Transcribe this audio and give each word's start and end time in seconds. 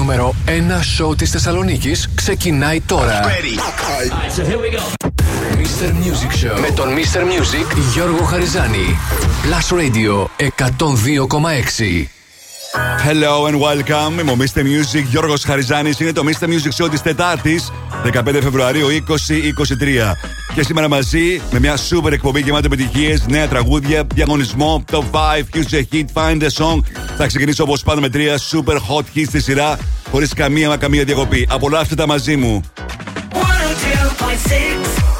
νούμερο 0.00 0.34
1 0.46 0.50
σοου 0.82 1.14
της 1.14 1.30
Θεσσαλονίκης 1.30 2.08
ξεκινάει 2.14 2.80
τώρα. 2.80 3.20
Mr. 5.56 5.88
Music 5.88 6.44
Show 6.44 6.60
με 6.60 6.70
τον 6.74 6.88
Mr. 6.88 7.20
Music 7.20 7.76
Γιώργο 7.92 8.24
Χαριζάνη. 8.24 8.98
Plus 9.42 9.78
Radio 9.78 10.26
102,6. 10.38 12.06
Hello 13.06 13.46
and 13.48 13.58
welcome. 13.60 14.20
Είμαι 14.20 14.30
ο 14.30 14.36
Mr. 14.38 14.60
Music 14.60 15.04
Γιώργος 15.10 15.44
Χαριζάνης. 15.44 16.00
Είναι 16.00 16.12
το 16.12 16.22
Mr. 16.26 16.44
Music 16.44 16.84
Show 16.84 16.90
της 16.90 17.02
Τετάρτης, 17.02 17.72
15 18.02 18.40
Φεβρουαρίου 18.42 18.88
2023. 18.88 20.16
Και 20.54 20.62
σήμερα 20.62 20.88
μαζί 20.88 21.42
με 21.50 21.58
μια 21.58 21.76
super 21.76 22.12
εκπομπή 22.12 22.40
γεμάτη 22.40 22.66
επιτυχίες, 22.66 23.26
νέα 23.26 23.48
τραγούδια, 23.48 24.06
διαγωνισμό, 24.14 24.84
top 24.90 24.96
5, 24.96 24.98
future 25.52 25.82
hit, 25.92 26.04
find 26.14 26.42
the 26.42 26.48
song. 26.48 26.80
Θα 27.16 27.26
ξεκινήσω 27.26 27.62
όπως 27.62 27.82
πάντα 27.82 28.00
με 28.00 28.08
τρία 28.08 28.38
super 28.50 28.74
hot 28.74 29.04
hits 29.14 29.24
στη 29.26 29.40
σειρά, 29.40 29.78
χωρίς 30.10 30.32
καμία 30.34 30.68
μα 30.68 30.76
καμία 30.76 31.04
διακοπή. 31.04 31.46
Απολαύστε 31.50 31.94
τα 31.94 32.06
μαζί 32.06 32.36
μου. 32.36 32.62
102.6 33.32 35.19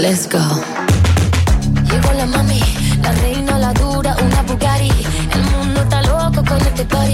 Let's 0.00 0.26
go. 0.26 0.38
Llegó 1.90 2.12
la 2.14 2.24
mami, 2.24 2.58
la 3.02 3.12
reina, 3.20 3.58
la 3.58 3.74
dura, 3.74 4.16
una 4.24 4.42
Bugatti. 4.44 4.90
El 5.34 5.42
mundo 5.52 5.82
está 5.82 6.00
loco 6.00 6.42
con 6.42 6.58
este 6.58 6.86
party. 6.86 7.09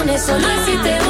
corazones 0.00 0.22
solo 0.22 0.48
si 0.64 0.76
te 0.78 1.09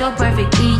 your 0.00 0.12
perfect 0.12 0.50
peach. 0.56 0.79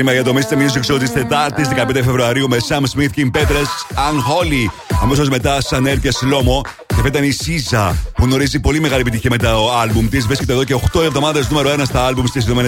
Ξεκίνημα 0.00 0.22
για 0.22 0.32
το 0.32 0.38
Mr. 0.38 0.56
Music 0.58 0.94
Show 0.94 0.98
της 0.98 1.12
Τετάρτης 1.12 1.68
15 1.68 1.94
Φεβρουαρίου 1.94 2.48
με 2.48 2.56
Sam 2.68 2.80
Smith, 2.80 3.18
Kim 3.18 3.30
Petras, 3.38 3.70
Unholy. 3.94 4.70
Αμέσως 5.02 5.28
μετά, 5.28 5.60
σαν 5.60 6.00
και 6.00 6.10
Σλόμο. 6.10 6.60
Και 6.86 6.94
αυτή 6.94 7.08
ήταν 7.08 7.24
η 7.24 7.30
Σίζα 7.30 7.96
που 8.14 8.24
γνωρίζει 8.24 8.60
πολύ 8.60 8.80
μεγάλη 8.80 9.00
επιτυχία 9.00 9.30
μετά 9.30 9.52
το 9.52 9.72
άλμπουμ 9.72 10.08
της. 10.08 10.26
Βρίσκεται 10.26 10.52
εδώ 10.52 10.64
και 10.64 10.74
8 10.74 11.02
εβδομάδες 11.02 11.50
νούμερο 11.50 11.70
1 11.70 11.82
στα 11.84 12.06
άλμπουμ 12.06 12.26
στις 12.26 12.46
ΗΠΑ. 12.46 12.62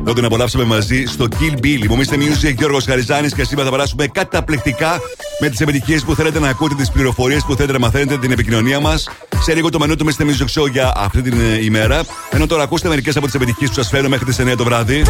Εδώ 0.00 0.12
την 0.12 0.24
απολαύσαμε 0.24 0.64
μαζί 0.64 1.04
στο 1.06 1.26
Kill 1.30 1.64
Bill. 1.64 1.86
Μου 1.88 1.96
Mr. 1.96 2.14
Music, 2.14 2.54
Γιώργος 2.56 2.84
Χαριζάνης 2.84 3.34
και 3.34 3.44
σήμερα 3.44 3.68
θα 3.68 3.74
περάσουμε 3.74 4.06
καταπληκτικά 4.06 5.00
με 5.40 5.48
τις 5.48 5.60
επιτυχίες 5.60 6.04
που 6.04 6.14
θέλετε 6.14 6.38
να 6.38 6.48
ακούτε, 6.48 6.74
τις 6.74 6.90
πληροφορίες 6.90 7.44
που 7.44 7.54
θέλετε 7.54 7.72
να 7.72 7.78
μαθαίνετε, 7.78 8.18
την 8.18 8.30
επικοινωνία 8.30 8.80
μας. 8.80 9.08
Σε 9.40 9.54
λίγο 9.54 9.68
το 9.70 9.78
μενού 9.78 9.96
του 9.96 10.06
Mr. 10.06 10.22
Music 10.22 10.62
Show 10.62 10.70
για 10.70 10.92
αυτή 10.96 11.22
την 11.22 11.40
ε, 11.40 11.64
ημέρα. 11.64 12.02
Ενώ 12.30 12.46
τώρα 12.46 12.62
ακούστε 12.62 12.88
μερικές 12.88 13.16
από 13.16 13.26
τις 13.26 13.34
επιτυχίες 13.34 13.68
που 13.68 13.74
σας 13.74 13.88
φέρω 13.88 14.08
μέχρι 14.08 14.24
τις 14.24 14.40
9 14.40 14.54
το 14.56 14.64
βράδυ. 14.64 15.02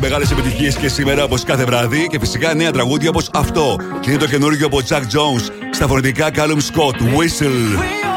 Μεγάλες 0.00 0.30
επιτυχίες 0.30 0.76
και 0.76 0.88
σήμερα 0.88 1.24
όπως 1.24 1.44
κάθε 1.44 1.64
βράδυ 1.64 2.06
και 2.10 2.18
φυσικά 2.18 2.54
νέα 2.54 2.70
τραγούδια 2.70 3.08
όπως 3.08 3.30
αυτό. 3.32 3.76
Και 4.00 4.10
είναι 4.10 4.18
το 4.18 4.26
καινούργιο 4.26 4.66
από 4.66 4.80
Jack 4.88 5.02
Jones 5.02 5.50
στα 5.70 5.86
φωνητικά 5.86 6.30
Callum 6.34 6.58
Scott, 6.58 6.96
Whistle. 6.96 8.07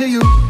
To 0.00 0.08
you. 0.08 0.49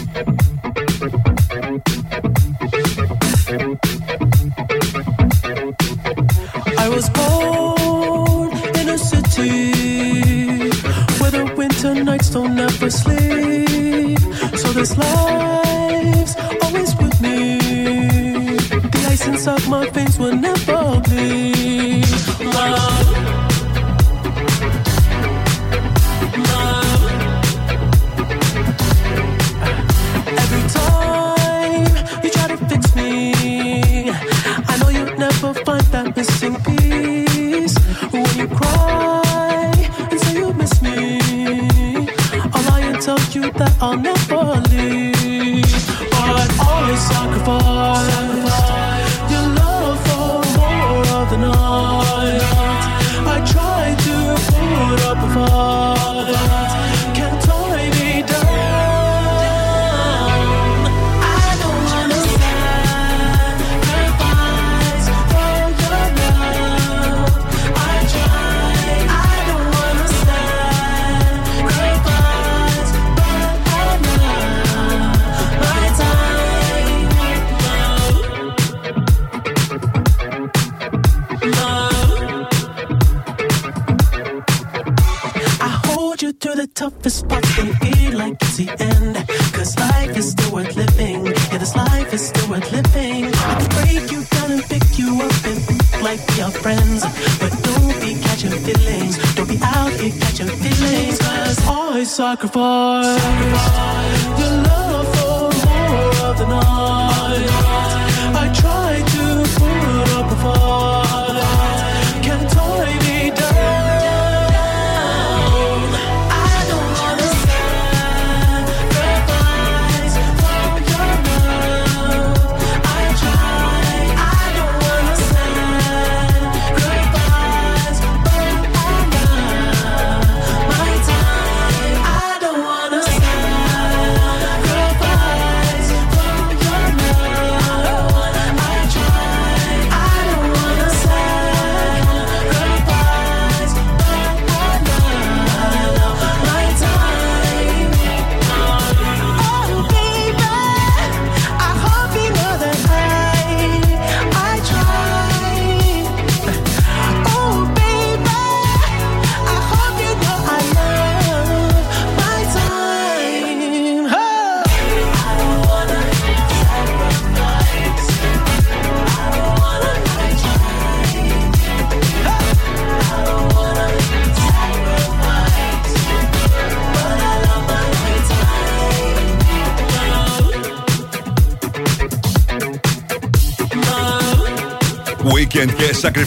almost 43.81 44.20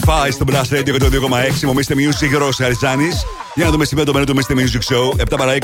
και 0.05 0.11
Sacrifice 0.11 0.31
στο 0.31 0.45
Blast 0.47 0.69
Radio 0.77 0.83
και 0.83 0.97
το 0.97 1.09
2,6. 1.11 1.19
Μομίστε 1.63 1.95
Music, 1.97 2.37
Ρο 2.37 2.49
Αριζάνη. 2.59 3.07
Για 3.55 3.65
να 3.65 3.71
δούμε 3.71 3.85
σήμερα 3.85 4.05
το 4.05 4.13
μέλλον 4.13 4.35
του 4.35 4.41
Mr. 4.41 4.51
Music 4.51 4.81
Show. 4.93 5.11
7 5.33 5.37
παρα 5.37 5.55
20, 5.55 5.59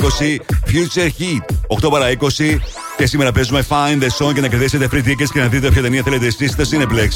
Future 0.66 1.08
Heat. 1.18 1.44
8 1.86 1.90
παρα 1.90 2.10
20. 2.10 2.14
Και 2.96 3.06
σήμερα 3.06 3.32
παίζουμε 3.32 3.64
Find 3.68 4.02
the 4.02 4.08
Song 4.18 4.32
και 4.34 4.40
να 4.40 4.48
κερδίσετε 4.48 4.88
free 4.92 5.02
tickets 5.08 5.28
και 5.32 5.40
να 5.40 5.46
δείτε 5.46 5.70
ποια 5.70 5.82
ταινία 5.82 6.02
θέλετε 6.02 6.26
εσείς 6.26 6.50
στο 6.50 6.62
Cineplex. 6.70 7.08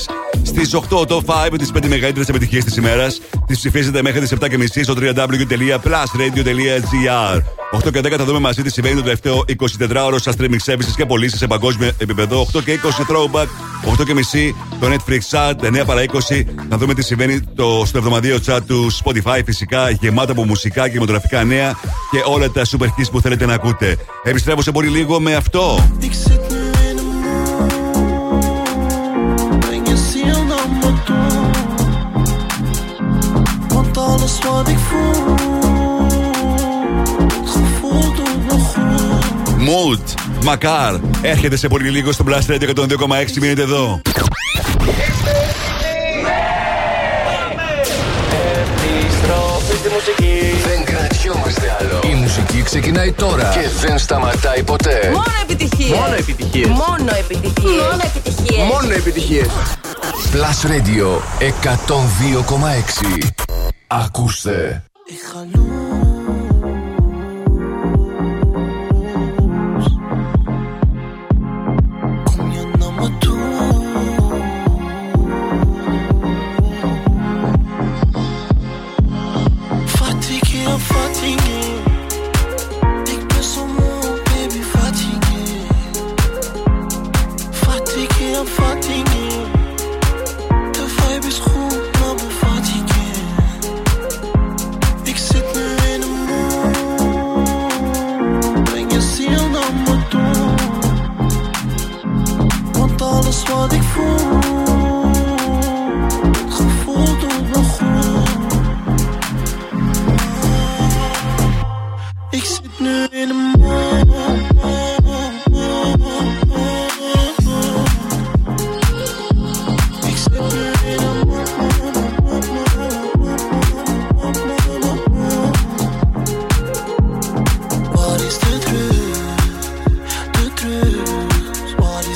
Στις 0.43 0.75
8 0.75 1.07
το 1.07 1.23
5 1.27 1.59
τις 1.59 1.71
5 1.75 1.89
μεγαλύτερες 1.89 2.29
επιτυχίες 2.29 2.65
της 2.65 2.77
ημέρας. 2.77 3.21
Τις 3.47 3.59
ψηφίζετε 3.59 4.03
μέχρι 4.03 4.21
τις 4.21 4.33
7.30 4.41 4.83
στο 4.83 4.95
www.plusradio.gr. 4.97 7.43
8 7.87 7.93
και 7.93 7.99
10 7.99 8.17
θα 8.17 8.25
δούμε 8.25 8.39
μαζί 8.39 8.63
τι 8.63 8.71
συμβαίνει 8.71 8.97
το 8.97 9.03
τελευταίο 9.03 9.45
24ωρο 9.59 10.17
στα 10.17 10.33
streaming 10.39 10.61
services 10.65 10.95
και 10.97 11.07
πωλήσεις 11.07 11.39
σε 11.39 11.47
παγκόσμιο 11.47 11.91
επίπεδο. 11.99 12.47
8 12.53 12.63
και 12.65 12.73
20 12.73 12.87
throwback. 12.87 13.47
8 13.93 14.05
και 14.07 14.15
μισή 14.15 14.55
το 14.81 14.87
Netflix 14.87 15.21
chat. 15.31 15.81
9 15.81 15.87
παρα 15.87 16.05
20 16.05 16.43
θα 16.69 16.77
δούμε 16.79 16.95
τι 16.95 17.03
συμβαίνει 17.03 17.41
το, 17.41 17.83
στο 17.87 17.99
εβδομαδίο 17.99 18.39
chat 18.47 18.59
του 18.67 18.93
Spotify 18.93 19.41
φυσικά. 19.45 19.91
Γεμάτα 19.91 20.33
από 20.33 20.45
μουσικά 20.45 20.89
και 20.89 20.99
μοτογραφικά 20.99 21.45
νέα 21.45 21.79
και 22.11 22.23
όλα 22.25 22.51
τα 22.51 22.63
super 22.65 22.85
hits 22.85 23.11
που 23.11 23.21
θέλετε 23.21 23.47
να 23.47 23.55
ακούτε. 23.55 23.97
Επιστρέφω 24.23 24.63
σε 24.63 24.73
πολύ 24.73 24.89
λίγο 24.89 25.21
με 25.21 25.35
αυτό. 25.35 25.79
alles 34.27 34.39
wat 34.39 34.69
ik 34.69 34.79
voel. 34.79 35.35
Gevoel 37.53 38.15
doet 38.19 38.41
me 38.49 38.57
goed. 38.71 39.17
Mood, 39.69 40.05
Μακάρ, 40.43 40.95
έρχεται 41.23 41.57
σε 41.57 41.69
πολύ 41.69 41.91
λίγο 41.91 42.13
στο 42.13 42.25
Blast 42.29 42.51
Radio 42.51 42.69
102,6. 42.75 42.87
Μείνετε 43.41 43.63
εδώ. 43.63 44.01
Δεν 50.67 50.85
κρατιόμαστε 50.85 51.77
άλλο. 51.81 52.01
Η 52.13 52.15
μουσική 52.15 52.63
ξεκινάει 52.63 53.13
τώρα 53.13 53.53
και 53.55 53.87
δεν 53.87 53.99
σταματάει 53.99 54.63
ποτέ. 54.63 55.01
Μόνο 55.13 55.25
επιτυχίες. 55.43 55.99
Μόνο 55.99 56.15
επιτυχίες. 56.15 56.69
Μόνο 56.69 57.11
επιτυχίες. 57.19 57.83
Μόνο 57.83 58.03
επιτυχίες. 58.05 58.67
Μόνο 58.73 58.93
επιτυχίες. 58.93 59.47
Plus 60.33 60.67
Radio 60.71 61.21
102,6. 61.41 63.31
Ακούστε. 63.87 64.83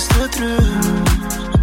is 0.01 0.09
the 0.09 1.60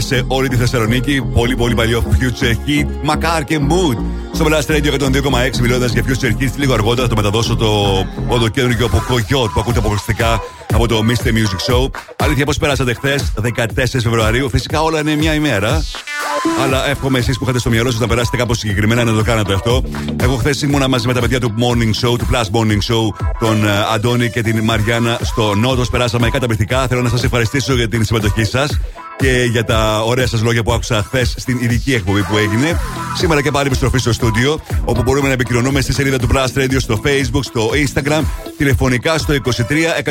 σε 0.00 0.24
όλη 0.26 0.48
τη 0.48 0.56
Θεσσαλονίκη. 0.56 1.22
Πολύ 1.22 1.56
πολύ 1.56 1.74
παλιό 1.74 2.04
Future 2.10 2.50
Hit. 2.68 2.86
Μακάρ 3.02 3.44
και 3.44 3.60
Mood. 3.68 3.96
Στο 4.32 4.44
Blast 4.48 4.70
Radio 4.70 4.92
102,6 5.00 5.58
μιλώντας 5.60 5.92
για 5.92 6.04
Future 6.06 6.42
Hit. 6.42 6.50
Λίγο 6.56 6.72
αργότερα 6.72 7.02
θα 7.02 7.08
το 7.08 7.16
μεταδώσω 7.16 7.56
το 7.56 7.70
πρώτο 8.28 8.48
καινούργιο 8.48 8.86
από 8.86 9.02
Κογιότ 9.08 9.50
που 9.50 9.60
ακούτε 9.60 9.78
αποκλειστικά 9.78 10.40
από 10.74 10.88
το 10.88 11.00
Mr. 11.08 11.28
Music 11.28 11.72
Show. 11.72 11.90
Αλήθεια, 12.16 12.44
πώς 12.44 12.56
περάσατε 12.56 12.94
χθες, 12.94 13.32
14 13.36 14.02
Φεβρουαρίου. 14.02 14.48
Φυσικά 14.50 14.82
όλα 14.82 15.00
είναι 15.00 15.16
μια 15.16 15.34
ημέρα. 15.34 15.84
Αλλά 16.62 16.88
εύχομαι 16.88 17.18
εσείς 17.18 17.38
που 17.38 17.44
είχατε 17.44 17.58
στο 17.58 17.70
μυαλό 17.70 17.90
σας 17.90 18.00
να 18.00 18.06
περάσετε 18.06 18.36
κάπως 18.36 18.58
συγκεκριμένα 18.58 19.04
να 19.04 19.12
το 19.12 19.22
κάνετε 19.22 19.54
αυτό. 19.54 19.82
Εγώ 20.22 20.36
χθες 20.36 20.62
ήμουνα 20.62 20.88
μαζί 20.88 21.06
με 21.06 21.12
τα 21.12 21.20
παιδιά 21.20 21.40
του 21.40 21.54
Morning 21.58 22.06
Show, 22.06 22.18
του 22.18 22.28
Plus 22.32 22.44
Morning 22.60 22.92
Show, 22.92 23.26
τον 23.38 23.66
ε, 23.66 23.70
Αντώνη 23.94 24.30
και 24.30 24.42
την 24.42 24.64
Μαριάννα 24.64 25.18
στο 25.22 25.54
Νότος. 25.54 25.90
Περάσαμε 25.90 26.30
καταπληκτικά. 26.30 26.86
Θέλω 26.86 27.02
να 27.02 27.08
σας 27.08 27.24
ευχαριστήσω 27.24 27.74
για 27.74 27.88
την 27.88 28.04
συμμετοχή 28.04 28.44
σας 28.44 28.78
και 29.16 29.48
για 29.50 29.64
τα 29.64 30.02
ωραία 30.02 30.26
σας 30.26 30.42
λόγια 30.42 30.62
που 30.62 30.72
άκουσα 30.72 31.02
χθες 31.02 31.34
στην 31.36 31.58
ειδική 31.60 31.94
εκπομπή 31.94 32.22
που 32.22 32.36
έγινε. 32.36 32.80
Σήμερα 33.16 33.42
και 33.42 33.50
πάλι 33.50 33.66
επιστροφή 33.66 33.98
στο 33.98 34.12
στούντιο, 34.12 34.60
όπου 34.84 35.02
μπορούμε 35.02 35.26
να 35.26 35.32
επικοινωνούμε 35.32 35.80
στη 35.80 35.92
σελίδα 35.92 36.18
του 36.18 36.28
Blast 36.32 36.58
Radio 36.58 36.76
στο 36.78 37.00
Facebook, 37.04 37.40
στο 37.40 37.70
Instagram, 37.74 38.22
τηλεφωνικά 38.56 39.18
στο 39.18 39.34
23 39.34 39.40
126 40.04 40.10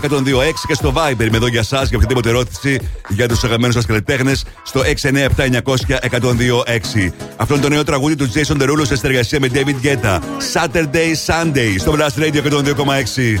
126 0.00 0.66
και 0.66 0.74
στο 0.74 0.92
Viber. 0.96 1.26
Είμαι 1.26 1.36
εδώ 1.36 1.46
για 1.46 1.60
εσά 1.60 1.82
για 1.82 1.96
οποιαδήποτε 1.96 2.28
ερώτηση 2.28 2.80
για 3.08 3.28
τους 3.28 3.44
αγαπημένους 3.44 3.74
σας 3.74 3.86
καλλιτέχνες 3.86 4.44
στο 4.62 4.80
697 4.80 5.28
900 5.36 5.98
126. 6.10 7.12
Αυτό 7.36 7.54
είναι 7.54 7.62
το 7.62 7.68
νέο 7.68 7.84
τραγούδι 7.84 8.16
του 8.16 8.32
Jason 8.32 8.62
Derulo 8.62 8.86
σε 8.86 8.96
συνεργασία 8.96 9.40
με 9.40 9.48
David 9.52 9.86
Guetta. 9.86 10.18
Saturday 10.52 11.14
Sunday 11.26 11.74
στο 11.78 11.96
Blast 11.98 12.22
Radio 12.22 12.42
102,6. 12.42 13.40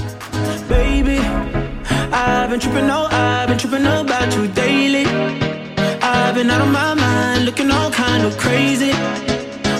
I've 2.46 2.52
been 2.52 2.60
tripping, 2.60 2.88
oh, 2.90 3.08
I've 3.10 3.48
been 3.48 3.58
tripping 3.58 3.84
about 3.86 4.32
you 4.36 4.46
daily. 4.46 5.04
I've 6.00 6.32
been 6.36 6.48
out 6.48 6.60
of 6.60 6.70
my 6.70 6.94
mind, 6.94 7.44
looking 7.44 7.72
all 7.72 7.90
kind 7.90 8.24
of 8.24 8.38
crazy. 8.38 8.92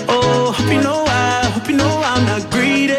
Oh, 0.09 0.51
hope 0.53 0.73
you 0.73 0.81
know 0.81 1.05
I, 1.07 1.45
hope 1.45 1.69
you 1.69 1.77
know 1.77 2.01
I'm 2.03 2.25
not 2.25 2.51
greedy. 2.51 2.96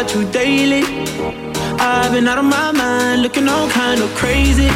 about 0.00 0.14
you 0.14 0.30
daily. 0.30 0.82
I've 1.80 2.12
been 2.12 2.28
out 2.28 2.38
of 2.38 2.44
my 2.44 2.70
mind, 2.70 3.22
looking 3.22 3.48
all 3.48 3.68
kind 3.68 4.00
of 4.00 4.08
crazy. 4.14 4.68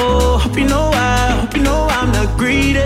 Oh, 0.00 0.38
hope 0.42 0.58
you 0.58 0.66
know 0.66 0.90
I, 0.92 1.40
hope 1.40 1.56
you 1.56 1.62
know 1.62 1.86
I'm 1.90 2.12
not 2.12 2.36
greedy. 2.36 2.84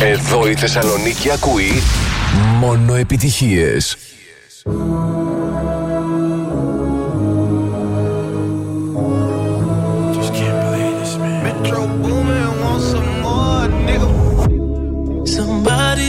Εδώ 0.00 0.48
η 0.48 0.54
Θεσσαλονίκη 0.54 1.30
ακούει 1.30 1.82
μόνο 2.58 2.94
επιτυχίες. 2.94 3.96
Somebody 15.38 16.08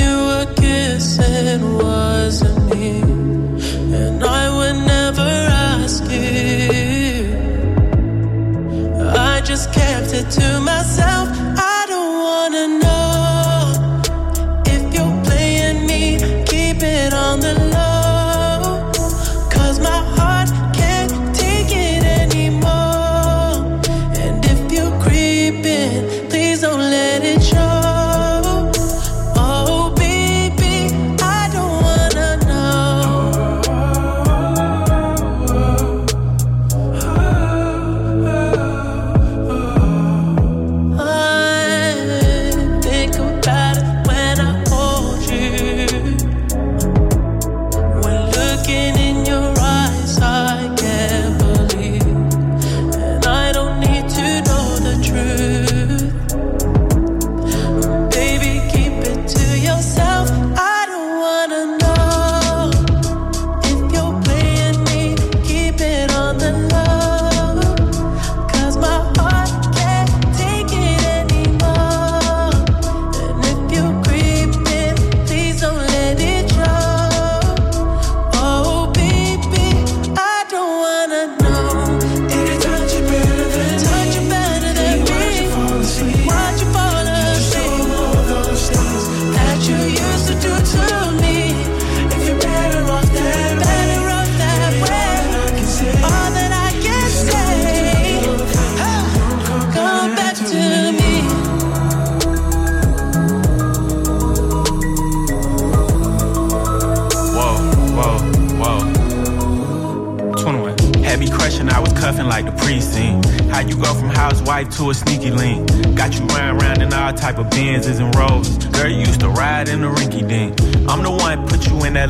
you 0.00 0.14
were 0.28 0.48
kissing 0.62 1.62
wasn't 1.82 2.58
me. 2.70 2.88
And 4.00 4.18
I 4.24 4.35
to 10.30 10.60
my 10.60 10.75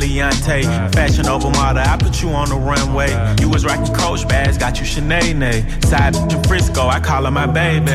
Leontay. 0.06 0.62
Fashion 0.94 1.26
over 1.26 1.50
model, 1.50 1.82
I 1.82 1.96
put 1.96 2.22
you 2.22 2.30
on 2.30 2.48
the 2.48 2.56
runway. 2.56 3.10
You 3.40 3.48
was 3.48 3.64
rocking 3.64 3.92
Coach 3.94 4.26
bags, 4.28 4.56
got 4.56 4.78
you 4.78 4.86
Shanae. 4.86 5.84
Side 5.84 6.14
to 6.14 6.48
Frisco, 6.48 6.86
I 6.86 7.00
call 7.00 7.24
her 7.24 7.30
my 7.30 7.46
baby. 7.46 7.92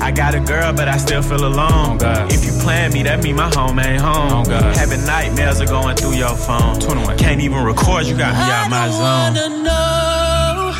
I 0.00 0.10
got 0.10 0.34
a 0.34 0.40
girl, 0.40 0.72
but 0.72 0.88
I 0.88 0.98
still 0.98 1.22
feel 1.22 1.44
alone. 1.46 1.98
Oh, 2.02 2.28
if 2.30 2.44
you 2.44 2.52
plan 2.62 2.92
me, 2.92 3.02
that 3.04 3.22
mean 3.22 3.36
my 3.36 3.50
home 3.54 3.78
ain't 3.78 4.00
home. 4.02 4.44
Oh, 4.46 4.72
Having 4.76 5.06
nightmares 5.06 5.60
are 5.60 5.66
going 5.66 5.96
through 5.96 6.14
your 6.14 6.36
phone. 6.36 6.80
Can't 7.16 7.40
even 7.40 7.64
record, 7.64 8.06
you 8.06 8.16
got 8.16 8.34
me 8.34 8.52
out 8.52 8.70
my 8.70 8.88
zone. 8.90 9.02
I 9.02 9.30
wanna 9.30 9.48
know 9.64 10.72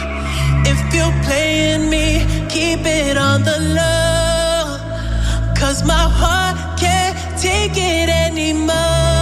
if 0.70 0.94
you're 0.94 1.22
playing 1.24 1.88
me, 1.88 2.20
keep 2.48 2.80
it 2.84 3.16
on 3.16 3.42
the 3.42 3.58
low. 3.78 5.54
Cause 5.56 5.82
my 5.84 5.94
heart 5.94 6.78
can't 6.78 7.16
take 7.40 7.72
it 7.76 8.08
anymore. 8.10 9.13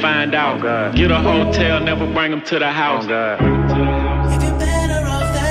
Find 0.00 0.34
out. 0.34 0.64
Oh 0.64 0.96
Get 0.96 1.10
a 1.10 1.18
hotel, 1.18 1.80
never 1.80 2.06
bring 2.12 2.30
them 2.30 2.42
to 2.42 2.58
the 2.58 2.70
house. 2.70 3.06
Oh 3.08 3.34
If 3.34 4.42
you're 4.42 4.58
better 4.58 5.06
off 5.06 5.34
that 5.34 5.50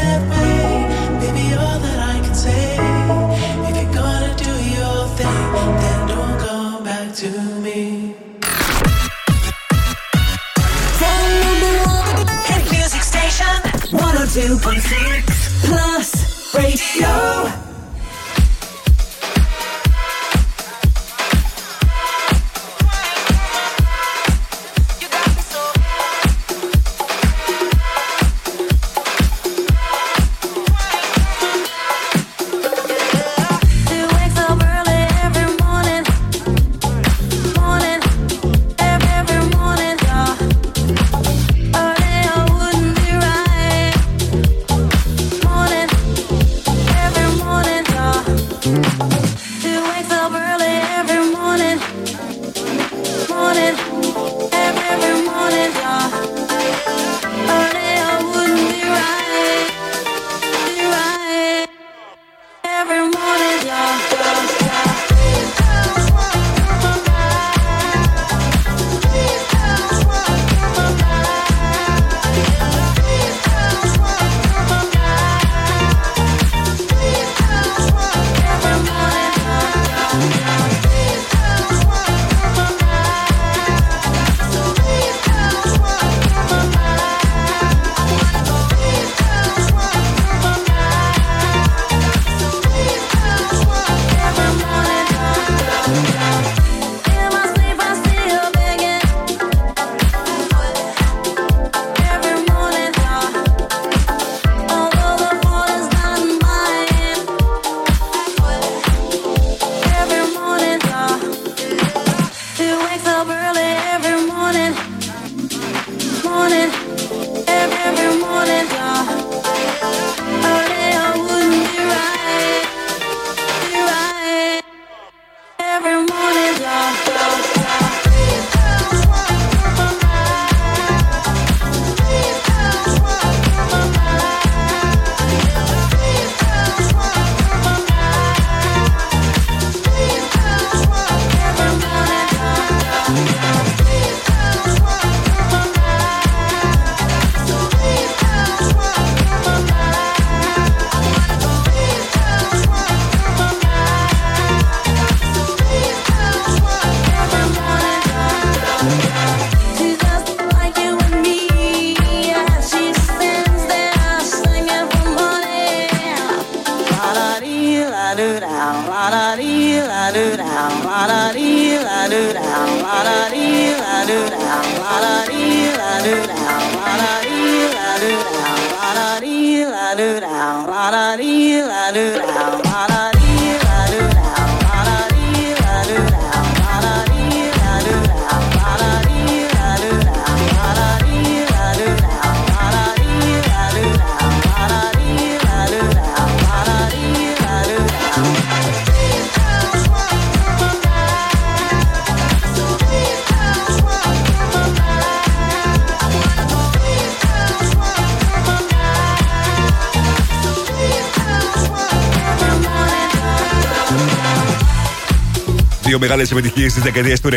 επιτυχίε 216.69 216.81
τη 216.81 216.81
δεκαετία 216.81 217.17
του 217.17 217.29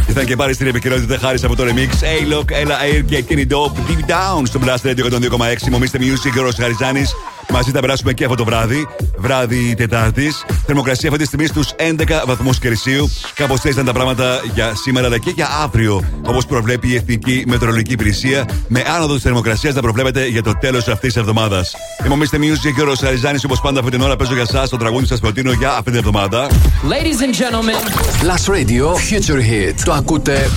90. 0.00 0.08
Ήρθαν 0.08 0.24
και 0.24 0.36
πάλι 0.36 0.54
στην 0.54 0.66
επικαιρότητα 0.66 1.18
χάρης 1.18 1.44
από 1.44 1.56
το 1.56 1.64
remix. 1.64 1.90
Hey, 2.04 2.32
look, 2.32 2.44
Ella 2.44 2.96
Air 2.96 3.04
και 3.06 3.24
Kenny 3.28 3.52
Dope 3.52 3.90
Deep 3.90 4.10
Down 4.10 4.42
στο 4.42 4.60
Blast 4.64 4.88
Radio 4.88 5.04
102,6. 5.04 5.68
Μομίστε 5.70 5.98
Music, 5.98 6.32
Γιώργο 6.32 6.50
Χαριζάνης. 6.56 7.14
Μαζί 7.52 7.70
θα 7.70 7.80
περάσουμε 7.80 8.12
και 8.12 8.24
αυτό 8.24 8.36
το 8.36 8.44
βράδυ. 8.44 8.88
Βράδυ 9.16 9.74
Τετάρτης. 9.74 10.44
Θερμοκρασία 10.66 11.08
αυτή 11.08 11.20
τη 11.20 11.26
στιγμή 11.26 11.46
στους 11.46 11.68
11 11.76 12.22
βαθμούς 12.26 12.58
Κελσίου. 12.58 13.10
Κάπως 13.34 13.56
έτσι 13.56 13.68
ήταν 13.68 13.84
τα 13.84 13.92
πράγματα 13.92 14.40
για 14.54 14.72
σήμερα 14.74 15.06
αλλά 15.06 15.18
και 15.18 15.30
για 15.30 15.48
αύριο. 15.62 16.04
Όπως 16.26 16.46
προβλέπει 16.46 16.88
η 16.88 16.94
Εθνική 16.94 17.44
Μετεωρολογική 17.46 17.92
Υπηρεσία. 17.92 18.48
Με 18.68 18.84
άνοδο 18.96 19.14
της 19.14 19.22
θερμοκρασίας 19.22 19.74
να 19.74 19.80
προβλέπεται 19.80 20.26
για 20.26 20.42
το 20.42 20.52
τέλος 20.60 20.88
αυτής 20.88 21.12
της 21.12 21.16
εβδομάδας. 21.16 21.74
Η 22.04 22.08
Μομίστε 22.08 22.38
Music, 22.40 22.72
Γιώργο 22.74 22.94
Χαριζάνη, 22.94 23.38
όπως 23.44 23.60
πάντα 23.60 23.78
αυτή 23.78 23.90
την 23.90 24.00
ώρα 24.00 24.16
παίζω 24.16 24.32
για 24.32 24.42
εσά 24.42 24.68
το 24.68 24.76
τραγούδι 24.76 25.06
σας 25.06 25.20
προτείνω 25.20 25.52
για 25.52 25.70
αυτή 25.70 25.82
την 25.82 25.94
εβδομάδα. 25.94 26.46
Ladies 26.48 27.20
and 27.24 27.34
gentlemen. 27.34 27.76
Plus 28.22 28.54
Radio 28.54 28.86
Future 28.86 29.38
Hit. 29.38 29.74
Το 29.84 29.92
ακούτε 29.92 30.50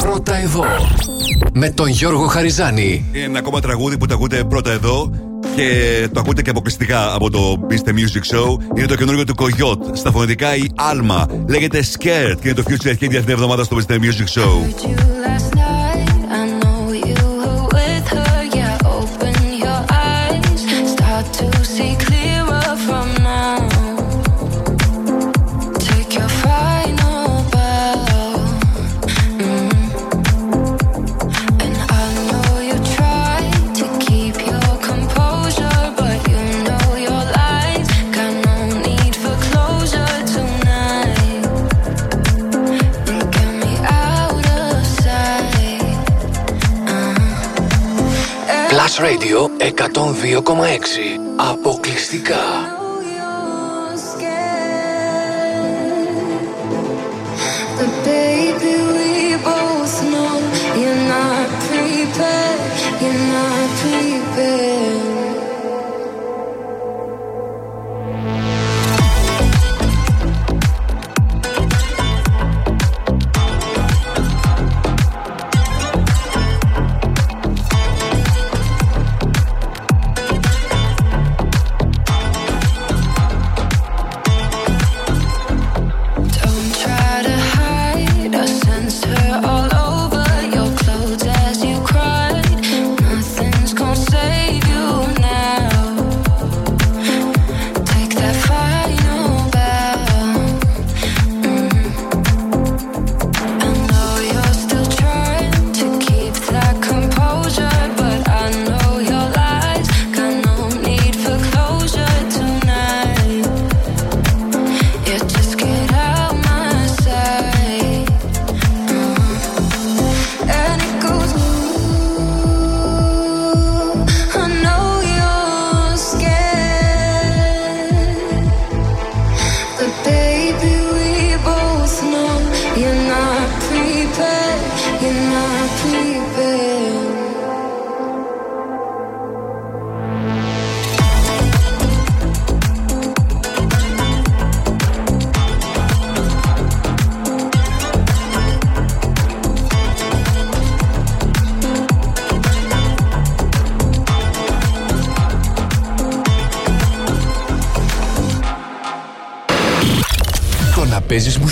πρώτα 0.00 0.36
εδώ. 0.36 0.64
Με 1.52 1.70
τον 1.70 1.88
Γιώργο 1.88 2.26
Χαριζάνη. 2.26 3.04
Είναι 3.12 3.24
ένα 3.24 3.38
ακόμα 3.38 3.60
τραγούδι 3.60 3.98
που 3.98 4.06
το 4.06 4.14
ακούτε 4.14 4.44
πρώτα 4.44 4.70
εδώ 4.70 5.10
και 5.56 6.08
το 6.12 6.20
ακούτε 6.20 6.42
και 6.42 6.50
αποκλειστικά 6.50 7.14
από 7.14 7.30
το 7.30 7.66
Mr. 7.70 7.88
Music 7.88 8.36
Show. 8.36 8.76
Είναι 8.76 8.86
το 8.86 8.96
καινούργιο 8.96 9.24
του 9.24 9.34
Κογιότ. 9.34 9.96
Στα 9.96 10.10
φωνητικά 10.10 10.56
η 10.56 10.66
Alma. 10.76 11.26
Λέγεται 11.48 11.84
Scared 11.92 12.36
και 12.40 12.48
είναι 12.48 12.54
το 12.54 12.62
Future 12.68 12.72
Hit 12.72 12.98
για 12.98 13.18
αυτήν 13.18 13.24
την 13.24 13.30
εβδομάδα 13.30 13.64
στο 13.64 13.76
Mr. 13.76 13.92
Music 13.92 14.40
Show. 14.40 14.52
Radio 48.98 49.50
102,6 49.58 51.23
Música 52.14 52.73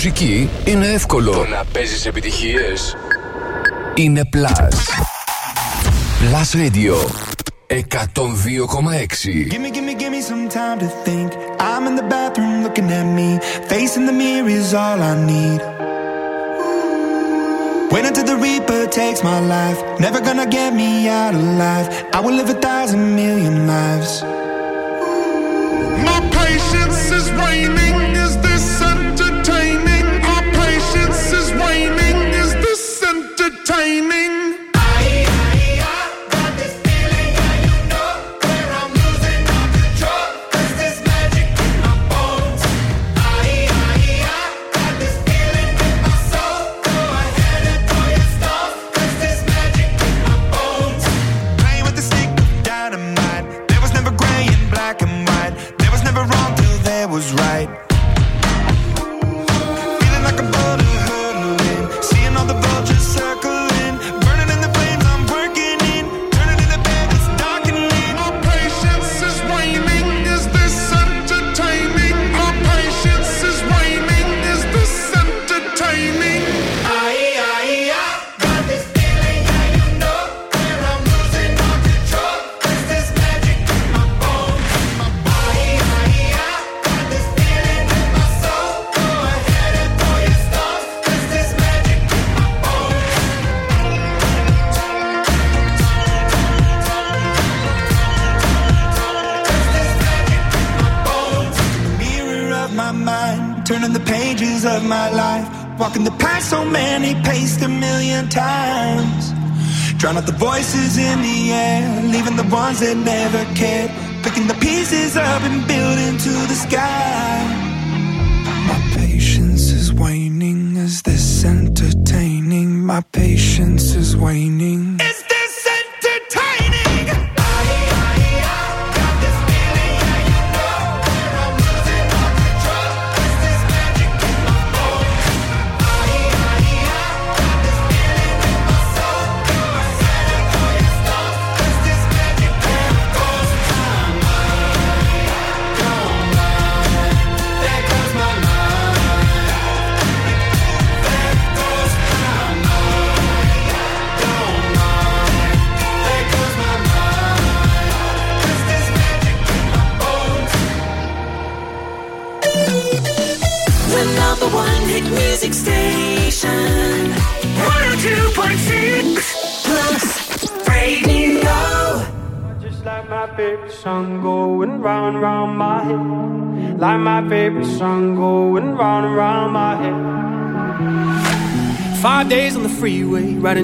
μουσική 0.05 0.49
είναι 0.65 0.87
εύκολο. 0.87 1.31
Το 1.31 1.45
να 1.45 1.63
παίζει 1.73 2.07
επιτυχίε 2.07 2.73
είναι 3.95 4.29
Plus. 4.35 4.75
Plus 6.21 6.59
Radio 6.61 6.95
102,6. 7.67 7.77
Gimme, 9.49 9.69
gimme, 9.75 9.93
gimme 10.01 10.21
some 10.29 10.47
time 10.59 10.77
to 10.83 10.89
think. 11.05 11.29
I'm 11.69 11.83
in 11.89 11.95
the 12.01 12.07
bathroom 12.15 12.53
looking 12.65 12.89
at 12.99 13.07
me. 13.17 13.29
Facing 13.71 14.05
the 14.09 14.15
mirror 14.21 14.49
is 14.59 14.73
all 14.83 14.99
I 15.11 15.13
need. 15.31 15.61
Wait 17.93 18.05
until 18.09 18.25
the 18.31 18.37
Reaper 18.45 18.83
takes 19.01 19.19
my 19.31 19.39
life. 19.57 19.79
Never 20.05 20.19
gonna 20.27 20.49
get 20.57 20.69
me 20.81 20.89
out 21.21 21.33
alive. 21.43 21.87
I 22.15 22.19
will 22.23 22.35
live 22.39 22.49
a 22.57 22.59
thousand 22.67 23.03
million 23.21 23.55
lives. 23.75 24.11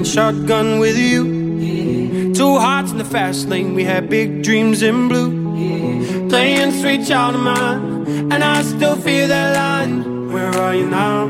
riding 0.00 0.12
shotgun 0.12 0.78
with 0.78 0.96
you. 0.96 1.24
Yeah. 1.58 2.32
Two 2.32 2.58
hearts 2.58 2.92
in 2.92 2.98
the 2.98 3.04
fast 3.04 3.48
lane, 3.48 3.74
we 3.74 3.84
had 3.84 4.08
big 4.08 4.42
dreams 4.42 4.82
in 4.82 5.08
blue. 5.08 5.30
Yeah. 5.56 6.28
Playing 6.28 6.72
sweet 6.72 7.06
child 7.06 7.34
of 7.34 7.42
mine, 7.42 8.32
and 8.32 8.42
I 8.42 8.62
still 8.62 8.96
feel 8.96 9.28
that 9.28 9.54
line. 9.56 10.32
Where 10.32 10.50
are 10.50 10.74
you 10.74 10.86
now? 10.86 11.26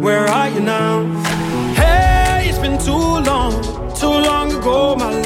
Where 0.00 0.26
are 0.26 0.48
you 0.48 0.60
now? 0.60 1.04
Hey, 1.74 2.48
it's 2.48 2.58
been 2.58 2.78
too 2.78 2.92
long, 3.30 3.52
too 3.94 4.16
long 4.28 4.52
ago, 4.52 4.96
my 4.96 5.10
love. 5.10 5.25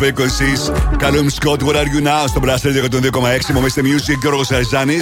Frequencies, 0.00 0.70
Callum 1.02 1.28
Scott, 1.28 1.62
Where 1.62 1.76
Are 1.76 1.90
You 1.94 2.02
Now 2.06 2.24
στο 2.28 2.40
Blast 2.44 2.62
Radio 2.66 2.84
102,6. 2.84 3.52
Μομίστε 3.54 3.82
Music, 3.84 4.18
Γιώργος 4.20 4.50
Αριζάνη. 4.50 4.98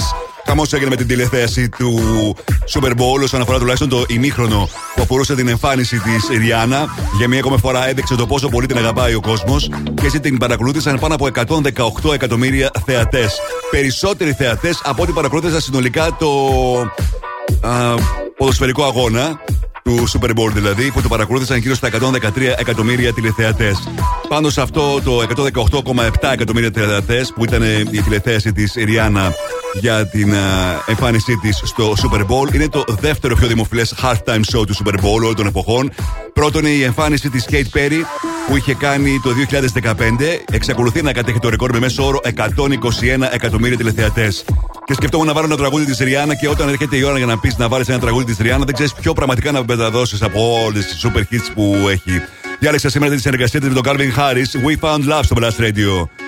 Χαμός 0.47 0.73
έγινε 0.73 0.91
με 0.91 0.97
την 0.97 1.07
τηλεθέαση 1.07 1.69
του 1.69 2.01
Super 2.75 2.91
Bowl 2.91 3.23
όσον 3.23 3.41
αφορά 3.41 3.59
τουλάχιστον 3.59 3.89
το 3.89 4.05
ημίχρονο 4.09 4.69
που 4.95 5.03
αφορούσε 5.03 5.35
την 5.35 5.49
εμφάνιση 5.49 5.99
της 5.99 6.39
Ριάννα. 6.39 6.87
Για 7.17 7.29
μία 7.29 7.39
ακόμα 7.39 7.57
φορά 7.57 7.89
έδειξε 7.89 8.15
το 8.15 8.27
πόσο 8.27 8.49
πολύ 8.49 8.67
την 8.67 8.77
αγαπάει 8.77 9.15
ο 9.15 9.21
κόσμος 9.21 9.71
και 9.95 10.07
έτσι 10.07 10.21
την 10.21 10.39
παρακολούθησαν 10.39 10.99
πάνω 10.99 11.15
από 11.15 11.29
118 12.05 12.13
εκατομμύρια 12.13 12.71
θεατές. 12.87 13.39
Περισσότεροι 13.71 14.33
θεατές 14.33 14.81
από 14.85 15.03
ό,τι 15.03 15.13
παρακολούθησαν 15.13 15.61
συνολικά 15.61 16.17
το 16.19 16.29
α, 17.61 17.95
ποδοσφαιρικό 18.37 18.85
αγώνα 18.85 19.41
του 19.83 20.09
Super 20.09 20.31
Bowl 20.31 20.51
δηλαδή, 20.53 20.91
που 20.91 21.03
το 21.03 21.09
παρακολούθησαν 21.09 21.59
γύρω 21.59 21.75
στα 21.75 21.89
113 21.91 22.55
εκατομμύρια 22.57 23.13
τηλεθεατές. 23.13 23.89
Πάνω 24.29 24.51
σε 24.51 24.61
αυτό 24.61 25.01
το 25.03 25.23
118,7 25.55 26.33
εκατομμύρια 26.33 26.71
τηλεθεατές, 26.71 27.33
που 27.35 27.45
ήταν 27.45 27.63
η 27.93 28.03
τηλεθέαση 28.03 28.53
της 28.53 28.75
Ριάννα 28.75 29.35
για 29.81 30.07
την 30.07 30.35
α, 30.35 30.39
εμφάνισή 30.87 31.37
της 31.37 31.63
στο 31.65 31.95
Super 32.03 32.21
Bowl, 32.21 32.55
είναι 32.55 32.69
το 32.69 32.85
δεύτερο 32.89 33.37
πιο 33.37 33.47
δημοφιλές 33.47 33.95
halftime 34.03 34.41
show 34.53 34.67
του 34.67 34.75
Super 34.75 34.95
Bowl 34.95 35.13
όλων 35.15 35.35
των 35.35 35.47
εποχών. 35.47 35.93
Πρώτον, 36.33 36.65
η 36.65 36.83
εμφάνιση 36.83 37.31
της 37.31 37.47
Kate 37.51 37.79
Perry 37.79 38.01
που 38.49 38.57
είχε 38.57 38.75
κάνει 38.75 39.21
το 39.23 39.31
2015. 39.33 39.95
Εξακολουθεί 40.51 41.03
να 41.03 41.13
κατέχει 41.13 41.39
το 41.39 41.49
ρεκόρ 41.49 41.73
με 41.73 41.79
μέσο 41.79 42.07
όρο 42.07 42.21
121 42.25 43.29
εκατομμύρια 43.31 43.77
τηλεθεατές. 43.77 44.45
Και 44.85 44.95
σκεφτόμουν 44.95 45.27
να 45.27 45.33
βάλω 45.33 45.47
ένα 45.47 45.57
τραγούδι 45.57 45.85
της 45.85 45.99
Ριάννα 45.99 46.35
και 46.35 46.49
όταν 46.49 46.69
έρχεται 46.69 46.97
η 46.97 47.03
ώρα 47.03 47.17
για 47.17 47.27
να 47.27 47.39
πεις 47.39 47.57
να 47.57 47.69
βάλεις 47.69 47.89
ένα 47.89 47.99
τραγούδι 47.99 48.25
της 48.25 48.39
Ριάννα, 48.39 48.65
δεν 48.65 48.75
ξέρεις 48.75 48.93
ποιο 48.93 49.13
πραγματικά 49.13 49.53
να 49.53 49.65
μεταδώσεις 49.69 50.23
από 50.23 50.63
όλες 50.65 50.87
τις 50.87 51.07
super 51.07 51.35
hits 51.35 51.51
που 51.55 51.89
έχει. 51.89 52.23
Διάλεξα 52.59 52.89
σήμερα 52.89 53.15
τη 53.15 53.21
συνεργασία 53.21 53.61
της 53.61 53.69
με 53.69 53.75
τον 53.81 53.83
Calvin 53.87 54.19
Harris. 54.19 54.67
We 54.67 54.89
found 54.89 55.13
love 55.13 55.21
στο 55.23 55.37
Blast 55.41 55.61
Radio. 55.61 56.28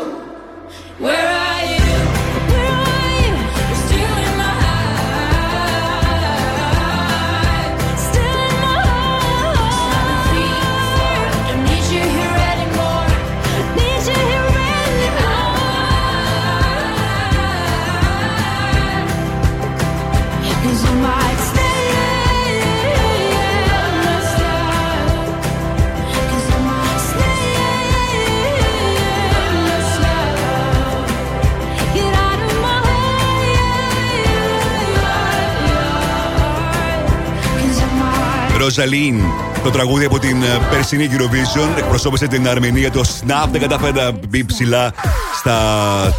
Ροζαλίν. 38.61 39.21
Το 39.63 39.69
τραγούδι 39.69 40.05
από 40.05 40.19
την 40.19 40.43
ε, 40.43 40.67
περσινή 40.69 41.09
Eurovision 41.11 41.77
εκπροσώπησε 41.77 42.27
την 42.27 42.47
Αρμενία. 42.47 42.91
Το 42.91 43.01
Snap 43.01 43.47
δεν 43.51 43.61
κατάφερε 43.61 43.91
να 43.91 44.11
μπει 44.29 44.45
ψηλά 44.45 44.93
στα 45.37 45.57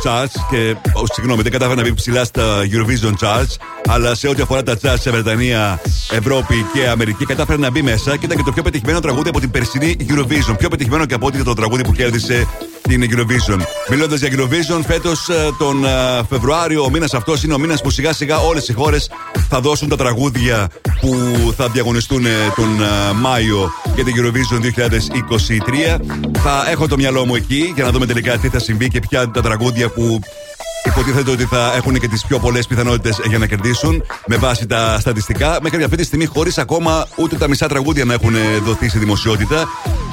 charts. 0.05 0.34
Και, 0.51 0.76
oh, 0.97 1.05
συγγνώμη, 1.12 1.43
δεν 1.43 1.53
κατάφερε 1.53 1.80
να 1.80 1.88
μπει 1.88 1.95
ψηλά 1.95 2.24
στα 2.24 2.62
Eurovision 2.62 3.26
charts. 3.26 3.57
Αλλά 3.88 4.14
σε 4.14 4.28
ό,τι 4.28 4.43
αφορά 4.43 4.62
τα 4.62 4.76
charts 4.82 5.01
σε 5.01 5.11
Βρετανία, 5.11 5.80
Ευρώπη 6.11 6.66
και 6.72 6.88
Αμερική, 6.88 7.24
κατάφερε 7.24 7.59
να 7.59 7.70
μπει 7.70 7.82
μέσα 7.82 8.16
και 8.16 8.24
ήταν 8.24 8.36
και 8.36 8.43
το 8.43 8.53
πιο 8.53 8.62
πετυχημένο 8.62 9.01
τραγούδι 9.01 9.28
από 9.28 9.40
την 9.40 9.51
περσινή 9.51 9.97
Eurovision. 10.09 10.55
Πιο 10.59 10.68
πετυχημένο 10.68 11.07
και 11.07 11.14
από 11.14 11.26
ό,τι 11.26 11.45
το 11.45 11.55
τραγούδι 11.55 11.82
που 11.82 11.93
κέρδισε 11.93 12.47
την 12.82 13.05
Eurovision. 13.11 13.61
Μιλώντας 13.90 14.20
για 14.20 14.28
Eurovision, 14.32 14.80
φέτος 14.86 15.28
τον 15.59 15.84
ε, 15.84 15.88
Φεβρουάριο, 16.28 16.82
ο 16.82 16.90
μήνας 16.90 17.14
αυτός 17.14 17.43
είναι 17.43 17.55
ο 17.55 17.59
μήνας 17.59 17.80
που 17.80 17.90
σιγά 17.90 18.12
σιγά 18.12 18.38
όλες 18.38 18.68
οι 18.68 18.72
χώρες 18.72 19.11
θα 19.55 19.61
δώσουν 19.61 19.88
τα 19.88 19.96
τραγούδια 19.96 20.68
που 21.00 21.14
θα 21.57 21.68
διαγωνιστούν 21.68 22.26
ε, 22.26 22.30
τον 22.57 22.82
ε, 22.82 23.12
Μάιο 23.20 23.72
για 23.94 24.05
την 24.05 24.14
Eurovision 24.16 24.61
2023. 25.96 26.00
Θα 26.42 26.64
έχω 26.70 26.88
το 26.88 26.96
μυαλό 26.96 27.26
μου 27.26 27.34
εκεί 27.34 27.72
για 27.74 27.84
να 27.84 27.90
δούμε 27.90 28.07
τελικά 28.07 28.38
τι 28.38 28.48
θα 28.48 28.59
συμβεί 28.59 28.88
και 28.88 29.00
ποια 29.00 29.22
είναι 29.22 29.32
τα 29.32 29.42
τραγούδια 29.42 29.88
που 29.88 30.20
υποτίθεται 30.84 31.30
ότι 31.30 31.44
θα 31.44 31.72
έχουν 31.76 31.98
και 31.98 32.09
τις 32.09 32.24
πιο 32.26 32.38
πολλές 32.38 32.66
πιθανότητες 32.66 33.20
για 33.28 33.38
να 33.38 33.46
κερδίσουν 33.46 34.03
με 34.26 34.36
βάση 34.36 34.66
τα 34.66 34.96
στατιστικά. 35.00 35.59
Μέχρι 35.62 35.82
αυτή 35.82 35.96
τη 35.96 36.05
στιγμή, 36.05 36.26
χωρίς 36.26 36.59
ακόμα 36.59 37.07
ούτε 37.16 37.36
τα 37.36 37.48
μισά 37.48 37.68
τραγούδια 37.68 38.05
να 38.05 38.12
έχουν 38.12 38.34
δοθεί 38.64 38.88
στη 38.88 38.98
δημοσιότητα. 38.98 39.68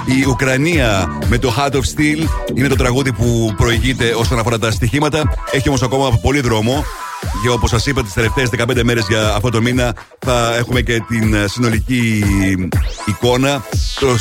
Η 0.05 0.25
Ουκρανία 0.27 1.17
με 1.29 1.37
το 1.37 1.53
Heart 1.57 1.73
of 1.73 1.81
Steel 1.95 2.27
είναι 2.53 2.67
το 2.67 2.75
τραγούδι 2.75 3.13
που 3.13 3.53
προηγείται 3.57 4.13
όσον 4.17 4.39
αφορά 4.39 4.59
τα 4.59 4.71
στοιχήματα. 4.71 5.23
Έχει 5.51 5.67
όμως 5.67 5.81
ακόμα 5.81 6.11
πολύ 6.21 6.39
δρόμο. 6.39 6.85
Και 7.41 7.49
όπως 7.49 7.69
σας 7.69 7.85
είπα, 7.85 8.03
τις 8.03 8.13
τελευταίες 8.13 8.49
15 8.49 8.83
μέρες 8.83 9.05
για 9.07 9.33
αυτό 9.33 9.49
το 9.49 9.61
μήνα 9.61 9.93
θα 10.19 10.55
έχουμε 10.55 10.81
και 10.81 11.03
την 11.07 11.33
ε, 11.33 11.47
συνολική 11.47 12.23
εικόνα. 13.05 13.63
Το, 13.99 14.15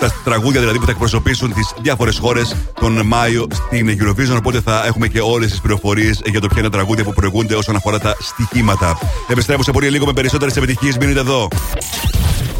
τα 0.00 0.12
τραγούδια 0.24 0.60
δηλαδή 0.60 0.78
που 0.78 0.84
θα 0.84 0.90
εκπροσωπήσουν 0.90 1.52
τις 1.52 1.74
διάφορες 1.80 2.18
χώρες 2.18 2.56
τον 2.80 3.06
Μάιο 3.06 3.46
στην 3.52 3.98
Eurovision. 4.00 4.36
Οπότε 4.36 4.60
θα 4.60 4.86
έχουμε 4.86 5.08
και 5.08 5.20
όλες 5.20 5.50
τις 5.50 5.60
πληροφορίες 5.60 6.20
για 6.24 6.40
το 6.40 6.46
ποια 6.46 6.58
είναι 6.58 6.68
τα 6.68 6.76
τραγούδια 6.76 7.04
που 7.04 7.12
προηγούνται 7.12 7.54
όσον 7.54 7.76
αφορά 7.76 7.98
τα 7.98 8.16
στοιχήματα. 8.20 8.98
Επιστρέφω 9.28 9.62
σε 9.62 9.70
πολύ 9.70 9.88
λίγο 9.88 10.06
με 10.06 10.12
περισσότερες 10.12 10.56
επιτυχίες. 10.56 10.96
Μείνετε 10.98 11.20
εδώ. 11.20 11.48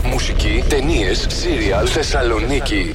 Μουσική, 0.05 0.65
ταινίες, 0.69 1.27
σύριαλ, 1.29 1.89
Θεσσαλονίκη. 1.91 2.95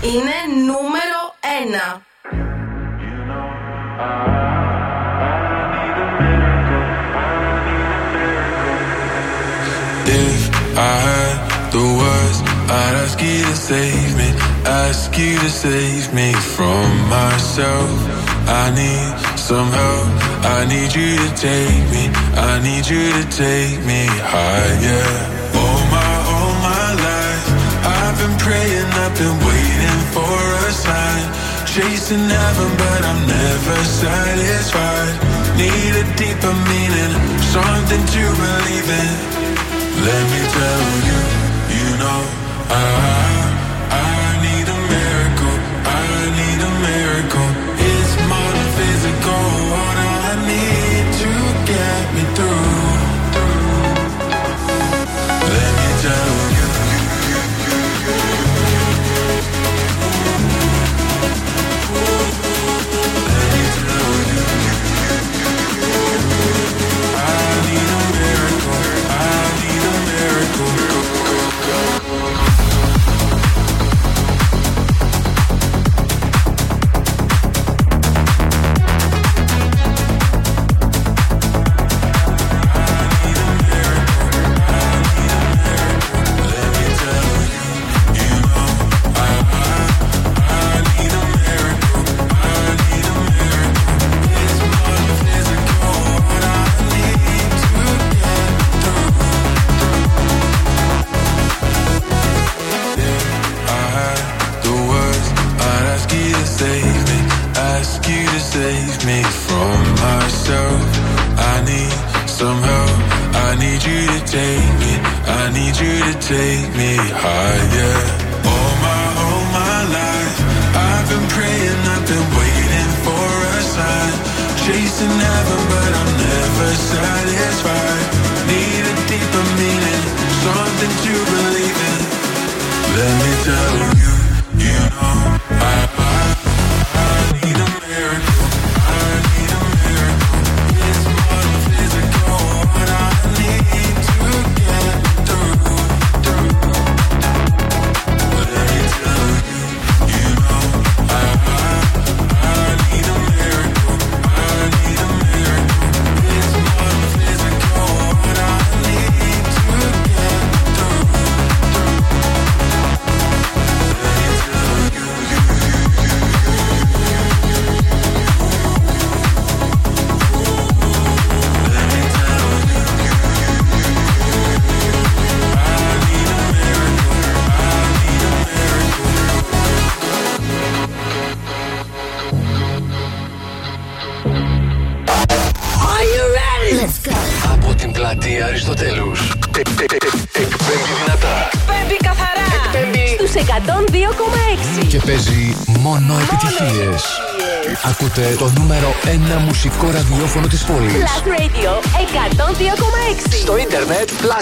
Είναι 0.00 0.36
νούμερο 0.66 1.20
ένα. 1.60 2.02
If 10.06 10.40
I 10.76 10.94
had 11.08 11.36
the 11.74 11.86
words, 12.00 12.38
I'd 12.78 12.94
ask 13.04 13.18
you 13.20 13.40
to 13.50 13.56
save 13.70 14.10
me, 14.20 14.28
ask 14.84 15.16
you 15.18 15.38
to 15.44 15.50
save 15.64 16.12
me 16.18 16.32
from 16.56 16.86
myself. 17.16 17.94
I 18.62 18.64
need 18.80 19.10
some 19.48 19.70
help, 19.80 20.08
I 20.56 20.60
need 20.72 20.90
you 21.00 21.10
to 21.22 21.30
take 21.48 21.84
me, 21.94 22.04
I 22.50 22.52
need 22.68 22.84
you 22.92 23.04
to 23.18 23.24
take 23.44 23.78
me 23.90 24.02
higher. 24.32 25.37
been 29.19 29.37
waiting 29.43 30.01
for 30.15 30.39
a 30.67 30.71
sign. 30.71 31.25
Chasing 31.67 32.29
heaven, 32.29 32.71
but 32.77 33.01
I'm 33.03 33.27
never 33.27 33.77
satisfied. 33.83 35.15
Need 35.59 35.93
a 36.03 36.05
deeper 36.15 36.55
meaning, 36.71 37.13
something 37.51 38.03
to 38.15 38.23
believe 38.43 38.89
in. 39.01 39.11
Let 40.07 40.23
me 40.33 40.41
tell 40.57 40.85
you, 41.09 41.19
you 41.75 41.87
know 41.99 42.21
I. 42.69 43.48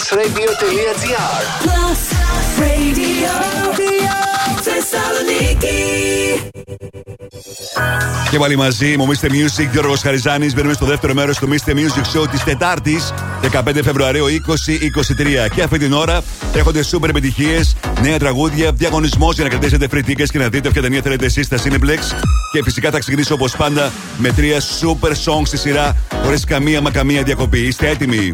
plusradio.gr 0.09 1.41
Plus 1.63 2.01
Radio. 2.59 3.31
Θεσσαλονίκη. 4.61 5.87
Και 8.31 8.37
πάλι 8.37 8.55
μαζί 8.55 8.97
μου, 8.97 9.07
Mr. 9.07 9.25
Music, 9.25 9.67
Γιώργο 9.71 9.95
Χαριζάνη. 9.95 10.53
Μπαίνουμε 10.53 10.73
στο 10.73 10.85
δεύτερο 10.85 11.13
μέρο 11.13 11.33
του 11.33 11.49
Mr. 11.49 11.71
Music 11.71 12.19
Show 12.19 12.29
τη 12.31 12.43
Τετάρτη, 12.43 13.01
15 13.51 13.79
Φεβρουαρίου 13.83 14.25
2023. 14.25 15.49
Και 15.53 15.61
αυτή 15.61 15.77
την 15.77 15.93
ώρα 15.93 16.21
έχονται 16.53 16.83
σούπερ 16.83 17.09
επιτυχίε, 17.09 17.61
νέα 18.01 18.19
τραγούδια, 18.19 18.71
διαγωνισμό 18.71 19.31
για 19.31 19.43
να 19.43 19.49
κρατήσετε 19.49 19.87
free 19.91 20.09
tickets 20.09 20.29
και 20.31 20.37
να 20.37 20.49
δείτε 20.49 20.67
όποια 20.67 20.81
ταινία 20.81 21.01
θέλετε 21.01 21.25
εσεί 21.25 21.43
στα 21.43 21.57
Cineplex. 21.57 21.99
Και 22.51 22.63
φυσικά 22.63 22.91
θα 22.91 22.99
ξεκινήσω 22.99 23.33
όπω 23.33 23.47
πάντα 23.57 23.91
με 24.17 24.31
τρία 24.31 24.59
super 24.59 25.11
songs 25.11 25.45
στη 25.45 25.57
σειρά, 25.57 25.95
χωρί 26.23 26.39
καμία 26.39 26.81
μα 26.81 26.91
καμία 26.91 27.23
διακοπή. 27.23 27.59
Είστε 27.59 27.87
έτοιμοι. 27.87 28.33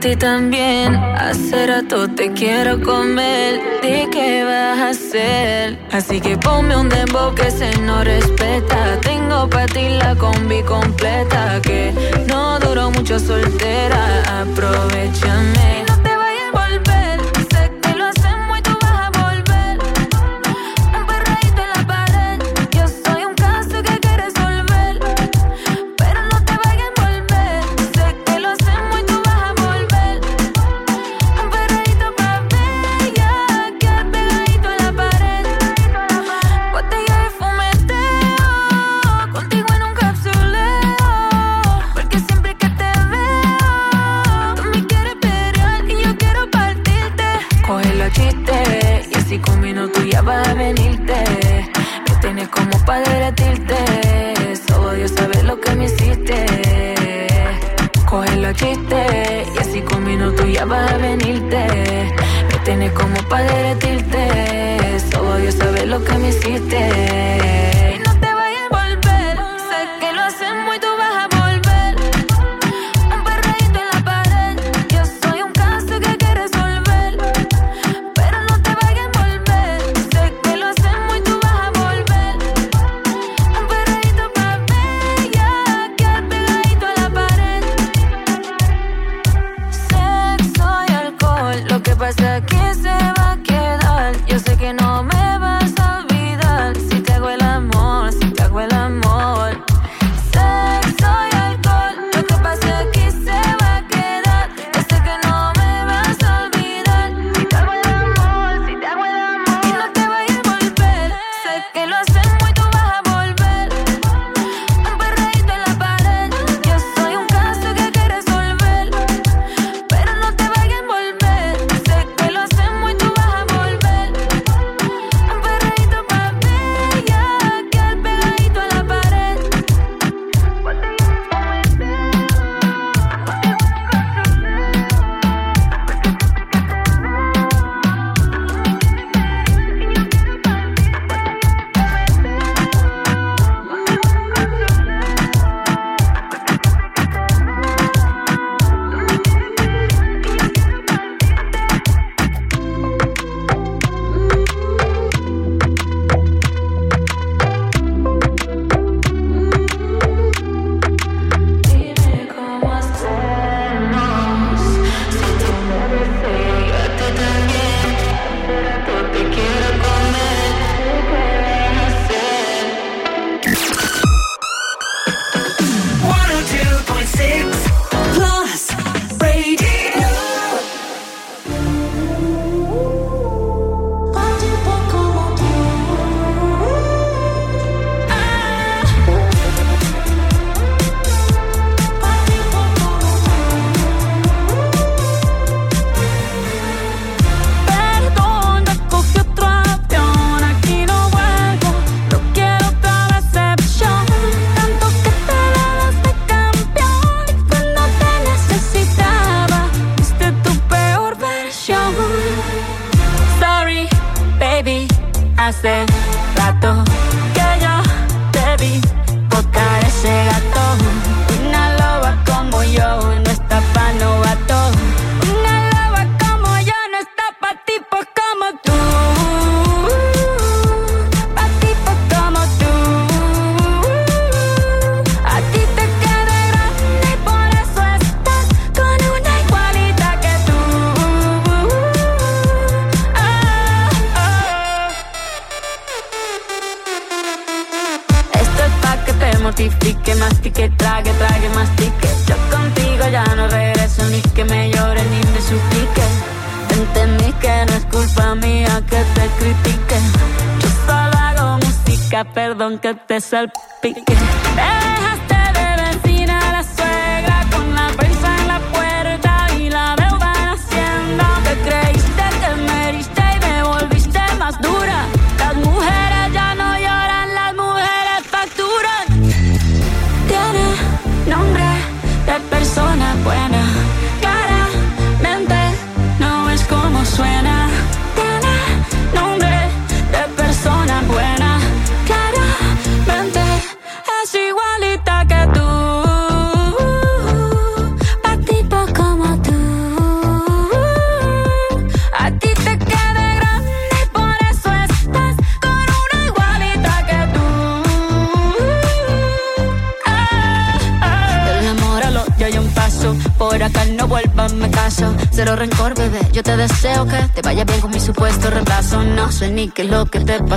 ti 0.00 0.16
también. 0.16 0.94
Hace 0.96 1.66
rato 1.66 2.08
te 2.08 2.32
quiero 2.32 2.80
comer. 2.80 3.60
¿De 3.82 4.08
qué 4.10 4.44
vas 4.44 4.78
a 4.78 4.88
hacer? 4.88 5.78
Así 5.92 6.20
que 6.20 6.36
ponme 6.38 6.74
un 6.76 6.88
dembow 6.88 7.34
que 7.34 7.50
se 7.50 7.70
no 7.82 8.02
respeta. 8.02 8.98
Tengo 9.02 9.48
para 9.48 9.66
ti 9.66 9.88
la 9.90 10.14
combi 10.16 10.62
completa. 10.62 11.60
Que 11.62 11.92
no 12.28 12.58
duró 12.58 12.90
mucho 12.90 13.18
soltera. 13.18 14.40
Aprovechame. 14.40 15.89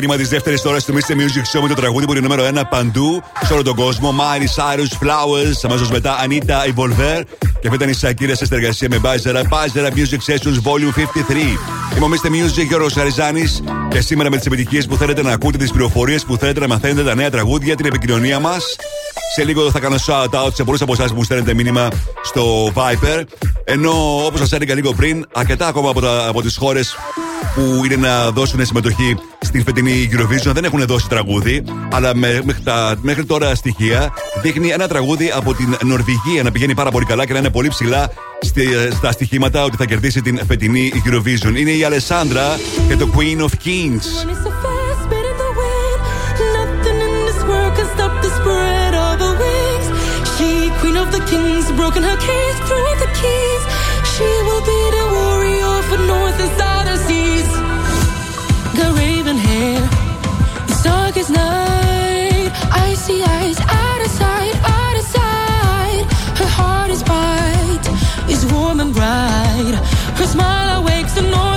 Ξεκίνημα 0.00 0.22
της 0.22 0.32
δεύτερης 0.32 0.64
ώρας 0.64 0.84
του 0.84 0.94
Mr. 0.94 1.12
Music 1.12 1.58
Show 1.58 1.62
με 1.62 1.68
το 1.68 1.74
τραγούδι 1.74 2.06
που 2.06 2.12
είναι 2.12 2.20
νούμερο 2.20 2.60
1 2.60 2.62
παντού 2.70 3.22
σε 3.44 3.52
όλο 3.52 3.62
τον 3.62 3.74
κόσμο. 3.74 4.14
Miley 4.18 4.62
Cyrus, 4.62 5.06
Flowers, 5.06 5.54
αμέσως 5.62 5.90
μετά 5.90 6.16
Anita 6.26 6.74
Evolver. 6.74 7.22
Και 7.38 7.68
αυτή 7.68 7.74
ήταν 7.74 7.88
η 7.88 7.92
Σακύρα 7.92 8.34
σε 8.34 8.44
συνεργασία 8.44 8.88
με 8.90 8.98
Μπάζερα. 8.98 9.42
Μπάζερα 9.48 9.88
Music 9.94 10.32
Sessions 10.32 10.56
Volume 10.62 10.94
53. 10.94 11.58
Είμαι 11.96 12.04
ο 12.04 12.08
Mr. 12.08 12.26
Music 12.28 12.66
Γιώργος 12.68 12.92
Χαριζάνη 12.92 13.44
και 13.88 14.00
σήμερα 14.00 14.30
με 14.30 14.36
τις 14.36 14.46
επιτυχίες 14.46 14.86
που 14.86 14.96
θέλετε 14.96 15.22
να 15.22 15.32
ακούτε, 15.32 15.58
τις 15.58 15.70
πληροφορίες 15.70 16.24
που 16.24 16.36
θέλετε 16.36 16.60
να 16.60 16.68
μαθαίνετε, 16.68 17.02
τα 17.02 17.14
νέα 17.14 17.30
τραγούδια, 17.30 17.76
την 17.76 17.86
επικοινωνία 17.86 18.38
μας. 18.38 18.76
Σε 19.34 19.44
λίγο 19.44 19.70
θα 19.70 19.80
κάνω 19.80 19.96
shout 20.06 20.44
out 20.44 20.54
σε 20.54 20.64
πολλούς 20.64 20.80
από 20.80 20.92
εσάς 20.92 21.10
που 21.10 21.16
μου 21.16 21.24
στέλνετε 21.24 21.54
μήνυμα 21.54 21.88
στο 22.22 22.72
Viper. 22.74 23.22
Ενώ 23.64 24.24
όπως 24.26 24.40
σας 24.40 24.52
έλεγα 24.52 24.74
λίγο 24.74 24.92
πριν, 24.92 25.26
αρκετά 25.32 25.66
ακόμα 25.66 25.90
από, 25.90 26.00
τα, 26.00 26.26
από 26.28 26.42
τις 26.42 26.56
χώρες 26.56 26.96
που 27.54 27.84
είναι 27.84 27.96
να 27.96 28.30
δώσουν 28.30 28.64
συμμετοχή 28.66 29.16
στην 29.50 29.64
φετινή 29.64 30.08
Eurovision 30.12 30.52
δεν 30.52 30.64
έχουν 30.64 30.86
δώσει 30.86 31.08
τραγούδι. 31.08 31.62
Αλλά 31.92 32.14
με, 32.14 32.40
μέχρι, 32.44 32.62
τα, 32.62 32.94
μέχρι 33.00 33.24
τώρα 33.24 33.54
στοιχεία 33.54 34.12
δείχνει 34.42 34.68
ένα 34.68 34.88
τραγούδι 34.88 35.32
από 35.34 35.54
την 35.54 35.76
Νορβηγία 35.84 36.42
να 36.42 36.50
πηγαίνει 36.50 36.74
πάρα 36.74 36.90
πολύ 36.90 37.04
καλά 37.04 37.26
και 37.26 37.32
να 37.32 37.38
είναι 37.38 37.50
πολύ 37.50 37.68
ψηλά 37.68 38.10
στη, 38.40 38.68
στα 38.92 39.12
στοιχήματα 39.12 39.64
ότι 39.64 39.76
θα 39.76 39.84
κερδίσει 39.84 40.20
την 40.22 40.40
φετινή 40.46 40.92
Eurovision. 41.06 41.56
Είναι 41.56 41.70
η 41.70 41.84
Αλεσάνδρα 41.84 42.58
και 42.88 42.96
το 42.96 43.08
Queen 43.16 43.38
of 43.46 43.52
Kings. 43.66 44.06
It's 44.30 44.42
so 44.46 44.52
fast, 44.62 45.00
spit 45.04 45.26
in 45.30 45.36
the 45.44 45.50
wind. 45.60 45.98
Nothing 46.58 46.98
in 47.06 47.12
this 47.28 47.40
world 47.48 47.72
can 47.78 47.88
stop 47.94 48.12
the 48.24 48.30
spread 48.38 48.92
of 49.06 49.14
her 49.24 49.34
wings. 49.44 49.86
She, 50.34 50.48
queen 50.80 50.96
of 51.02 51.08
the 51.16 51.22
kings, 51.32 51.64
broken 51.80 52.02
her 52.10 52.18
cage, 52.28 52.58
threw 52.66 52.82
her 52.88 52.96
the 53.04 53.10
keys. 53.20 53.62
She 54.12 54.30
will 54.46 54.64
be 54.72 54.80
the 54.96 55.04
warrior 55.16 55.76
for 55.88 55.98
north 56.12 56.38
and 56.44 56.52
southern 56.60 57.00
seas. 57.06 57.48
Got 58.78 58.90
it's 59.62 60.82
dark 60.82 61.16
as 61.16 61.30
night. 61.30 62.50
Icy 62.72 63.22
eyes, 63.22 63.58
out 63.60 64.00
of 64.06 64.10
sight, 64.10 64.54
out 64.78 64.96
of 65.00 65.04
sight. 65.16 66.04
Her 66.40 66.50
heart 66.58 66.90
is 66.90 67.02
bright, 67.02 67.84
is 68.28 68.46
warm 68.52 68.80
and 68.80 68.94
bright. 68.94 69.74
Her 70.18 70.26
smile 70.26 70.80
awakes 70.80 71.14
the 71.14 71.22
northern 71.22 71.49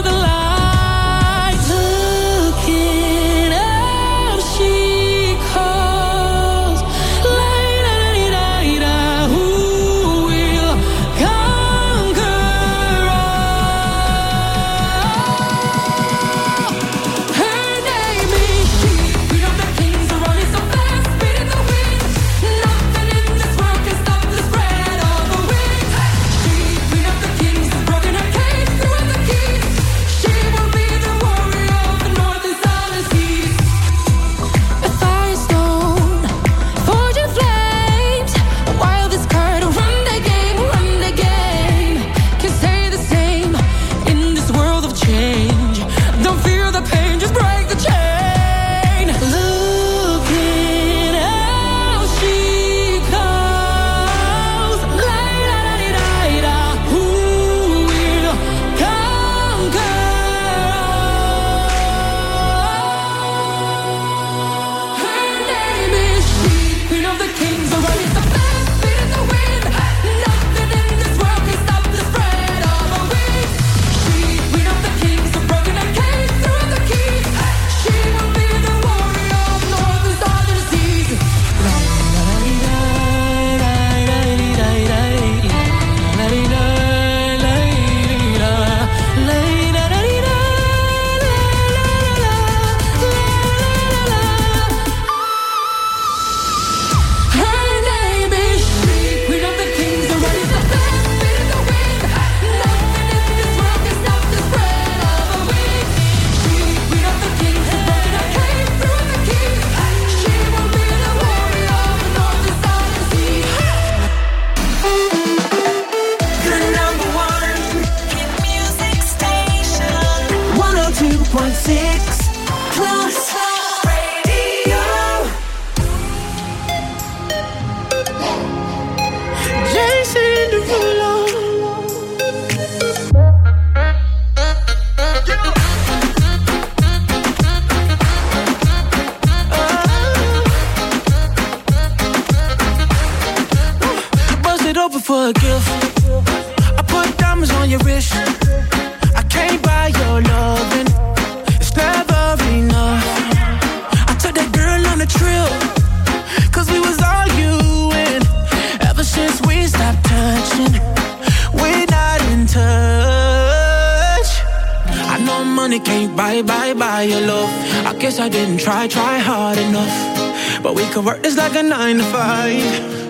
like 171.53 171.63
a 171.63 171.67
nine 171.67 171.97
to 171.97 172.03
five. 172.03 173.05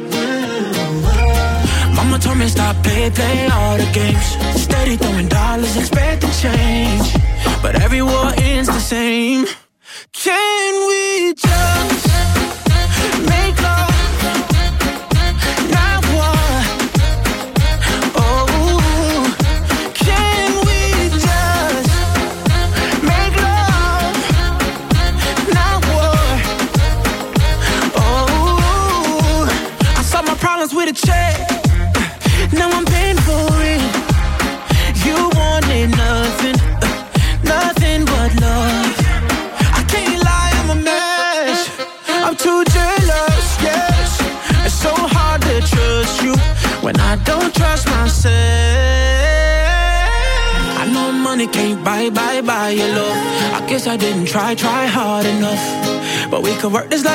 Mama 1.96 2.20
told 2.20 2.38
me 2.38 2.48
stop, 2.48 2.76
play, 2.84 3.10
play 3.10 3.48
all 3.48 3.78
the 3.78 3.89
games. 3.94 4.62
Steady 4.62 4.98
throwing 4.98 5.30
dollars, 5.30 5.78
expecting 5.78 6.32
change. 6.32 7.14
But 7.62 7.76
every 7.76 8.02
war 8.02 8.34
ends 8.38 8.68
the 8.68 8.80
same. 8.80 9.46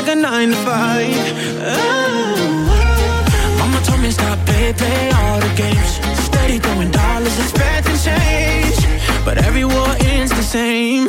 Like 0.08 0.16
a 0.16 0.20
nine 0.20 0.50
to 0.50 0.56
five. 0.56 1.06
Oh. 1.60 2.36
Mama 3.58 3.80
told 3.84 4.00
me 4.00 4.10
stop, 4.10 4.38
play, 4.46 4.72
play 4.72 5.10
all 5.10 5.40
the 5.40 5.52
games. 5.54 6.00
Steady 6.24 6.58
throwing 6.58 6.90
dollars, 6.90 7.38
expecting 7.38 7.96
change. 7.96 8.76
But 9.24 9.38
every 9.38 9.64
war 9.64 9.88
ends 10.00 10.30
the 10.30 10.42
same. 10.42 11.08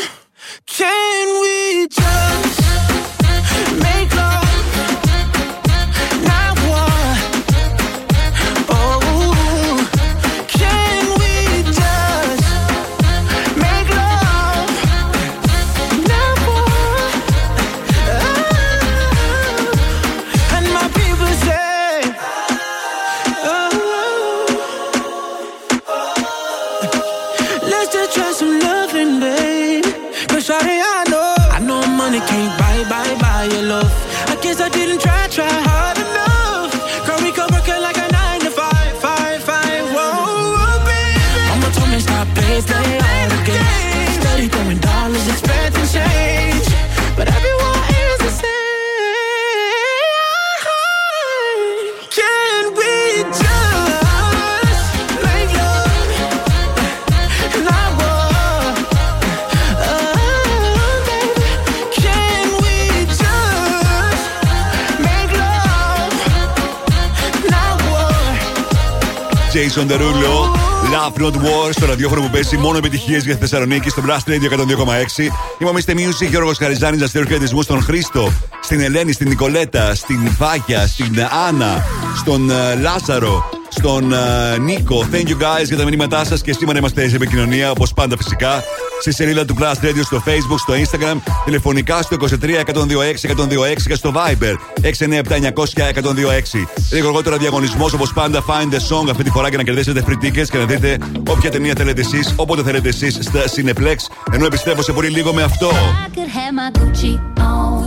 Not 71.20 71.36
War, 71.36 71.70
στο 71.72 71.86
ραδιόφωνο 71.86 72.22
που 72.22 72.30
παίζει 72.30 72.58
μόνο 72.58 72.78
επιτυχίες 72.78 73.24
για 73.24 73.34
τη 73.34 73.40
Θεσσαλονίκη, 73.40 73.90
στο 73.90 74.04
Blast 74.08 74.30
Radio 74.30 74.58
102,6. 74.58 75.30
Είμαι 75.60 75.70
ο 75.70 75.74
Mr. 75.76 75.92
Music, 75.92 76.30
Γιώργος 76.30 76.58
Χαριζάνης, 76.58 77.02
να 77.02 77.08
στείλω 77.08 77.26
χαιρετισμού 77.26 77.62
στον 77.62 77.82
Χρήστο, 77.82 78.32
στην 78.62 78.80
Ελένη, 78.80 79.12
στην 79.12 79.28
Νικολέτα, 79.28 79.96
στην 79.96 80.32
Βάγια, 80.38 80.88
στην 80.88 81.20
Άννα, 81.48 81.86
στον 82.18 82.50
ε, 82.50 82.76
Λάζαρο, 82.76 83.50
στον 83.80 84.14
ε, 84.14 84.58
Νίκο. 84.58 85.08
Thank 85.12 85.28
you 85.28 85.38
guys 85.44 85.66
για 85.66 85.78
τα 85.78 85.84
μηνύματά 85.84 86.26
σας 86.26 86.42
και 86.42 86.54
σήμερα 86.54 86.78
είμαστε 86.78 87.10
σε 87.10 87.16
επικοινωνία, 87.16 87.72
όπως 87.72 87.94
πάντα 87.94 88.18
φυσικά, 88.18 88.64
στη 89.02 89.14
σελίδα 89.14 89.46
του 89.46 89.56
Blast 89.60 89.86
Radio 89.86 90.02
στο 90.04 90.24
Facebook, 90.26 90.58
στο 90.58 90.74
Instagram, 90.74 91.18
τηλεφωνικά 91.46 92.02
στο 92.02 92.18
23 92.20 92.26
126 92.26 93.30
126 93.30 93.88
και 93.88 93.96
στο 93.96 94.14
Viber 94.16 94.56
697 94.82 95.22
900 95.22 95.90
126. 95.94 96.68
Λίγο 96.92 97.08
αργότερα 97.08 97.38
διαγωνισμός 97.38 97.94
όπως 97.94 98.14
πάντα, 98.14 98.44
find 98.48 98.74
the 98.74 98.96
song 98.96 99.10
αυτή 99.10 99.24
τη 99.24 99.30
φορά 99.30 99.48
για 99.48 99.58
να 99.58 99.64
κερδίσετε 99.64 100.04
free 100.08 100.26
tickets 100.26 100.48
και 100.52 100.58
να 100.58 100.66
δείτε 100.66 100.98
όποια 101.30 101.52
ταινία 101.52 101.74
θέλετε 101.78 102.02
εσείς, 102.02 102.34
όποτε 102.36 102.64
θέλετε 102.64 102.90
εσείς 102.90 103.18
στα 103.22 103.42
Cineplex. 103.56 103.96
Ενώ 104.32 104.46
επιστρέφω 104.46 104.82
σε 104.82 104.92
πολύ 104.92 105.08
λίγο 105.08 105.34
με 105.34 105.44
αυτό. 105.44 105.70
I 105.70 106.18
could 106.18 106.28
have 106.28 106.54
my 106.60 106.80
Gucci 106.80 107.14
on. 107.38 107.80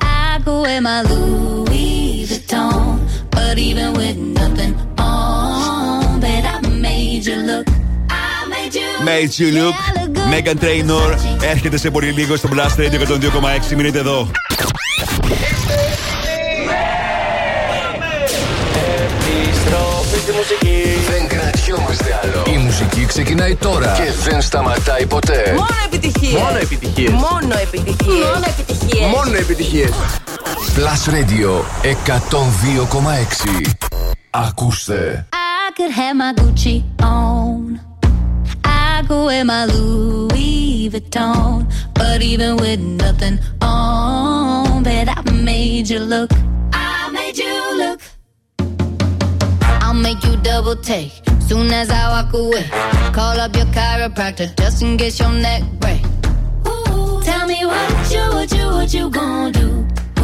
I 0.00 0.40
could 0.44 0.60
wear 0.62 0.80
my 0.80 1.02
Louis 1.08 2.26
Vuitton. 2.30 2.77
But 3.38 3.56
even 3.68 3.88
with 4.00 4.16
nothing 4.40 4.74
on, 4.98 6.20
bet 6.20 6.44
I 6.54 6.56
made 6.86 7.24
you 7.30 7.38
look. 7.50 7.66
I 8.10 8.46
made 8.52 8.74
you 8.78 8.88
Made 9.10 9.32
you 9.40 9.48
look. 9.60 9.74
Megan 10.32 10.58
Trainor 10.64 11.16
έρχεται 11.42 11.78
σε 11.78 11.90
πολύ 11.90 12.10
λίγο 12.10 12.36
στο 12.36 12.48
Blast 12.52 12.80
Radio 12.80 13.00
102,6. 13.70 13.76
Μείνετε 13.76 13.98
εδώ. 13.98 14.30
Επιστροφή 19.06 20.18
στη 20.22 20.32
μουσική. 20.32 20.82
Δεν 21.10 21.28
κρατιόμαστε 21.28 22.20
άλλο. 22.22 22.42
Η 22.54 22.58
μουσική 22.58 23.04
ξεκινάει 23.06 23.54
τώρα 23.54 23.92
και 23.96 24.30
δεν 24.30 24.40
σταματάει 24.40 25.06
ποτέ. 25.06 25.54
Μόνο 25.56 25.66
επιτυχίες. 25.84 26.40
Μόνο 26.40 26.58
επιτυχίες. 26.58 27.10
Μόνο 27.10 27.54
επιτυχίες. 27.62 28.24
Μόνο 28.24 28.44
επιτυχίες. 28.48 29.06
Μόνο 29.14 29.36
επιτυχίες. 29.36 29.90
Plus 30.75 31.07
Radio 31.07 31.63
102,6. 31.83 33.73
Ακούστε. 34.31 35.27
I 35.33 35.71
could 35.77 35.91
have 35.91 36.15
my 36.15 36.33
Gucci 36.33 36.83
on. 37.01 37.79
I 38.65 39.03
could 39.07 39.25
wear 39.25 39.45
my 39.45 39.65
Louis 39.65 40.89
Vuitton. 40.89 41.67
But 41.93 42.21
even 42.21 42.57
with 42.57 42.79
nothing 42.79 43.39
on, 43.61 44.83
bet 44.83 45.07
I 45.09 45.21
made 45.31 45.89
you 45.89 45.99
look. 45.99 46.31
I 46.73 47.09
made 47.11 47.37
you 47.37 47.55
look. 47.81 47.99
I'll 49.83 49.93
make 49.93 50.23
you 50.23 50.35
double 50.37 50.75
take 50.75 51.13
soon 51.47 51.71
as 51.71 51.89
I 51.89 52.03
walk 52.13 52.33
away. 52.33 52.65
Call 53.13 53.39
up 53.39 53.55
your 53.55 53.65
chiropractor 53.77 54.47
just 54.59 54.81
in 54.81 54.97
case 54.97 55.19
your 55.19 55.31
neck 55.31 55.63
break. 55.81 56.01
Ooh, 56.67 57.21
tell 57.21 57.45
me 57.47 57.59
what 57.65 58.11
you, 58.11 58.23
what 58.35 58.51
you, 58.57 58.65
what 58.77 58.93
you 58.93 59.09
gonna 59.09 59.51
do? 59.51 59.87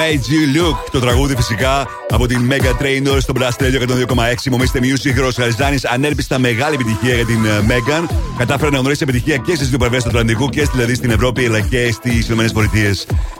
Made 0.00 0.24
You 0.32 0.58
Look. 0.58 0.76
Το 0.90 1.00
τραγούδι 1.00 1.36
φυσικά 1.36 1.86
από 2.10 2.26
την 2.26 2.50
Mega 2.50 2.82
Trainers 2.82 3.20
στο 3.20 3.32
Blast 3.36 3.62
Radio 3.62 4.08
102,6. 4.08 4.50
Μομίστε 4.50 4.80
Music. 4.82 5.14
Ρος 5.16 5.34
Χαριζάνη 5.34 5.76
ανέρπιστα 5.92 6.38
μεγάλη 6.38 6.74
επιτυχία 6.74 7.14
για 7.14 7.24
την 7.24 7.44
ε, 7.44 7.48
Megan. 7.68 8.14
Κατάφερε 8.38 8.70
να 8.70 8.78
γνωρίσει 8.78 9.02
επιτυχία 9.02 9.36
και 9.36 9.54
στις 9.54 9.68
δύο 9.68 9.78
πλευρές 9.78 10.02
του 10.02 10.08
Ατλαντικού 10.08 10.48
και 10.48 10.68
δηλαδή 10.72 10.94
στην 10.94 11.10
Ευρώπη 11.10 11.46
αλλά 11.46 11.60
και 11.60 11.92
στις 11.92 12.28
ΗΠΑ. 12.28 12.70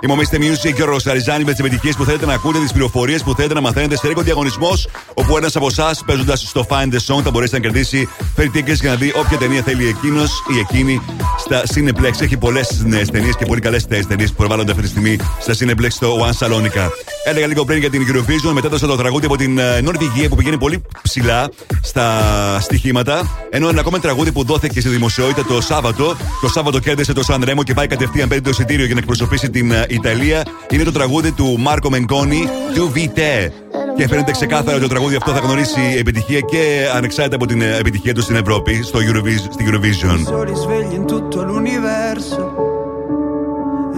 Η 0.00 0.06
Μομίστε 0.06 0.38
Music 0.40 0.72
και 0.74 0.82
ο 0.82 0.84
Ρος 0.84 1.02
Χαριζάνη 1.02 1.44
με 1.44 1.50
τις 1.50 1.60
επιτυχίες 1.60 1.96
που 1.96 2.04
θέλετε 2.04 2.26
να 2.26 2.32
ακούτε, 2.32 2.58
τις 2.58 2.72
πληροφορίες 2.72 3.22
που 3.22 3.34
θέλετε 3.34 3.54
να 3.54 3.60
μαθαίνετε 3.60 3.96
σε 3.96 4.08
ρίκο 4.08 4.22
διαγωνισμός. 4.22 4.88
Όπου 5.14 5.36
ένας 5.36 5.56
από 5.56 5.66
εσάς 5.66 6.02
παίζοντας 6.06 6.40
στο 6.40 6.66
Find 6.68 6.92
the 6.92 7.14
Song 7.14 7.22
θα 7.22 7.30
μπορέσει 7.30 7.52
να 7.52 7.60
κερδίσει 7.60 8.08
free 8.36 8.56
tickets 8.56 8.80
για 8.80 8.90
να 8.90 8.96
δει 8.96 9.12
όποια 9.16 9.38
ταινία 9.38 9.62
θέλει 9.62 9.86
εκείνος 9.86 10.30
ή 10.54 10.58
εκείνη 10.58 11.00
στα 11.38 11.62
Cineplex. 11.74 12.20
Έχει 12.20 12.36
πολλές 12.36 12.82
νέες 12.84 13.10
ταινίες 13.10 13.36
και 13.36 13.44
πολύ 13.46 13.60
καλές 13.60 13.86
ταινίες 13.86 14.30
που 14.30 14.36
προβάλλονται 14.36 14.70
αυτή 14.70 14.82
τη 14.82 14.88
στιγμή 14.88 15.18
στα 15.40 15.54
Cineplex 15.58 15.90
στο 15.90 16.26
One 16.26 16.32
Salonica. 16.50 16.90
Έλεγα 17.24 17.46
λίγο 17.46 17.64
πριν 17.64 17.78
για 17.78 17.90
την 17.90 18.06
Eurovision, 18.06 18.52
μετέδωσα 18.52 18.86
το 18.86 18.96
τραγούδι 18.96 19.26
από 19.26 19.36
την 19.36 19.58
ε, 19.58 19.80
Νορβηγία 19.80 20.28
που 20.28 20.36
πηγαίνει 20.36 20.58
πολύ 20.58 20.82
ψηλά 21.02 21.50
στα 21.82 22.20
στοιχήματα. 22.60 23.46
Ενώ 23.50 23.68
ένα 23.68 23.80
ακόμα 23.80 23.98
τραγούδι 23.98 24.32
που 24.32 24.44
δόθηκε 24.44 24.80
στη 24.80 24.88
δημοσιότητα 24.88 25.44
το 25.44 25.60
Σάββατο. 25.60 26.16
Το 26.40 26.48
Σάββατο 26.48 26.78
κέρδισε 26.78 27.12
το 27.12 27.22
Σαν 27.22 27.42
Ρέμο 27.44 27.62
και 27.62 27.74
πάει 27.74 27.86
κατευθείαν 27.86 28.28
πέντε 28.28 28.40
το 28.40 28.50
εισιτήριο 28.50 28.84
για 28.84 28.94
να 28.94 29.00
εκπροσωπήσει 29.00 29.50
την 29.50 29.70
ε, 29.70 29.86
Ιταλία. 29.88 30.42
Είναι 30.70 30.84
το 30.84 30.92
τραγούδι 30.92 31.32
του 31.32 31.56
Μάρκο 31.58 31.90
Μενκόνη, 31.90 32.48
του 32.74 32.92
Vite. 32.94 33.50
Και 33.96 34.08
φαίνεται 34.08 34.30
ξεκάθαρα 34.30 34.72
ότι 34.72 34.82
το 34.82 34.88
τραγούδι 34.88 35.16
αυτό 35.16 35.32
θα 35.32 35.38
γνωρίσει 35.38 35.80
επιτυχία 35.98 36.40
και 36.40 36.88
ανεξάρτητα 36.94 37.36
από 37.36 37.46
την 37.46 37.60
ε, 37.62 37.76
επιτυχία 37.76 38.14
του 38.14 38.22
στην 38.22 38.36
Ευρώπη, 38.36 38.82
στο 38.82 38.98
Eurovis- 38.98 39.52
στη 39.52 39.64
Eurovision. 39.68 40.18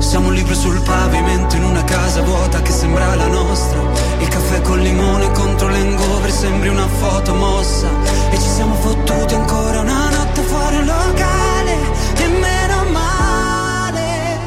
Siamo 0.00 0.28
un 0.28 0.34
libro 0.34 0.54
sul 0.54 0.80
pavimento 0.80 1.56
in 1.56 1.62
una 1.62 1.84
casa 1.84 2.22
vuota 2.22 2.60
che 2.62 2.72
sembra 2.72 3.14
la 3.14 3.26
nostra. 3.26 3.80
Il 4.18 4.28
caffè 4.28 4.60
col 4.62 4.80
limone 4.80 5.30
contro 5.32 5.68
l'engover 5.68 6.30
sembri 6.32 6.68
una 6.68 6.88
foto 6.88 7.34
mossa. 7.34 7.88
E 8.30 8.36
ci 8.36 8.48
siamo 8.48 8.74
fottuti 8.74 9.34
ancora 9.34 9.80
una 9.80 10.08
notte 10.08 10.40
fuori 10.42 10.76
un 10.76 10.84
locale. 10.86 11.76
E 12.16 12.26
meno 12.26 12.84
male. 12.90 14.38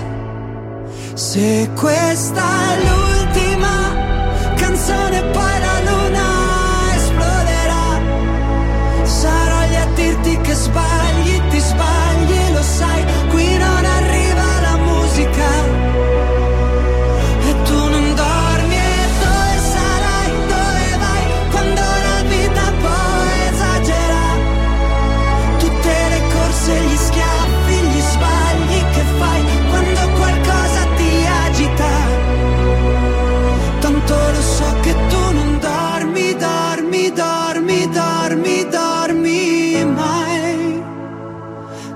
Se 1.14 1.70
questa 1.74 2.44
è 2.74 3.13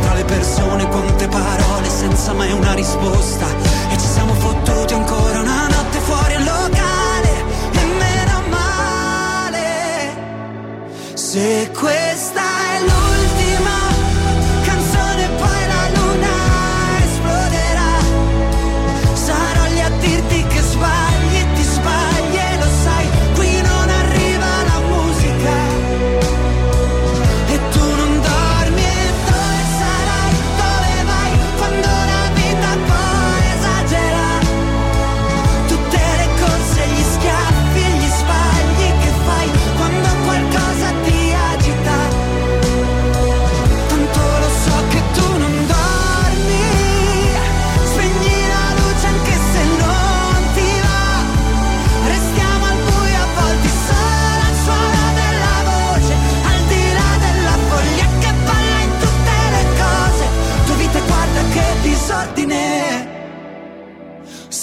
Tra 0.00 0.14
le 0.14 0.24
persone, 0.24 0.86
quante 0.88 1.28
parole 1.28 1.88
senza 1.88 2.32
mai 2.32 2.52
una 2.52 2.72
risposta. 2.74 3.46
E 3.90 3.98
ci 3.98 4.06
siamo 4.06 4.34
fottuti 4.34 4.94
ancora 4.94 5.40
una 5.40 5.68
notte 5.68 5.98
fuori 6.00 6.34
al 6.34 6.44
locale. 6.44 7.44
E 7.72 7.84
meno 7.98 8.42
male. 8.48 10.16
Se 11.14 11.70
questa 11.72 12.33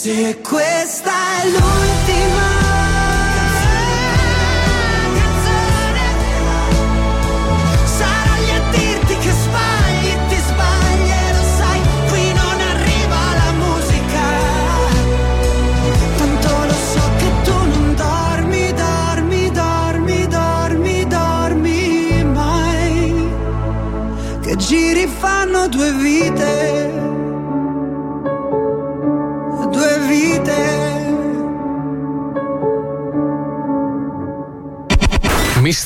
Se 0.03 0.39
questa 0.41 1.11
è 1.43 1.47
l'unica 1.49 1.90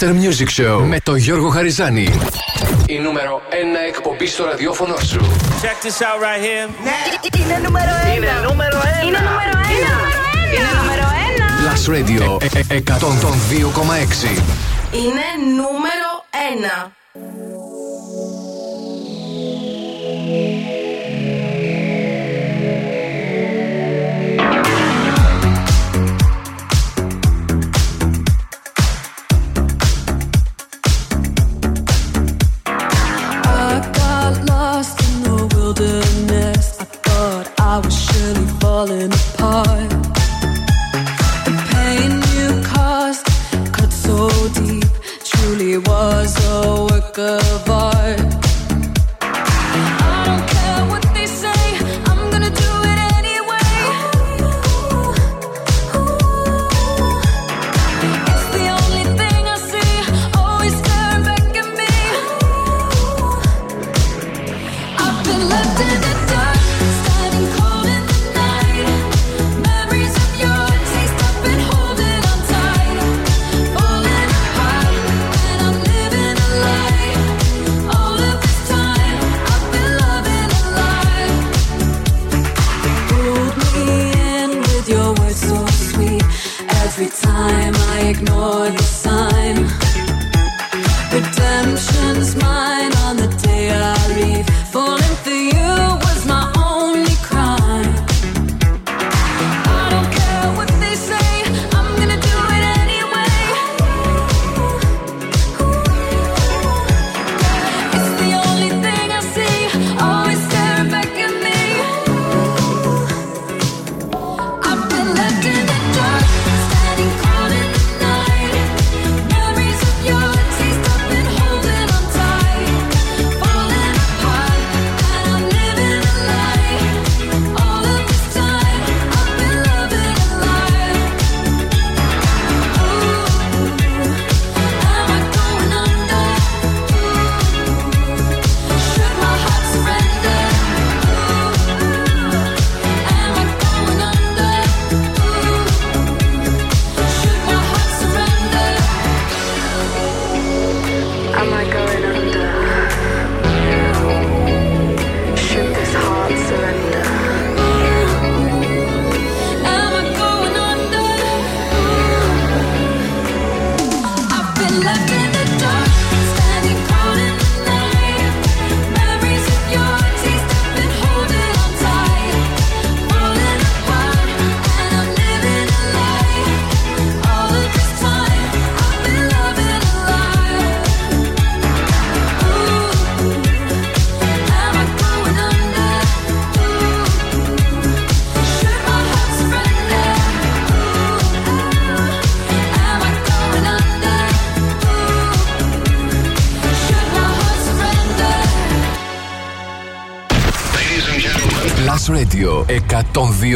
Master 0.06 0.14
Music 0.14 0.50
Show 0.62 0.84
με 0.86 1.00
τον 1.00 1.16
Γιώργο 1.16 1.50
Χαριζάνη. 1.50 2.10
Η 2.88 3.00
νούμερο 3.00 3.42
1 3.50 3.54
εκπομπή 3.88 4.28
στο 4.28 4.46
ραδιόφωνο 4.46 4.96
σου. 4.98 5.20
Check 5.62 5.86
this 5.86 6.00
out 6.02 6.20
right 6.26 6.42
here. 6.46 6.70
Ναι. 6.84 7.42
Είναι 7.44 7.58
νούμερο 7.64 7.92
1. 8.14 8.16
Είναι 8.16 8.28
νούμερο 8.48 8.80
1. 9.02 9.06
Είναι 9.08 9.18
νούμερο 9.18 9.54
1. 9.54 10.56
Είναι 10.56 10.72
νούμερο 10.82 11.06
1. 11.38 11.64
Plus 11.64 11.84
Radio 11.96 12.44
ε, 12.56 12.76
ε, 12.76 12.84
102,6. 12.88 12.92
Είναι 14.92 15.28
νούμερο 15.56 16.10
1. 16.86 16.92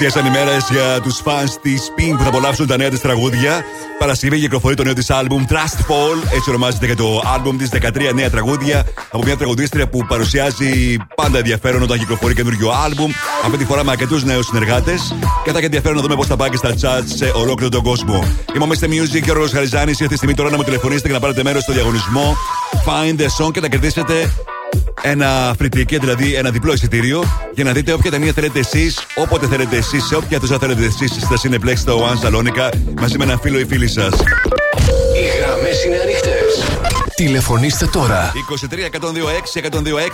Πλησίασαν 0.00 0.32
οι 0.32 0.36
μέρε 0.38 0.56
για 0.70 1.00
τους 1.02 1.20
φαν 1.24 1.50
της 1.62 1.92
Pink 1.96 2.16
που 2.16 2.22
θα 2.22 2.28
απολαύσουν 2.28 2.66
τα 2.66 2.76
νέα 2.76 2.88
της 2.88 3.00
τραγούδια. 3.00 3.64
Παρασκευή 3.98 4.40
κυκλοφορεί 4.40 4.74
το 4.74 4.82
νέο 4.82 4.92
της 4.92 5.10
άλμπουμ 5.10 5.44
Trust 5.48 5.78
Fall, 5.78 6.34
έτσι 6.34 6.48
ονομάζεται 6.48 6.86
και 6.86 6.94
το 6.94 7.22
άλμπουμ 7.34 7.56
της 7.56 7.68
13 7.72 8.14
νέα 8.14 8.30
τραγούδια 8.30 8.86
από 9.10 9.22
μια 9.24 9.36
τραγουδίστρια 9.36 9.88
που 9.88 10.06
παρουσιάζει 10.08 10.96
πάντα 11.14 11.38
ενδιαφέρον 11.38 11.82
όταν 11.82 11.98
κυκλοφορεί 11.98 12.34
καινούριο 12.34 12.70
άλμπουμ. 12.84 13.10
Αυτή 13.44 13.56
τη 13.56 13.64
φορά 13.64 13.84
με 13.84 13.90
αρκετούς 13.90 14.24
νέους 14.24 14.46
συνεργάτες. 14.46 15.14
Και 15.44 15.50
θα 15.50 15.56
έχει 15.56 15.64
ενδιαφέρον 15.64 15.96
να 15.96 16.02
δούμε 16.02 16.14
πώς 16.14 16.26
θα 16.26 16.36
πάει 16.36 16.48
και 16.48 16.56
στα 16.56 16.74
chat 16.80 17.02
σε 17.04 17.32
ολόκληρο 17.34 17.70
τον 17.70 17.82
κόσμο. 17.82 18.24
Είμαι 18.54 18.64
ο 18.64 18.68
Mr. 18.68 18.84
Music 18.84 19.20
και 19.24 19.30
ο 19.30 19.34
Ρόλο 19.34 19.48
Χαριζάνη. 19.52 19.90
Ήρθε 19.90 20.14
η 20.14 20.16
στιγμή 20.16 20.34
τώρα 20.34 20.50
να 20.50 20.56
μου 20.56 20.62
τηλεφωνήσετε 20.62 21.08
και 21.08 21.14
να 21.14 21.20
πάρετε 21.20 21.42
μέρος 21.42 21.62
στο 21.62 21.72
διαγωνισμό 21.72 22.36
Find 22.86 23.20
the 23.20 23.44
Song 23.44 23.50
και 23.52 23.60
να 23.60 23.68
κερδίσετε 23.68 24.30
ένα 25.02 25.54
free 25.60 25.76
ticket, 25.76 25.98
δηλαδή 26.00 26.34
ένα 26.34 26.50
διπλό 26.50 26.72
εισιτήριο, 26.72 27.24
για 27.60 27.68
να 27.68 27.74
δείτε 27.74 27.92
όποια 27.92 28.10
ταινία 28.10 28.32
θέλετε 28.32 28.58
εσείς, 28.58 29.06
όποτε 29.14 29.46
θέλετε 29.46 29.76
εσείς, 29.76 30.04
σε 30.04 30.16
όποια 30.16 30.38
θέση 30.38 30.56
θέλετε 30.58 30.84
εσείς 30.84 31.10
στα 31.10 31.36
Cineplex 31.42 31.76
στο 31.76 32.08
One 32.08 32.26
Salonica, 32.26 32.70
μαζί 33.00 33.18
με 33.18 33.24
ένα 33.24 33.38
φίλο 33.38 33.58
ή 33.58 33.64
φίλη 33.64 33.88
σας. 33.88 34.14
Οι 35.14 35.38
γραμμές 35.38 35.84
είναι 35.84 35.96
ανοιχτές. 35.96 36.64
Τηλεφωνήστε 37.14 37.86
τώρα. 37.86 38.32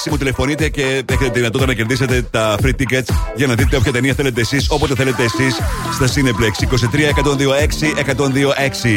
23-126-126 0.06 0.10
μου 0.10 0.16
τηλεφωνείτε 0.16 0.68
και 0.68 0.82
έχετε 0.82 1.30
τη 1.30 1.38
δυνατότητα 1.38 1.66
να 1.66 1.74
κερδίσετε 1.74 2.22
τα 2.30 2.56
free 2.62 2.72
tickets 2.78 3.08
για 3.36 3.46
να 3.46 3.54
δείτε 3.54 3.76
όποια 3.76 3.92
ταινία 3.92 4.14
θέλετε 4.14 4.40
εσείς, 4.40 4.66
όποτε 4.70 4.94
θέλετε 4.94 5.22
εσείς 5.22 5.56
στα 5.92 6.06
Cineplex. 6.06 6.52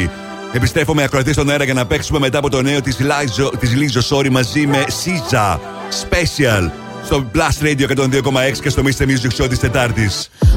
23-126-126. 0.06 0.10
Επιστρέφω 0.54 0.94
με 0.94 1.04
ακροατή 1.04 1.34
στον 1.34 1.50
αέρα 1.50 1.64
για 1.64 1.74
να 1.74 1.86
παίξουμε 1.86 2.20
μετά 2.20 2.38
από 2.38 2.50
το 2.50 2.62
νέο 2.62 2.82
της 2.82 2.98
Λίζο, 3.00 3.52
της 3.60 3.76
Λίζος 3.76 4.12
Sorry 4.14 4.30
μαζί 4.30 4.68
με 4.68 4.84
Caesar 4.88 5.58
Special 6.04 6.70
στο 7.05 7.25
Blast 7.35 7.63
Radio 7.63 7.87
102,6 7.89 8.59
και 8.63 8.69
στο 8.69 8.83
Mr. 8.83 9.03
Music 9.03 9.43
Show 9.43 9.49
τη 9.49 9.59
Τετάρτη. 9.59 10.11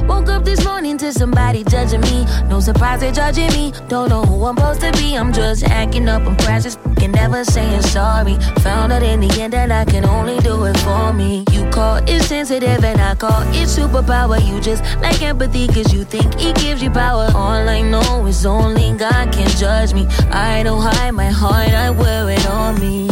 Woke 0.08 0.30
up 0.30 0.46
this 0.46 0.64
morning 0.64 0.98
to 0.98 1.12
somebody 1.12 1.62
judging 1.74 2.04
me. 2.10 2.18
No 2.52 2.58
surprise 2.68 3.00
they're 3.02 3.18
judging 3.22 3.52
me. 3.58 3.66
Don't 3.90 4.08
know 4.12 4.24
who 4.30 4.38
I'm 4.50 4.56
supposed 4.56 4.82
to 4.86 4.92
be. 5.00 5.08
I'm 5.20 5.32
just 5.34 5.62
acting 5.82 6.08
up. 6.14 6.22
I'm 6.30 6.38
precious. 6.46 6.76
Can 7.00 7.12
never 7.22 7.44
saying 7.56 7.84
sorry. 7.98 8.36
Found 8.66 8.90
out 8.96 9.04
in 9.12 9.20
the 9.26 9.32
end 9.44 9.52
that 9.58 9.70
I 9.82 9.84
can 9.92 10.04
only 10.18 10.38
do 10.50 10.56
it 10.70 10.78
for 10.86 11.08
me. 11.20 11.32
You 11.56 11.64
call 11.78 11.98
it 12.14 12.22
sensitive 12.32 12.82
and 12.92 13.00
I 13.10 13.12
call 13.24 13.42
it 13.60 13.68
superpower. 13.78 14.38
You 14.48 14.56
just 14.70 14.82
like 15.04 15.22
empathy 15.32 15.66
cause 15.76 15.90
you 15.96 16.04
think 16.14 16.30
it 16.48 16.56
gives 16.64 16.80
you 16.86 16.92
power. 17.06 17.28
All 17.42 17.64
I 17.78 17.82
know 17.94 18.26
is 18.32 18.46
only 18.46 18.88
God 19.06 19.26
can 19.36 19.50
judge 19.64 19.92
me. 19.98 20.04
I 20.52 20.64
don't 20.68 20.84
hide 20.90 21.14
my 21.24 21.32
heart. 21.42 21.74
I 21.86 21.90
wear 22.02 22.30
it 22.38 22.46
on 22.48 22.74
me. 22.84 23.10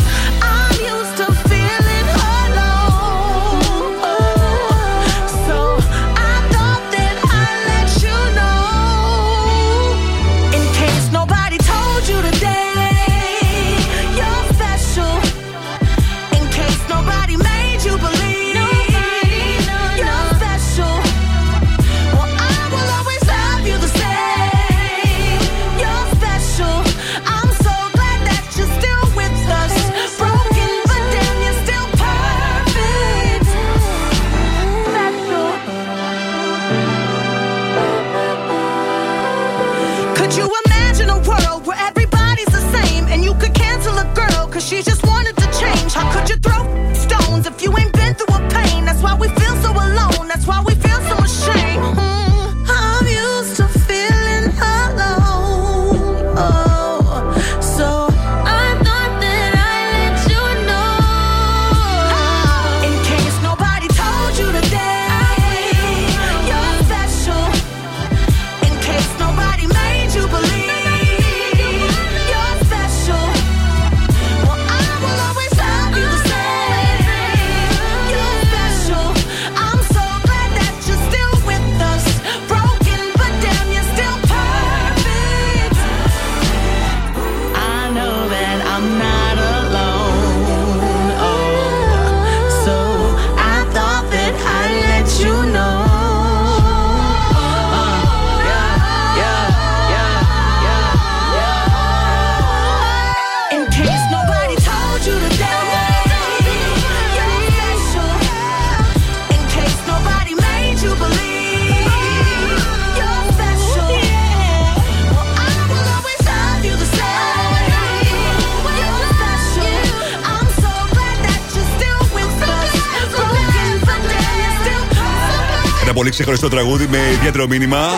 Ξεχωριστό 126.21 126.49
τραγούδι 126.49 126.87
με 126.87 126.99
ιδιαίτερο 127.13 127.47
μήνυμα. 127.47 127.89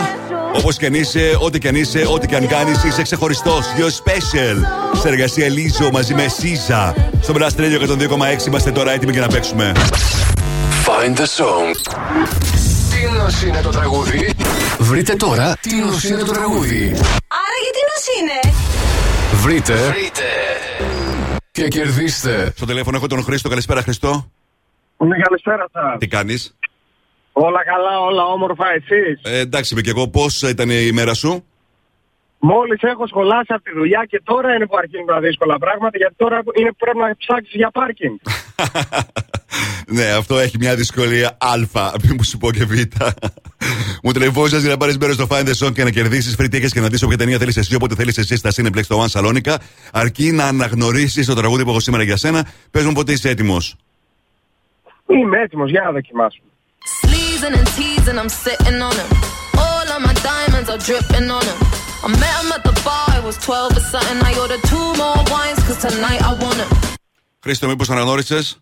Όπως 0.55 0.77
και 0.77 0.87
αν 0.87 0.95
είσαι, 0.95 1.37
ό,τι 1.39 1.59
και 1.59 1.69
αν 1.69 1.75
είσαι, 1.75 2.07
ό,τι 2.09 2.27
και 2.27 2.37
αν 2.37 2.47
κάνεις, 2.47 2.85
είσαι 2.85 3.03
ξεχωριστός. 3.03 3.65
You're 3.77 4.05
special. 4.05 4.57
Σε 5.01 5.09
εργασία 5.09 5.49
Λίζο 5.49 5.91
μαζί 5.93 6.15
με 6.15 6.29
Σίζα. 6.29 6.95
Στο 7.21 7.35
Blast 7.37 7.61
Radio 7.61 7.81
102,6 7.81 8.47
είμαστε 8.47 8.71
τώρα 8.73 8.93
έτοιμοι 8.93 9.13
για 9.13 9.21
να 9.21 9.27
παίξουμε. 9.27 9.73
Find 10.87 11.17
the 11.17 11.23
song. 11.23 11.77
Τι 12.91 13.19
νος 13.19 13.43
είναι 13.43 13.61
το 13.61 13.71
τραγούδι; 13.71 14.33
Βρείτε 14.79 15.15
τώρα 15.15 15.57
τι 15.61 15.75
νος 15.75 16.05
είναι 16.05 16.23
το 16.23 16.33
τραγούδι. 16.33 16.83
Άρα 17.29 17.59
γιατί 17.63 17.81
νος 17.91 18.07
είναι; 18.19 18.55
Βρείτε. 19.43 19.75
Βρείτε. 19.75 20.23
Και 21.53 21.69
κερδίστε. 21.69 22.53
Στο 22.57 22.67
τηλέφωνο 22.67 22.97
έχω 22.97 23.07
τον 23.07 23.23
Χρήστο. 23.23 23.49
Καλησπέρα, 23.49 23.83
Χριστό. 23.83 24.31
Ναι, 24.97 25.17
καλησπέρα 25.19 25.67
σα. 25.73 25.99
Τι 25.99 26.07
κάνεις; 26.07 26.55
Όλα 27.33 27.65
καλά, 27.65 28.01
όλα 28.01 28.25
όμορφα, 28.25 28.65
εσείς; 28.75 29.21
Ε, 29.23 29.39
εντάξει, 29.39 29.73
είμαι 29.73 29.83
και 29.83 29.91
εγώ. 29.91 30.09
Πώς 30.09 30.43
ήταν 30.43 30.71
η 30.71 30.93
μέρα 30.93 31.15
σου; 31.15 31.45
Μόλις 32.45 32.83
έχω 32.83 33.07
σχολάσει 33.07 33.53
από 33.53 33.63
τη 33.63 33.73
δουλειά 33.73 34.05
και 34.09 34.21
τώρα 34.25 34.55
είναι 34.55 34.67
που 34.67 34.77
αρχίζουν 34.77 35.07
τα 35.07 35.21
δύσκολα 35.21 35.59
πράγματα, 35.59 35.97
γιατί 35.99 36.15
τώρα 36.17 36.43
είναι 36.59 36.69
που 36.69 36.77
πρέπει 36.79 36.99
να 36.99 37.17
ψάξεις 37.17 37.55
για 37.55 37.71
πάρκινγκ. 37.71 38.17
Ναι, 39.87 40.05
αυτό 40.05 40.39
έχει 40.39 40.57
μια 40.59 40.75
δυσκολία 40.75 41.37
Α, 41.41 41.55
μην 42.03 42.15
μου 42.17 42.25
σου 42.25 42.39
πω 42.39 42.51
και 42.53 42.65
Β. 42.65 42.73
μου 44.03 44.13
τηλεφώνησε 44.13 44.59
για 44.59 44.69
να 44.69 44.77
πάρεις 44.77 44.99
μέρος 44.99 45.15
στο 45.15 45.27
Find 45.31 45.45
the 45.45 45.67
Song 45.67 45.73
και 45.73 45.85
να 45.85 45.91
κερδίσεις 45.91 46.37
free 46.39 46.55
tickets 46.55 46.69
και 46.69 46.81
να 46.81 46.89
δεις 46.89 47.03
όποια 47.03 47.17
ταινία 47.17 47.39
θέλεις 47.39 47.57
εσύ, 47.57 47.75
όποτε 47.75 47.95
θέλεις 47.95 48.19
εσύ 48.19 48.37
στα 48.37 48.51
Cineplex 48.57 48.83
στο 48.83 49.05
One 49.05 49.21
Salonica. 49.21 49.55
Αρκεί 49.93 50.33
να 50.33 50.45
αναγνωρίσεις 50.45 51.27
το 51.27 51.35
τραγούδι 51.35 51.65
που 51.65 51.71
έχω 51.71 51.81
σήμερα 51.81 52.03
για 52.03 52.17
σένα. 52.17 52.47
Πες 52.71 52.85
μου 52.85 52.93
πότε 52.93 53.13
είσαι 53.13 53.29
έτοιμος. 53.29 53.77
Είμαι 55.07 55.39
έτοιμος, 55.41 55.71
για 55.71 55.83
να 55.83 55.91
δοκιμάσουμε. 55.93 56.47
Sleezing 56.85 57.55
and 57.59 57.67
teasing, 57.77 58.19
I'm 58.19 58.29
sitting 58.29 58.79
on 58.89 58.95
him. 59.01 59.09
All 59.67 59.87
of 59.95 60.01
my 60.09 60.15
diamonds 60.31 60.69
are 60.73 60.79
dripping 60.89 61.29
on 61.31 61.45
him. 61.51 61.59
I 62.07 62.09
met 62.23 62.35
him 62.41 62.51
at 62.57 62.63
the 62.69 62.75
bar, 62.87 63.07
I 63.19 63.21
was 63.29 63.37
12 63.39 63.77
or 63.79 63.85
something. 63.93 64.19
I 64.31 64.33
ordered 64.43 64.63
two 64.73 64.89
more 65.03 65.19
wines, 65.33 65.61
cause 65.67 65.79
tonight 65.87 66.21
I 66.31 66.33
want 66.43 66.59
him. 66.63 66.71
Χρήστο, 67.43 67.69
μήπως 67.69 67.91
αναγνώρισες; 67.91 68.61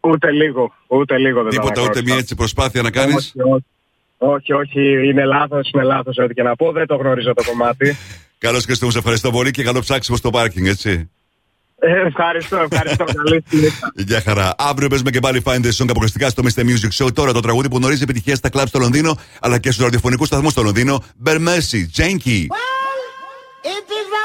Ούτε 0.00 0.30
λίγο, 0.30 0.72
ούτε 0.86 1.18
λίγο 1.18 1.42
δεν 1.42 1.50
Τίποτα, 1.50 1.72
το 1.72 1.80
ούτε 1.80 1.80
αναγνώρισα. 1.80 2.02
μια 2.04 2.16
έτσι 2.16 2.34
προσπάθεια 2.34 2.82
να 2.82 2.90
κάνεις; 2.90 3.14
Όχι, 3.36 3.40
όχι. 3.50 3.64
όχι, 4.18 4.52
όχι, 4.52 5.08
είναι 5.08 5.24
λάθος, 5.24 5.70
είναι 5.74 5.82
λάθος. 5.82 6.16
Ό,τι 6.18 6.34
και 6.34 6.42
να 6.42 6.56
πω, 6.56 6.72
δεν 6.72 6.86
το 6.86 6.96
γνωρίζω 6.96 7.32
το 7.34 7.44
κομμάτι. 7.44 7.96
Καλώς 8.44 8.64
Χρήστο, 8.64 8.84
μου 8.86 8.90
σε 8.92 8.98
ευχαριστώ 8.98 9.30
πολύ 9.30 9.50
και 9.50 9.62
καλό 9.62 9.80
ψάξιμο 9.80 10.16
στο 10.16 10.30
πάρκινγκ, 10.30 10.66
έτσι. 10.66 11.10
Ε, 11.86 12.06
ευχαριστώ, 12.06 12.56
ευχαριστώ. 12.56 13.04
Καλή 13.16 13.44
Γεια 13.94 14.20
χαρά. 14.20 14.54
Αύριο 14.58 14.88
παίζουμε 14.88 15.10
και 15.10 15.20
πάλι 15.20 15.42
Find 15.44 15.60
the 15.64 15.70
Song 15.78 15.86
αποκλειστικά 15.88 16.28
στο 16.28 16.42
Mr. 16.46 16.60
Music 16.60 17.04
Show. 17.04 17.14
Τώρα 17.14 17.32
το 17.32 17.40
τραγούδι 17.40 17.68
που 17.68 17.76
γνωρίζει 17.76 18.02
επιτυχία 18.02 18.34
στα 18.34 18.48
κλαμπ 18.48 18.66
στο 18.66 18.78
Λονδίνο 18.78 19.18
αλλά 19.40 19.58
και 19.58 19.70
στους 19.70 19.84
ραδιοφωνικούς 19.84 20.26
σταθμούς 20.26 20.52
στο 20.52 20.62
Λονδίνο. 20.62 21.02
Bear 21.24 21.38
Mercy, 21.38 21.80
Janky. 21.96 22.46
Well, 22.54 23.00
it 23.74 23.86
is 24.00 24.08
a 24.22 24.24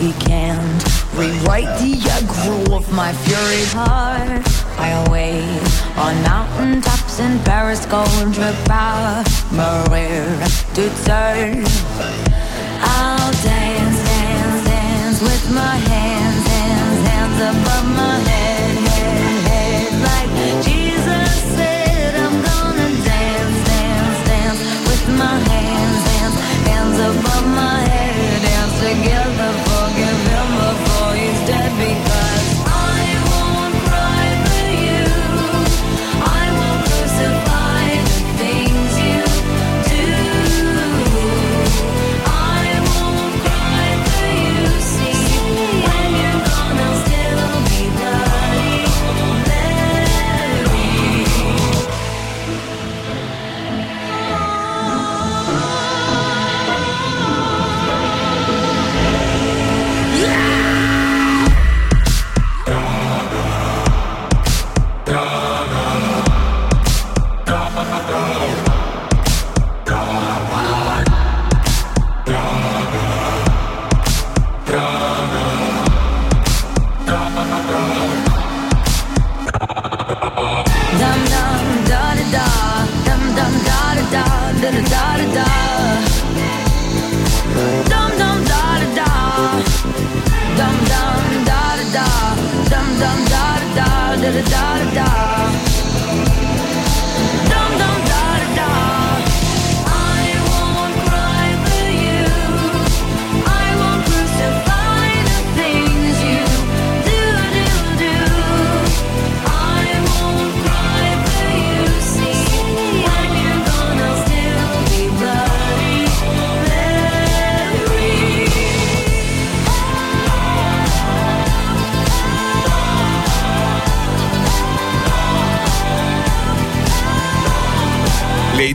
he 0.00 0.12
can't 0.14 0.82
rewrite 1.14 1.78
the 1.78 1.92
aggro 2.16 2.74
of 2.74 2.90
my 2.90 3.12
fury 3.12 3.64
heart. 3.76 4.42
I 4.78 4.88
await 5.04 5.60
on 5.98 6.14
mountain 6.22 6.80
tops 6.80 7.20
in 7.20 7.38
Paris, 7.40 7.84
gold 7.84 8.34
to 8.34 8.56
power, 8.64 9.22
Maria 9.52 10.48
to 10.76 10.88
turn. 11.04 11.64
I'll 12.80 13.32
dance, 13.44 13.98
dance, 14.08 14.64
dance 14.64 15.20
with 15.20 15.54
my 15.54 15.76
head. 15.76 15.99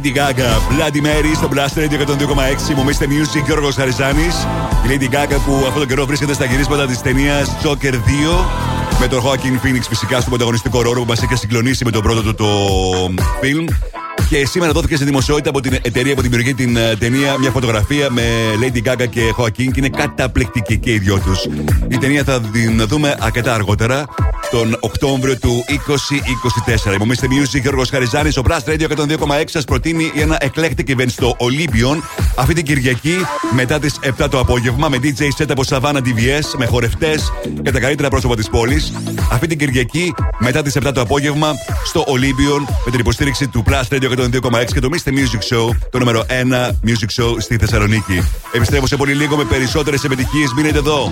Lady 0.06 0.14
Gaga, 0.14 0.50
Bloody 0.70 1.02
Mary 1.02 1.32
στο 1.36 1.50
Blast 1.54 1.78
Radio 1.78 2.00
102,6. 2.00 2.74
Μου 2.76 2.86
Mr. 2.86 3.04
Music, 3.04 3.46
Γιώργος 3.46 3.76
Χαριζάνης. 3.76 4.48
Η 4.86 4.88
Lady 4.88 5.04
Gaga 5.04 5.38
που 5.46 5.56
αυτόν 5.56 5.74
τον 5.74 5.88
καιρό 5.88 6.06
βρίσκεται 6.06 6.34
στα 6.34 6.46
γυρίσματα 6.46 6.86
της 6.86 7.02
ταινίας 7.02 7.56
Joker 7.64 7.94
2. 7.94 7.98
Με 9.00 9.08
τον 9.08 9.22
Joaquin 9.24 9.66
Phoenix 9.66 9.82
φυσικά 9.90 10.18
στον 10.18 10.30
πρωταγωνιστικό 10.30 10.82
ρόλο 10.82 11.00
που 11.00 11.06
μας 11.08 11.22
είχε 11.22 11.36
συγκλονίσει 11.36 11.86
με 11.86 11.92
τον 11.92 12.02
πρώτο 12.02 12.22
του 12.22 12.36
το 12.36 12.46
φιλμ. 13.42 13.66
Και 14.30 14.46
σήμερα 14.46 14.72
δόθηκε 14.72 14.98
σε 14.98 15.06
δημοσιότητα 15.06 15.50
από 15.50 15.60
την 15.60 15.74
εταιρεία 15.82 16.16
που 16.16 16.22
δημιουργεί 16.22 16.54
την 16.54 16.78
ε, 16.78 16.96
ταινία 16.96 17.38
μια 17.40 17.52
φωτογραφία 17.52 18.10
με 18.12 18.24
Lady 18.62 18.92
Gaga 18.92 19.08
και 19.10 19.22
Joaquin 19.38 19.72
και 19.72 19.74
είναι 19.76 19.90
καταπληκτική 19.90 20.78
και 20.78 20.92
οι 20.94 20.98
δυο 20.98 21.20
τους. 21.20 21.46
Η 21.88 21.98
ταινία 21.98 22.24
θα 22.24 22.42
την 22.42 22.88
δούμε 22.88 23.16
αρκετά 23.20 23.54
αργότερα, 23.54 24.06
τον 24.52 24.78
Οκτώβριο 24.80 25.38
του 25.38 25.66
2024. 26.88 26.94
Υπομείστε 26.94 27.28
Music, 27.30 27.62
Γιώργος 27.62 27.90
Χαριζάνης, 27.90 28.38
ο 28.38 28.42
Blast 28.48 28.70
Radio 28.70 28.88
102,6 28.88 29.44
σας 29.46 29.66
προτείνει 29.66 30.12
ένα 30.16 30.38
eclectic 30.42 30.90
event 30.96 31.08
στο 31.08 31.36
Olympion 31.40 32.02
αυτή 32.36 32.54
την 32.54 32.66
Κυριακή 32.66 33.16
μετά 33.52 33.80
τις 33.80 34.00
7 34.20 34.28
το 34.30 34.40
απόγευμα 34.40 34.90
με 34.90 34.98
DJ 35.04 35.42
set 35.42 35.46
από 35.50 35.64
Savannah 35.70 36.02
DVS, 36.02 36.58
με 36.58 36.66
χορευτές 36.66 37.32
και 37.64 37.72
τα 37.72 37.80
καλύτερα 37.80 38.10
πρόσωπα 38.10 38.36
της 38.36 38.50
πόλης. 38.50 38.94
Αυτή 39.32 39.48
την 39.48 39.58
Κυριακή 39.58 40.14
μετά 40.38 40.62
τις 40.62 40.76
7 40.76 40.92
το 40.94 41.02
απόγευμα 41.02 41.52
στο 41.86 42.04
Olympion 42.08 42.74
με 42.86 42.92
την 42.92 43.00
υποστήριξη 43.00 43.48
του 43.48 43.64
Blast 43.68 43.96
Radio 43.96 44.10
102,6 44.10 44.74
και 44.74 44.80
το 44.80 44.90
Mr. 44.92 45.10
Music 45.10 45.56
Show, 45.56 45.70
το 45.90 46.00
νούμερο 46.00 46.26
1 46.28 46.70
Music 46.88 47.24
Show 47.24 47.36
στη 47.38 47.58
Θεσσαλονίκη. 47.58 48.22
Επιστρέφω 48.52 48.88
σε 48.88 48.96
πολύ 48.96 49.14
λίγο 49.14 49.36
με 49.36 49.44
περισσότερες 49.44 50.04
επιτυχίες. 50.04 50.54
Μείνετε 50.56 50.78
εδώ. 50.78 51.12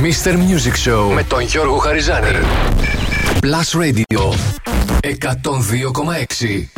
Mr. 0.00 0.36
Music 0.36 0.76
Show 0.88 1.12
με 1.14 1.22
τον 1.22 1.40
Γιώργο 1.40 1.76
Χαριζάνη. 1.76 2.26
Plus 3.40 3.68
Radio 3.82 4.22
102,6. 5.02 6.68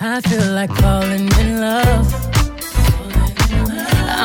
I 0.00 0.20
feel 0.28 0.48
like 0.58 0.72
falling 0.82 1.28
in 1.42 1.50
love. 1.66 2.06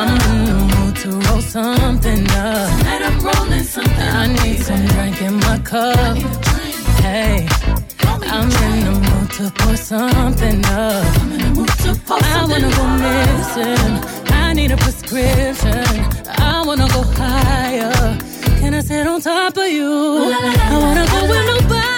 I'm 0.00 0.12
in 0.30 0.38
the 0.48 0.58
mood 0.70 0.94
to 1.02 1.08
roll 1.24 1.42
something 1.56 2.22
up. 2.46 2.68
Tonight 2.78 3.02
I'm 3.08 3.18
rolling 3.28 3.66
something. 3.74 4.10
I 4.22 4.26
need 4.38 4.58
some 4.68 4.84
drink 4.92 5.18
in 5.28 5.34
my 5.46 5.58
cup. 5.72 6.16
Hey, 7.04 7.34
I'm 8.34 8.50
in 8.66 8.76
the 8.86 8.94
mood 9.06 9.28
to 9.36 9.44
pour 9.58 9.76
something 9.92 10.58
up. 10.86 11.04
I 12.10 12.44
wanna 12.50 12.70
go 12.78 12.84
missing. 13.04 14.17
I 14.58 14.62
need 14.62 14.72
a 14.72 14.76
prescription. 14.76 15.84
I 16.26 16.64
wanna 16.66 16.88
go 16.88 17.02
higher. 17.02 18.18
Can 18.58 18.74
I 18.74 18.80
sit 18.80 19.06
on 19.06 19.20
top 19.20 19.56
of 19.56 19.68
you? 19.68 19.88
I 19.88 20.78
wanna 20.82 21.06
go 21.06 21.28
where 21.28 21.46
nobody's 21.46 21.97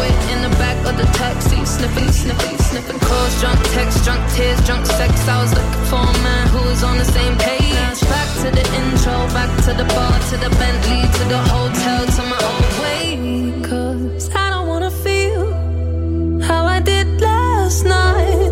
sniffing. 2.81 2.99
Calls, 2.99 3.41
drunk 3.41 3.59
text, 3.69 4.03
drunk 4.03 4.31
tears, 4.31 4.59
drunk 4.65 4.85
sex. 4.85 5.27
I 5.27 5.41
was 5.41 5.53
looking 5.53 5.85
for 5.85 6.01
a 6.01 6.23
man 6.23 6.47
who 6.49 6.59
was 6.69 6.83
on 6.83 6.97
the 6.97 7.05
same 7.05 7.37
page. 7.37 8.01
Back 8.09 8.29
to 8.41 8.51
the 8.51 8.65
intro, 8.79 9.13
back 9.33 9.51
to 9.65 9.73
the 9.73 9.85
bar, 9.93 10.19
to 10.29 10.37
the 10.37 10.49
Bentley, 10.57 11.01
to 11.17 11.23
the 11.29 11.37
hotel, 11.53 12.05
to 12.05 12.23
my 12.33 12.39
own 12.51 12.65
way. 12.81 13.61
Cause 13.61 14.29
I 14.35 14.49
don't 14.49 14.67
wanna 14.67 14.91
feel 14.91 16.41
how 16.41 16.65
I 16.65 16.79
did 16.79 17.21
last 17.21 17.85
night. 17.85 18.51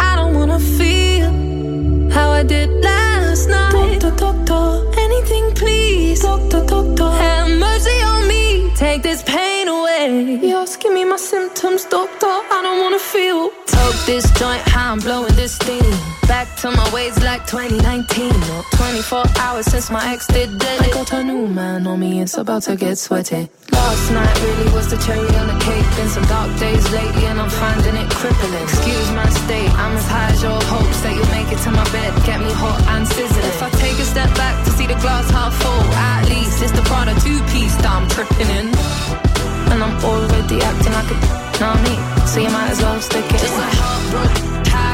I 0.00 0.16
don't 0.16 0.34
wanna 0.34 0.58
feel 0.58 1.30
how 2.10 2.30
I 2.30 2.42
did 2.42 2.70
last 2.82 3.48
night. 3.48 4.00
Doctor, 4.00 4.10
doctor, 4.24 5.00
anything 5.00 5.54
please. 5.54 6.20
Doctor, 6.22 6.64
doctor, 6.64 7.10
have 7.10 7.48
mercy 7.58 7.91
to 16.62 16.70
my 16.70 16.94
ways 16.94 17.18
like 17.24 17.42
2019. 17.44 18.30
Or 18.54 18.62
24 18.78 19.24
hours 19.40 19.66
since 19.66 19.90
my 19.90 20.14
ex 20.14 20.28
did 20.28 20.58
dead. 20.60 20.80
I 20.80 20.90
got 20.90 21.12
a 21.12 21.24
new 21.24 21.48
man 21.48 21.88
on 21.88 21.98
me, 21.98 22.20
it's 22.22 22.38
about 22.38 22.62
to 22.70 22.76
get 22.76 22.98
sweaty. 22.98 23.50
Last 23.72 24.12
night 24.12 24.34
really 24.42 24.70
was 24.70 24.86
the 24.88 24.96
cherry 25.02 25.26
on 25.42 25.48
the 25.50 25.58
cake. 25.58 25.86
Been 25.98 26.08
some 26.08 26.26
dark 26.30 26.50
days 26.60 26.86
lately, 26.92 27.26
and 27.26 27.40
I'm 27.40 27.50
finding 27.50 27.96
it 27.96 28.08
crippling. 28.14 28.54
Excuse 28.62 29.10
my 29.10 29.28
state, 29.42 29.70
I'm 29.74 29.96
as 29.96 30.06
high 30.06 30.30
as 30.30 30.42
your 30.42 30.60
hopes 30.70 31.00
that 31.02 31.12
you'll 31.16 31.34
make 31.34 31.50
it 31.50 31.58
to 31.66 31.70
my 31.74 31.86
bed. 31.90 32.10
Get 32.22 32.38
me 32.38 32.52
hot 32.54 32.78
and 32.94 33.08
sizzling. 33.08 33.46
If 33.50 33.60
I 33.60 33.70
take 33.82 33.98
a 33.98 34.06
step 34.06 34.30
back 34.38 34.54
to 34.64 34.70
see 34.70 34.86
the 34.86 34.98
glass 35.02 35.26
half 35.34 35.50
full, 35.58 35.82
at 35.98 36.28
least 36.30 36.62
it's 36.62 36.70
the 36.70 36.82
Prada 36.82 37.18
two 37.26 37.42
piece 37.50 37.74
that 37.82 37.90
I'm 37.90 38.06
tripping 38.06 38.50
in. 38.54 38.70
And 39.74 39.82
I'm 39.82 39.98
already 40.04 40.62
acting 40.62 40.94
like 40.94 41.10
a 41.10 41.18
know 41.58 41.74
me, 41.82 41.94
so 42.30 42.38
you 42.38 42.50
might 42.50 42.70
as 42.70 42.80
well 42.82 43.00
stick 43.00 43.24
it 43.24 43.38
Just 43.38 43.54
heartbroken 43.54 44.51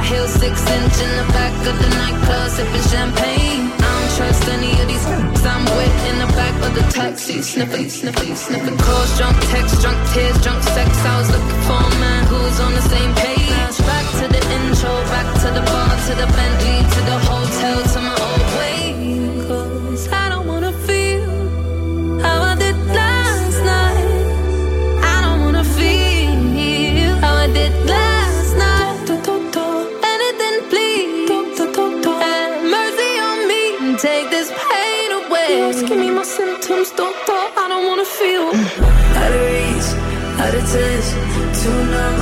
heel, 0.09 0.27
six 0.27 0.55
inch 0.65 0.97
in 1.05 1.13
the 1.21 1.27
back 1.37 1.55
of 1.69 1.77
the 1.83 1.91
nightclub, 2.01 2.51
sipping 2.51 2.87
champagne. 2.89 3.69
I 3.77 3.89
don't 3.93 4.11
trust 4.17 4.49
any 4.49 4.73
of 4.81 4.87
these 4.89 5.07
f***s 5.07 5.45
I'm 5.45 5.65
with 5.77 5.97
in 6.11 6.17
the 6.25 6.31
back 6.33 6.57
of 6.67 6.73
the 6.75 6.85
taxi, 6.91 7.43
sniffing, 7.43 7.89
sniffing, 7.89 8.35
sniffing. 8.35 8.79
Calls, 8.79 9.11
drunk 9.19 9.37
text, 9.53 9.81
drunk 9.83 10.01
tears, 10.13 10.37
drunk 10.41 10.63
sex. 10.63 10.91
I 11.05 11.15
was 11.21 11.31
looking 11.31 11.61
for 11.69 11.81
a 11.81 11.93
man 12.01 12.23
who 12.27 12.39
was 12.47 12.59
on 12.61 12.73
the 12.73 12.85
same 12.95 13.13
page. 13.15 13.77
Back 13.93 14.07
to 14.21 14.27
the 14.35 14.43
intro, 14.57 14.93
back 15.13 15.29
to 15.43 15.49
the 15.57 15.65
bar, 15.71 15.93
to 16.09 16.13
the 16.23 16.29
Bentley, 16.37 16.79
to 16.95 17.01
the 17.11 17.19
hotel, 17.29 17.79
to 17.93 18.01
my 18.01 18.18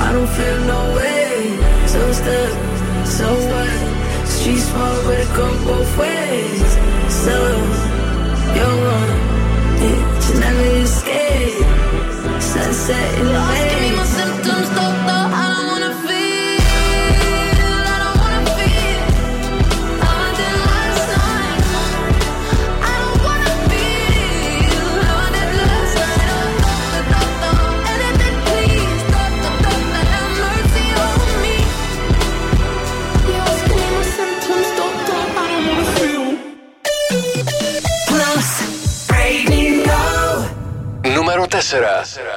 I 0.07 0.13
don't 0.13 0.31
feel 0.37 0.59
no 0.73 0.95
way. 0.95 1.59
So 1.85 1.99
stuck, 2.13 2.53
so 3.05 3.27
what? 3.51 4.25
Street 4.25 4.59
smart, 4.59 5.03
but 5.03 5.19
it 5.19 5.27
go 5.35 5.47
both 5.65 5.97
ways. 5.97 6.69
So, 7.23 7.35
you're 8.55 8.77
wrong, 8.83 9.11
yeah, 9.83 9.99
you 10.25 10.39
never 10.39 10.67
escape. 10.85 11.67
Sunset 12.41 13.19
in 13.19 13.25
the 13.25 13.33
You're 13.33 13.76
Νούμερο 41.71 42.01
4. 42.03 42.36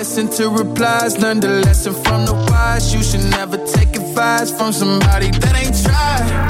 listen 0.00 0.30
to 0.30 0.48
replies. 0.48 1.18
Learn 1.18 1.40
the 1.40 1.60
lesson 1.66 1.92
from 1.92 2.24
the 2.24 2.32
wise. 2.32 2.94
You 2.94 3.02
should 3.02 3.24
never 3.30 3.58
take 3.66 3.94
advice 3.94 4.50
from 4.50 4.72
somebody 4.72 5.30
that 5.30 5.54
ain't 5.62 5.76
tried. 5.84 6.49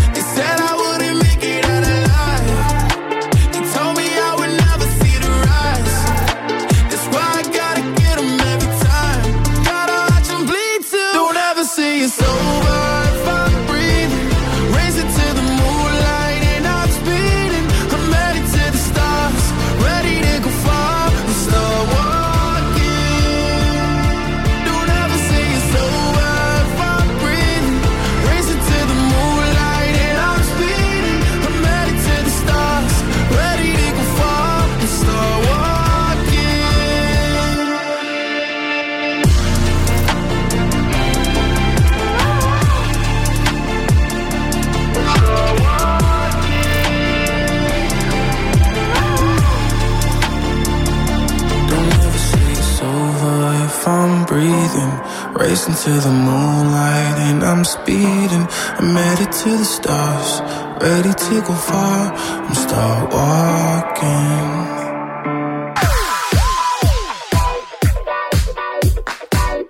Racing 55.61 55.93
to 55.93 55.99
the 55.99 56.09
moonlight 56.09 57.17
and 57.29 57.43
I'm 57.43 57.63
speeding. 57.63 58.47
I'm 58.79 58.95
headed 58.95 59.31
to 59.31 59.49
the 59.61 59.65
stars, 59.77 60.41
ready 60.81 61.13
to 61.13 61.41
go 61.47 61.53
far 61.53 62.13
and 62.47 62.57
start 62.57 63.13
walking. 63.13 64.81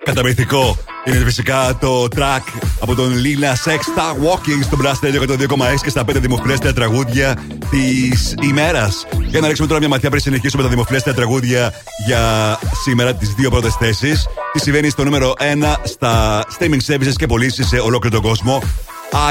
Καταπληκτικό. 0.04 0.78
Είναι 1.04 1.18
φυσικά 1.18 1.78
το 1.80 2.08
track 2.16 2.42
από 2.80 2.96
τον 2.96 3.18
Λίλα 3.18 3.56
Σεξ 3.56 3.86
Star 3.96 4.12
Walking 4.12 4.64
στο 4.64 4.78
Blast 4.82 5.06
Radio 5.06 5.22
102,6 5.22 5.82
και 5.84 5.90
στα 5.90 6.02
5 6.02 6.16
δημοφιλέστερα 6.16 6.74
τραγούδια 6.74 7.38
της 7.72 8.36
ημέρας. 8.42 9.06
Για 9.28 9.40
να 9.40 9.48
ρίξουμε 9.48 9.68
τώρα 9.68 9.80
μια 9.80 9.90
ματιά 9.90 10.10
πριν 10.10 10.22
συνεχίσουμε 10.22 10.64
τα 10.64 10.70
δημοφιλέστερα 10.70 11.16
τραγούδια 11.16 11.74
για 12.06 12.58
σήμερα, 12.84 13.14
τις 13.14 13.34
δύο 13.34 13.50
πρώτες 13.50 13.76
θέσεις. 13.76 14.26
Τι 14.54 14.60
συμβαίνει 14.60 14.90
στο 14.90 15.04
νούμερο 15.04 15.34
1 15.40 15.76
στα 15.84 16.44
streaming 16.60 16.94
services 16.94 17.14
και 17.16 17.26
πωλήσεις 17.26 17.68
σε 17.68 17.78
ολόκληρο 17.78 18.20
τον 18.20 18.30
κόσμο. 18.30 18.62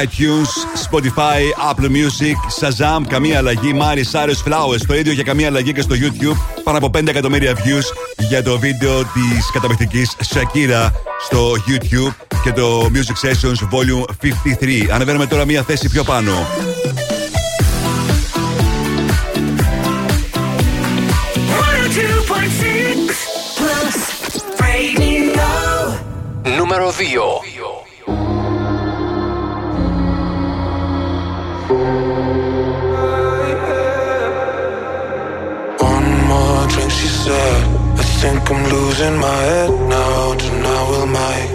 iTunes, 0.03 0.51
Spotify, 0.91 1.73
Apple 1.73 1.89
Music, 1.89 2.37
Shazam, 2.61 3.03
καμία 3.09 3.39
αλλαγή. 3.39 3.75
Miley 3.81 4.05
Cyrus 4.13 4.53
Flowers, 4.53 4.81
το 4.87 4.95
ίδιο 4.95 5.13
για 5.13 5.23
καμία 5.23 5.47
αλλαγή 5.47 5.73
και 5.73 5.81
στο 5.81 5.95
YouTube. 5.95 6.37
Πάνω 6.65 6.79
από 6.79 6.91
5 6.99 7.09
εκατομμύρια 7.09 7.55
views 7.55 7.85
για 8.29 8.43
το 8.43 8.59
βίντεο 8.59 8.99
της 8.99 9.51
καταπληκτικής 9.53 10.17
Shakira 10.35 10.91
στο 11.25 11.53
YouTube 11.69 12.15
και 12.43 12.53
το 12.53 12.91
Music 12.95 13.29
Sessions 13.29 13.69
Volume 13.71 14.05
53. 14.61 14.89
Ανεβαίνουμε 14.91 15.27
τώρα 15.27 15.45
μία 15.45 15.63
θέση 15.63 15.89
πιο 15.89 16.05
πάνω. 16.05 16.33
Νούμερο 26.70 26.92
2. 26.92 26.96
One 35.92 36.10
more 36.32 36.68
drink, 36.72 36.92
she 37.00 37.10
said. 37.24 37.62
I 38.02 38.04
think 38.22 38.44
I'm 38.52 38.62
losing 38.76 39.18
my 39.28 39.40
head 39.50 39.74
now. 39.96 40.36
Tonight 40.44 40.86
we'll 40.90 41.10
make 41.22 41.52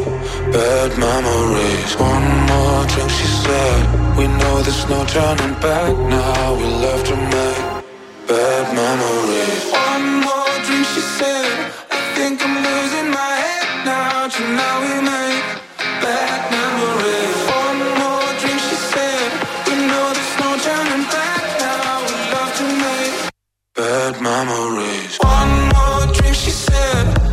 bad 0.54 0.90
memories. 1.06 1.92
One 2.12 2.28
more 2.50 2.82
drink, 2.92 3.10
she 3.18 3.28
said. 3.42 3.80
We 4.18 4.24
know 4.38 4.54
there's 4.66 4.84
no 4.94 5.00
turning 5.14 5.54
back 5.66 5.92
now. 6.16 6.44
We 6.60 6.66
love 6.84 7.02
to 7.10 7.16
make 7.34 7.62
bad 8.30 8.64
memories. 8.82 9.62
One 9.88 10.06
more 10.26 10.54
drink, 10.66 10.84
she 10.94 11.02
said. 11.18 11.54
I 11.96 11.98
think 12.16 12.36
I'm 12.46 12.56
losing 12.66 12.83
memories. 24.25 25.17
One 25.17 25.51
more 25.73 26.13
drink, 26.13 26.35
she 26.35 26.51
said. 26.51 27.24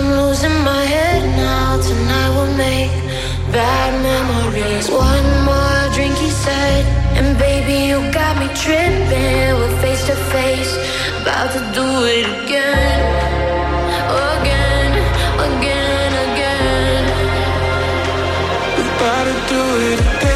I'm 0.00 0.12
losing 0.12 0.58
my 0.64 0.82
head 0.82 1.22
now. 1.36 1.78
Tonight 1.78 2.30
will 2.36 2.54
make 2.56 2.90
bad 3.52 3.92
memories. 4.00 4.88
One 4.88 5.28
more 5.44 5.82
drink, 5.94 6.16
he 6.16 6.30
said. 6.30 6.84
And 7.18 7.38
baby, 7.38 7.76
you 7.90 7.98
got 8.10 8.38
me 8.40 8.48
tripping. 8.54 9.52
We're 9.58 9.76
face 9.82 10.06
to 10.06 10.16
face, 10.32 10.72
about 11.20 11.52
to 11.52 11.60
do 11.76 11.86
it 12.16 12.24
again. 12.40 13.00
Again, 14.32 14.92
again, 15.48 16.12
again. 16.28 17.04
We're 18.76 18.92
about 18.96 19.24
to 19.28 19.36
do 19.52 19.62
it 19.92 20.00
again. 20.00 20.29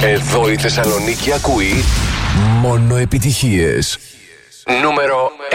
Εδώ 0.00 0.50
η 0.50 0.56
Θεσσαλονίκη 0.56 1.32
ακούει 1.32 1.84
μόνο 2.60 2.96
επιτυχίες. 2.96 3.98
Νούμερο 4.82 5.30
1. 5.50 5.54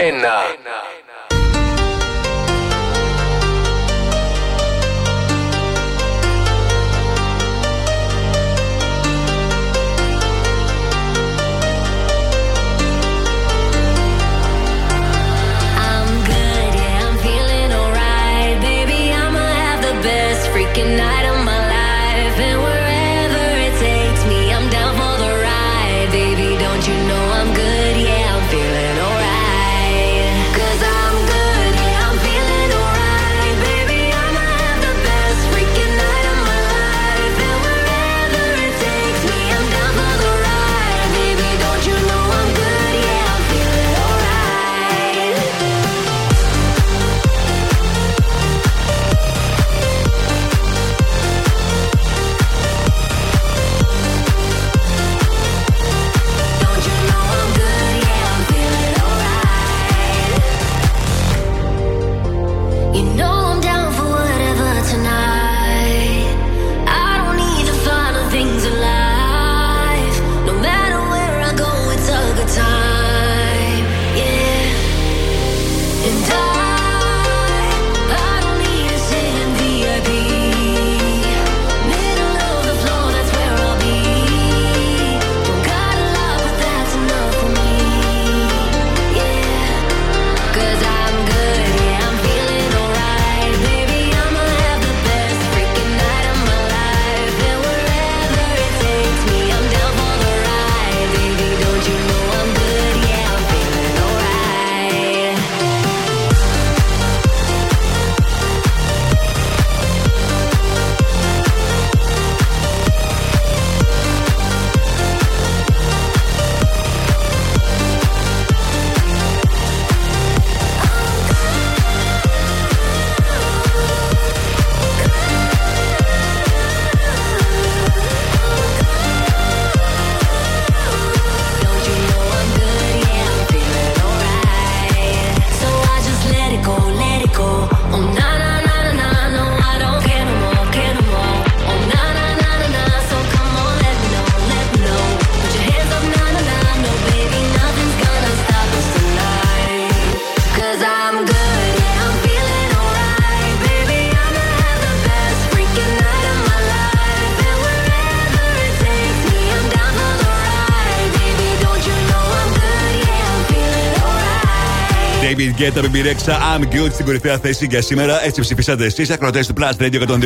και 165.62 165.72
τα 165.72 165.80
μπιμπιρέξα 165.80 166.38
I'm 166.38 166.62
Good 166.62 166.92
στην 166.92 167.04
κορυφαία 167.04 167.38
θέση 167.38 167.66
για 167.70 167.82
σήμερα. 167.82 168.24
Έτσι 168.24 168.40
ψηφίσατε 168.40 168.84
εσείς, 168.84 169.10
ακροτέ 169.10 169.44
του 169.44 169.54
Plus 169.58 169.72
Radio 169.82 170.08
102,6 170.08 170.18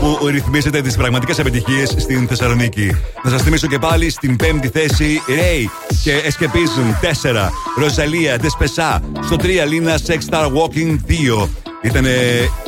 που 0.00 0.26
ρυθμίζετε 0.26 0.80
τις 0.80 0.96
πραγματικές 0.96 1.38
επιτυχίες 1.38 1.94
στην 1.98 2.28
Θεσσαλονίκη. 2.28 2.90
Να 3.22 3.30
σας 3.30 3.42
θυμίσω 3.42 3.66
και 3.66 3.78
πάλι 3.78 4.10
στην 4.10 4.36
πέμπτη 4.36 4.68
θέση 4.68 5.22
Ray 5.28 5.68
και 6.02 6.22
Escapism 6.28 6.94
4, 7.00 7.50
Ροζαλία 7.78 8.36
Δεσπεσά, 8.36 9.02
στο 9.24 9.36
3 9.36 9.44
Λίνα 9.68 9.98
Sex 10.06 10.18
Star 10.30 10.44
Walking 10.44 10.96
2. 11.42 11.48
Ήταν 11.82 12.06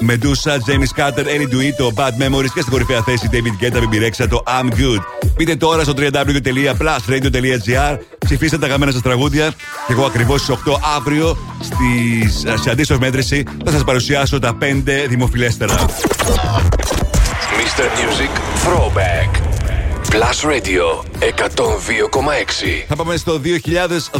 Μεντούσα, 0.01 0.57
James 0.67 0.91
Carter, 1.01 1.25
Ellie 1.25 1.73
Bad 1.95 2.13
Memories 2.23 2.51
και 2.55 2.61
στην 2.61 2.73
κορυφαία 2.73 3.03
θέση 3.03 3.29
David 3.33 3.57
Guetta, 3.65 3.77
Bibirexa, 3.77 4.27
το 4.29 4.43
I'm 4.47 4.67
Good. 4.67 5.01
Μπείτε 5.37 5.57
τώρα 5.57 5.83
στο 5.83 5.93
www.plusradio.gr, 5.97 7.99
ψηφίστε 8.19 8.59
τα 8.59 8.67
γαμμένα 8.67 8.93
σας 8.93 9.03
τραγούδια 9.03 9.53
και 9.87 9.93
εγώ 9.93 10.05
ακριβώς 10.05 10.41
στις 10.41 10.55
8 10.55 10.57
αύριο 10.97 11.37
ε, 12.45 12.57
σε 12.57 12.71
αντίστοιχη 12.71 13.01
μέτρηση 13.01 13.45
θα 13.65 13.71
σας 13.71 13.85
παρουσιάσω 13.85 14.39
τα 14.39 14.57
5 14.61 14.65
δημοφιλέστερα. 15.09 15.75
Mr. 17.59 17.83
Music 17.83 18.31
Throwback. 18.65 19.42
Plus 20.13 20.45
Radio 20.45 21.05
102,6. 21.21 22.85
Θα 22.89 22.97
πάμε 22.97 23.17
στο 23.17 23.41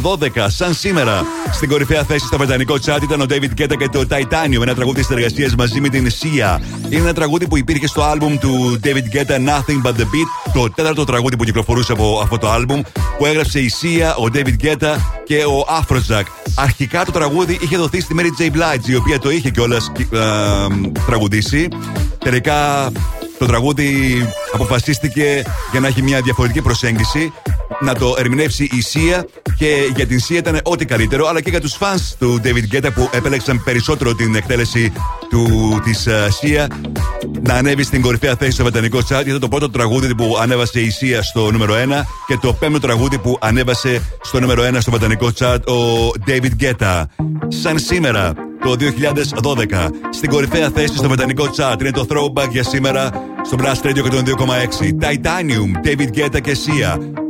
2012, 0.01 0.45
σαν 0.47 0.73
σήμερα. 0.73 1.25
Στην 1.51 1.69
κορυφαία 1.69 2.03
θέση 2.03 2.25
στο 2.25 2.37
βρετανικό 2.37 2.75
chat 2.85 2.99
ήταν 3.03 3.21
ο 3.21 3.25
David 3.29 3.61
Guetta 3.61 3.77
και 3.77 3.89
το 3.91 4.05
Titanium, 4.09 4.61
ένα 4.61 4.75
τραγούδι 4.75 5.03
συνεργασίας 5.03 5.55
μαζί 5.55 5.81
με 5.81 5.89
την 5.89 6.07
Sia. 6.09 6.59
Είναι 6.89 7.01
ένα 7.01 7.13
τραγούδι 7.13 7.47
που 7.47 7.57
υπήρχε 7.57 7.87
στο 7.87 8.01
άλμπουμ 8.01 8.37
του 8.37 8.79
David 8.83 9.15
Guetta 9.15 9.35
Nothing 9.35 9.81
But 9.87 9.91
The 9.91 10.03
Beat, 10.03 10.51
το 10.53 10.69
τέταρτο 10.69 11.03
τραγούδι 11.03 11.37
που 11.37 11.43
κυκλοφορούσε 11.43 11.91
από 11.91 12.19
αυτό 12.23 12.37
το 12.37 12.49
άλμπουμ, 12.49 12.81
που 13.17 13.25
έγραψε 13.25 13.59
η 13.59 13.71
Sia, 13.81 14.23
ο 14.23 14.29
David 14.33 14.65
Guetta 14.65 14.95
και 15.23 15.37
ο 15.37 15.65
Afrojack. 15.79 16.23
Αρχικά 16.55 17.05
το 17.05 17.11
τραγούδι 17.11 17.57
είχε 17.61 17.77
δοθεί 17.77 18.01
στη 18.01 18.15
Mary 18.19 18.41
J. 18.41 18.45
Blige, 18.45 18.87
η 18.87 18.95
οποία 18.95 19.19
το 19.19 19.29
είχε 19.29 19.49
κιόλας 19.49 19.91
ε, 20.11 20.17
τραγουδήσει. 21.05 21.67
Τελικά 22.17 22.91
το 23.43 23.49
τραγούδι 23.49 23.89
αποφασίστηκε 24.53 25.43
για 25.71 25.79
να 25.79 25.87
έχει 25.87 26.01
μια 26.01 26.21
διαφορετική 26.21 26.61
προσέγγιση, 26.61 27.33
να 27.79 27.95
το 27.95 28.15
ερμηνεύσει 28.17 28.69
η 28.71 28.81
Σία 28.81 29.25
και 29.57 29.91
για 29.95 30.07
την 30.07 30.19
Σία 30.19 30.37
ήταν 30.37 30.59
ό,τι 30.63 30.85
καλύτερο, 30.85 31.27
αλλά 31.27 31.41
και 31.41 31.49
για 31.49 31.61
τους 31.61 31.73
φανς 31.73 32.15
του 32.19 32.41
David 32.43 32.75
Guetta 32.75 32.89
που 32.93 33.09
επέλεξαν 33.11 33.63
περισσότερο 33.63 34.15
την 34.15 34.35
εκτέλεση 34.35 34.93
του, 35.29 35.47
της 35.83 36.07
uh, 36.07 36.27
Σία 36.29 36.67
να 37.41 37.53
ανέβει 37.53 37.83
στην 37.83 38.01
κορυφαία 38.01 38.35
θέση 38.35 38.51
στο 38.51 38.63
βρετανικό 38.63 38.99
chat. 39.09 39.23
Ήταν 39.25 39.39
το 39.39 39.47
πρώτο 39.47 39.69
τραγούδι 39.69 40.15
που 40.15 40.37
ανέβασε 40.41 40.79
η 40.79 40.89
Σία 40.89 41.21
στο 41.21 41.51
νούμερο 41.51 41.73
1 41.73 41.77
και 42.27 42.37
το 42.41 42.53
πέμπτο 42.53 42.79
τραγούδι 42.79 43.17
που 43.17 43.37
ανέβασε 43.41 44.01
στο 44.21 44.39
νούμερο 44.39 44.63
1 44.63 44.77
στο 44.79 44.91
βρετανικό 44.91 45.31
chat 45.39 45.59
ο 45.67 46.11
David 46.27 46.63
Guetta. 46.63 47.03
Σαν 47.47 47.79
σήμερα, 47.79 48.33
το 48.63 48.75
2012. 48.79 49.89
Στην 50.09 50.29
κορυφαία 50.29 50.69
θέση 50.69 50.97
στο 50.97 51.07
βρετανικό 51.07 51.49
chat 51.57 51.75
είναι 51.79 51.91
το 51.91 52.05
throwback 52.09 52.49
για 52.49 52.63
σήμερα 52.63 53.09
στο 53.43 53.57
Blast 53.59 53.85
Radio 53.85 54.03
102,6. 54.03 54.23
Titanium, 55.01 55.87
David 55.87 56.09
Guetta 56.17 56.41
και 56.41 56.57
Sia. 56.65 57.22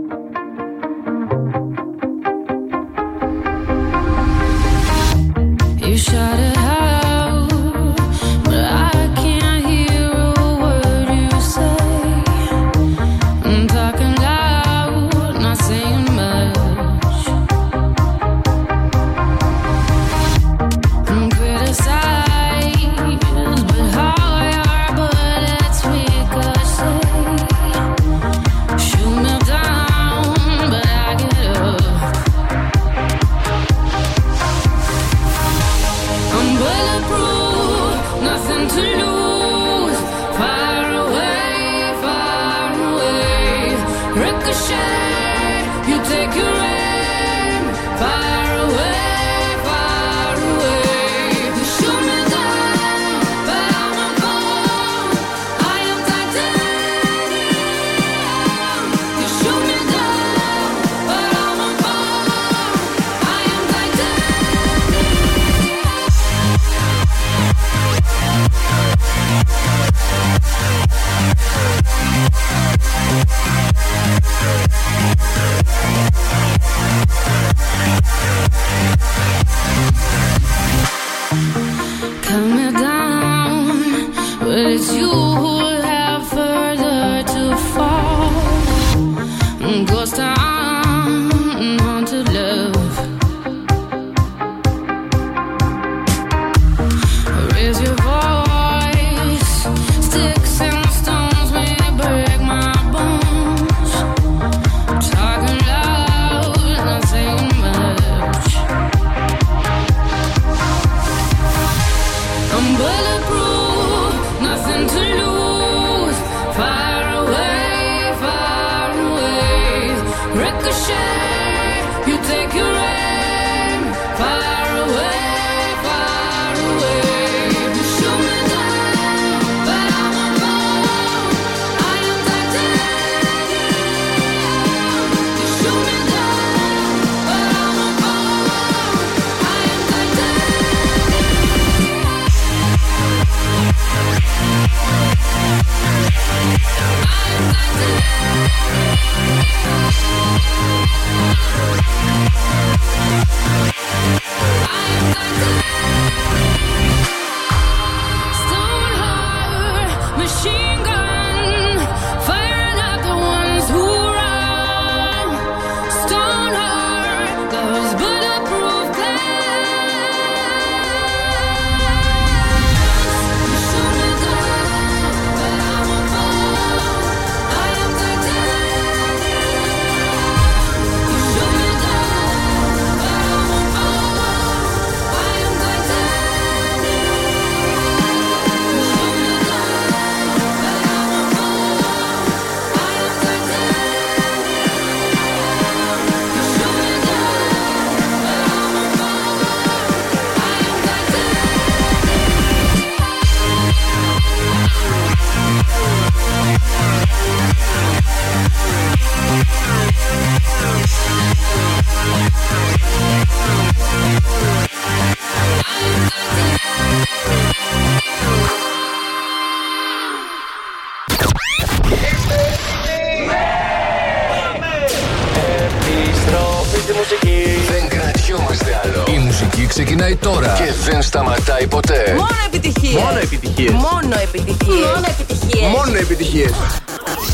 Στη 226.94 227.00
μουσική. 227.00 227.44
Δεν 227.72 227.88
κρατιόμαστε 227.88 228.82
άλλο. 228.84 229.04
Η 229.16 229.18
μουσική 229.18 229.66
ξεκινάει 229.66 230.16
τώρα 230.16 230.54
και 230.58 230.92
δεν 230.92 231.02
σταματάει 231.02 231.68
ποτέ. 231.68 232.14
Μόνο 232.16 232.28
επιτυχίες. 232.46 233.02
Μόνο 233.02 233.20
επιτυχίες. 233.22 233.72
Μόνο 233.72 234.16
επιτυχίες. 234.24 234.86
Μόνο 234.86 235.06
επιτυχίες. 235.10 235.72
Μόνο 235.72 235.98
επιτυχίες. 235.98 236.52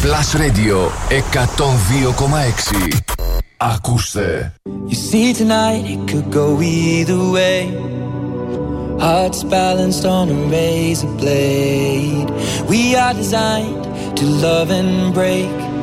Plus 0.04 0.30
Radio 0.42 0.78
102,6 1.10 2.98
Ακούστε 3.58 4.54
You 4.90 4.98
see 5.10 5.34
tonight 5.34 5.84
it 5.94 6.02
could 6.12 6.30
go 6.32 6.48
either 6.62 7.22
way 7.36 7.60
Hearts 9.06 9.42
balanced 9.58 10.06
on 10.18 10.26
a 10.38 10.40
razor 10.56 11.14
blade 11.22 12.30
We 12.74 12.82
are 13.04 13.14
designed 13.24 13.84
to 14.20 14.24
love 14.46 14.70
and 14.80 15.14
break 15.14 15.69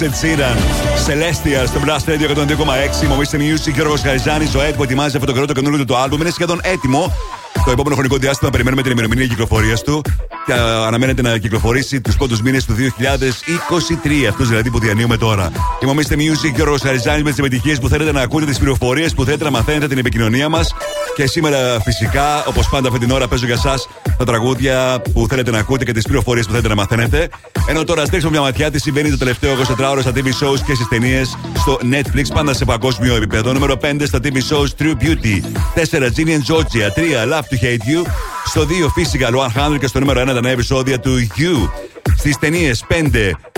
Αγαπημένο 0.00 0.14
Ed 0.14 0.24
Sheeran, 0.24 0.56
Celestial 1.08 1.66
στο 1.66 1.80
Blast 1.84 2.08
Radio 2.08 2.36
102,6. 3.04 3.06
Μομίστε 3.08 3.38
Music, 3.40 3.72
Γιώργος 3.74 4.02
Γαριζάνη, 4.02 4.44
Ζωέτ 4.44 4.74
που 4.74 4.82
ετοιμάζει 4.82 5.16
αυτό 5.16 5.26
το 5.26 5.32
καιρό 5.32 5.46
το 5.46 5.52
καινούριο 5.52 5.84
του 5.84 5.96
άλμπουμ. 5.96 6.20
Είναι 6.20 6.30
σχεδόν 6.30 6.60
έτοιμο. 6.62 7.12
Το 7.64 7.70
επόμενο 7.70 7.94
χρονικό 7.94 8.16
διάστημα 8.16 8.50
περιμένουμε 8.50 8.82
την 8.82 8.90
ημερομηνία 8.90 9.26
κυκλοφορίας 9.26 9.82
του 9.82 10.02
και 10.46 10.52
α, 10.52 10.86
αναμένεται 10.86 11.22
να 11.22 11.38
κυκλοφορήσει 11.38 12.00
τους 12.00 12.16
πρώτους 12.16 12.42
μήνες 12.42 12.64
του 12.64 12.74
2023. 12.74 14.24
Αυτός 14.28 14.48
δηλαδή 14.48 14.70
που 14.70 14.78
διανύουμε 14.78 15.16
τώρα. 15.16 15.50
Είμαστε 15.82 16.14
Music, 16.18 16.54
Γιώργος 16.54 16.82
Γαριζάνη 16.82 17.22
με 17.22 17.30
τις 17.30 17.38
επιτυχίες 17.38 17.78
που 17.78 17.88
θέλετε 17.88 18.12
να 18.12 18.20
ακούτε, 18.20 18.44
τις 18.44 18.58
πληροφορίες 18.58 19.14
που 19.14 19.24
θέλετε 19.24 19.44
να 19.44 19.50
μαθαίνετε 19.50 19.88
την 19.88 19.98
επικοινωνία 19.98 20.48
μας. 20.48 20.74
Και 21.16 21.26
σήμερα 21.26 21.80
φυσικά, 21.80 22.44
όπως 22.44 22.68
πάντα 22.68 22.88
αυτή 22.88 23.00
την 23.00 23.10
ώρα, 23.10 23.28
παίζω 23.28 23.46
για 23.46 23.54
εσά 23.54 23.74
τα 24.18 24.24
τραγούδια 24.24 25.02
που 25.12 25.26
θέλετε 25.28 25.50
να 25.50 25.58
ακούτε 25.58 25.84
και 25.84 25.92
τις 25.92 26.04
πληροφορίες 26.04 26.44
που 26.44 26.50
θέλετε 26.50 26.68
να 26.68 26.74
μαθαίνετε. 26.74 27.28
Ενώ 27.68 27.84
τώρα 27.84 28.04
στρίξουμε 28.04 28.32
μια 28.32 28.40
ματιά 28.40 28.70
τι 28.70 28.80
συμβαίνει 28.80 29.10
το 29.10 29.18
τελευταίο 29.18 29.56
24ωρο 29.56 29.98
στα 30.00 30.12
TV 30.14 30.26
shows 30.26 30.60
και 30.66 30.74
στις 30.74 30.88
ταινίες 30.88 31.38
στο 31.56 31.78
Netflix, 31.92 32.24
πάντα 32.34 32.54
σε 32.54 32.64
παγκόσμιο 32.64 33.14
επίπεδο. 33.14 33.52
Νούμερο 33.52 33.76
5 33.82 34.02
στα 34.04 34.18
TV 34.22 34.36
shows 34.36 34.82
True 34.82 34.94
Beauty. 35.02 35.42
4 35.74 36.10
Gillian 36.16 36.42
Georgia. 36.48 36.88
3 36.94 37.32
Love 37.32 37.46
to 37.50 37.56
Hate 37.62 37.84
You. 37.90 38.06
Στο 38.44 38.66
2 38.66 38.66
Physical 38.66 39.72
100 39.72 39.78
και 39.78 39.86
στο 39.86 39.98
νούμερο 39.98 40.22
1 40.22 40.26
τα 40.26 40.40
νέα 40.40 40.52
επεισόδια 40.52 41.00
του 41.00 41.18
You. 41.20 41.68
Στι 42.18 42.34
ταινίε 42.40 42.72
5 42.88 42.94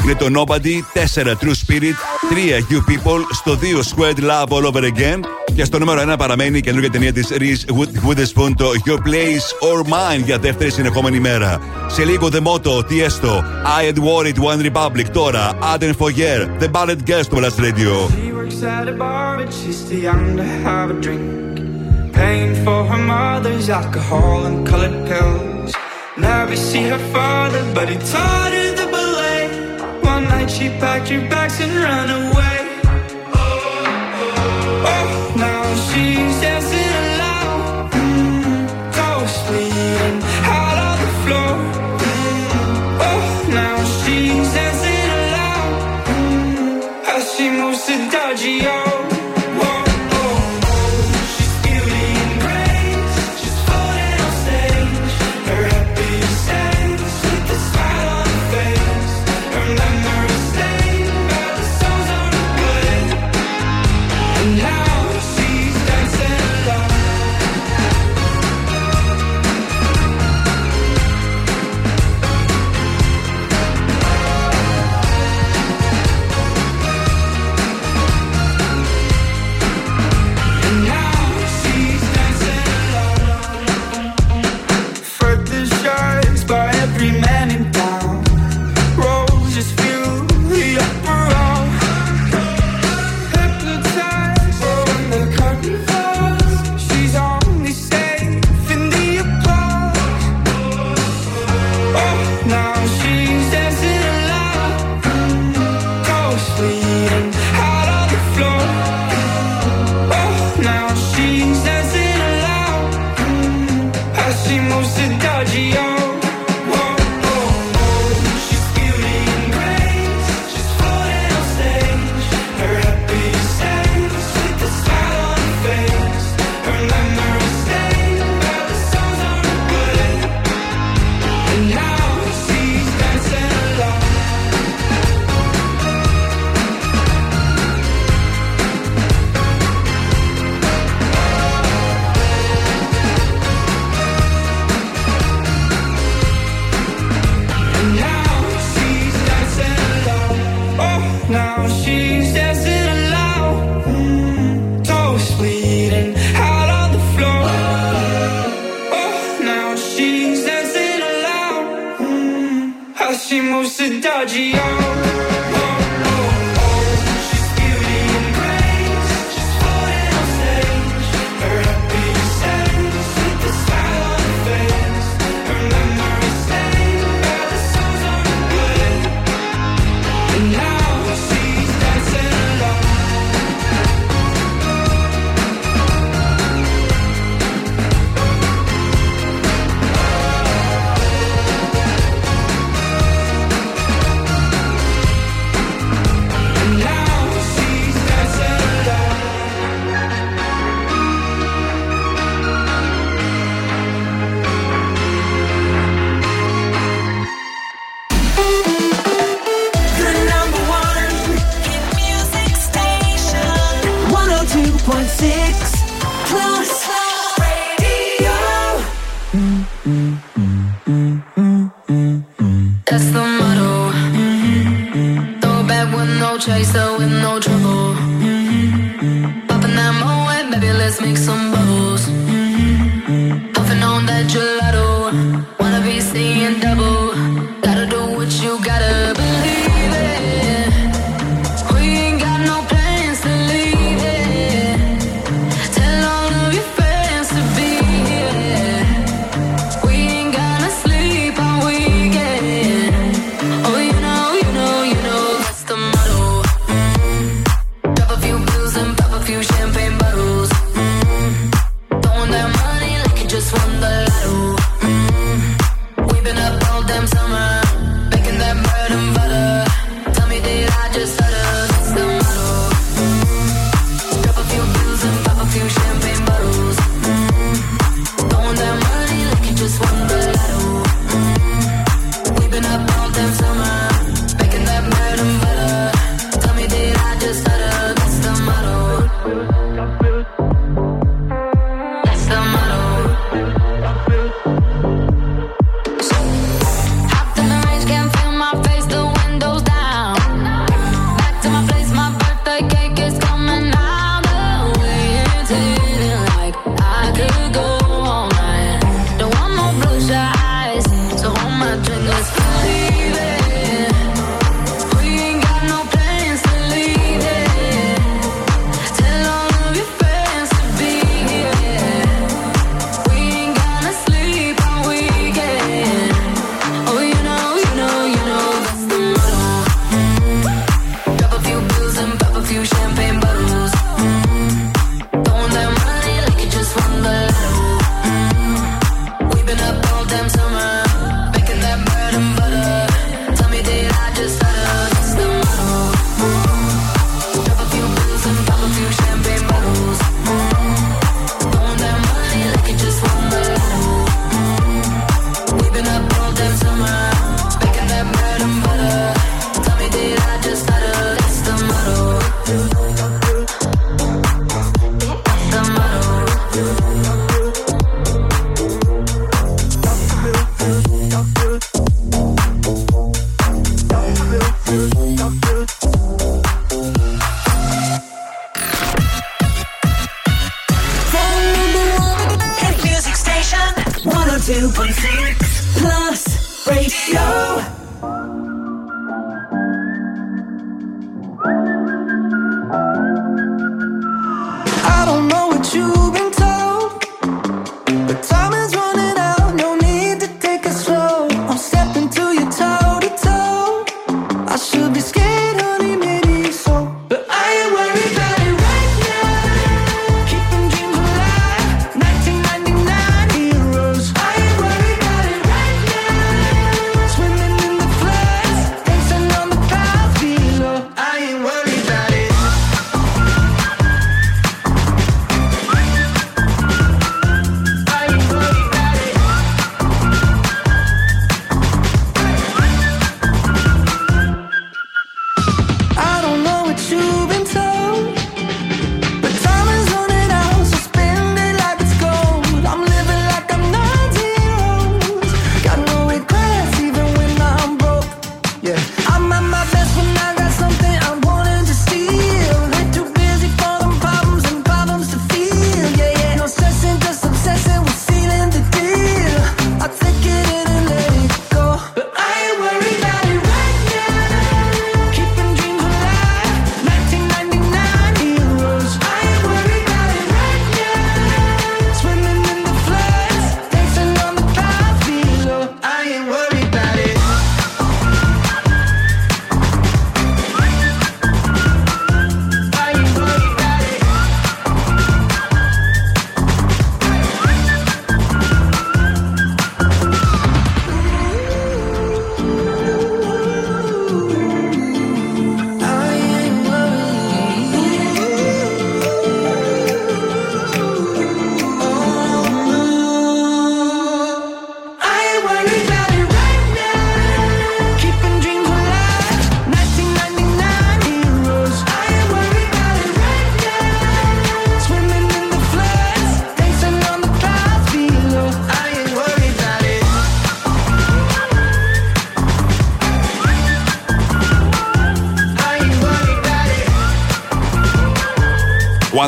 είναι 0.05 0.15
το 0.19 0.27
Nobody, 0.37 0.99
4 1.25 1.27
True 1.27 1.55
Spirit, 1.67 1.97
3 2.31 2.73
You 2.73 2.91
People, 2.91 3.21
στο 3.33 3.59
2 3.61 3.65
Squared 3.65 4.19
Love 4.19 4.49
All 4.49 4.73
Over 4.73 4.83
Again 4.83 5.21
και 5.55 5.65
στο 5.65 5.79
νούμερο 5.79 6.13
1 6.13 6.19
παραμένει 6.19 6.59
η 6.59 6.61
καινούργια 6.61 6.91
ταινία 6.91 7.13
τη 7.13 7.21
Reese 7.31 7.73
Witherspoon, 8.09 8.51
το 8.57 8.71
Your 8.87 8.97
Place 8.97 9.69
or 9.69 9.83
Mine 9.83 10.25
για 10.25 10.39
δεύτερη 10.39 10.71
συνεχόμενη 10.71 11.21
μέρα. 11.21 11.61
Σε 11.87 12.05
λίγο 12.05 12.29
The 12.33 12.43
Motto, 12.43 12.89
τι 12.89 13.03
έστω, 13.03 13.45
I 13.81 13.93
Had 13.93 13.99
Worried 13.99 14.39
One 14.39 14.71
Republic 14.71 15.07
τώρα, 15.13 15.59
Aden 15.75 15.93
Foyer, 15.99 16.63
The 16.63 16.71
Ballet 16.71 16.97
Girls 17.07 17.23
στο 17.23 17.37
Blast 17.37 17.61
Radio. 17.61 18.09
She 18.09 18.33
works 18.33 18.63
at 18.63 18.89
a 18.89 18.93
bar, 18.93 19.37
but 19.39 19.53
she's 19.53 19.81
too 19.89 20.01
young 20.09 20.37
to 20.37 20.45
have 20.65 20.91
a 20.91 21.01
drink. 21.05 21.55
Paying 22.13 22.55
for 22.65 22.81
her 22.91 23.03
mother's 23.15 23.69
alcohol 23.81 24.39
and 24.49 24.57
colored 24.71 24.99
pills. 25.09 25.71
Never 26.21 26.57
see 26.57 26.85
her 26.85 26.99
father, 27.13 27.63
but 27.75 27.89
he 27.89 27.97
taught 27.97 28.53
her 28.53 28.75
the 28.77 28.87
ballet. 28.93 29.49
One 30.03 30.25
night 30.25 30.51
she 30.51 30.69
packed 30.81 31.09
her 31.09 31.21
bags 31.31 31.61
and 31.61 31.73
ran 31.73 32.11
away. 32.11 32.50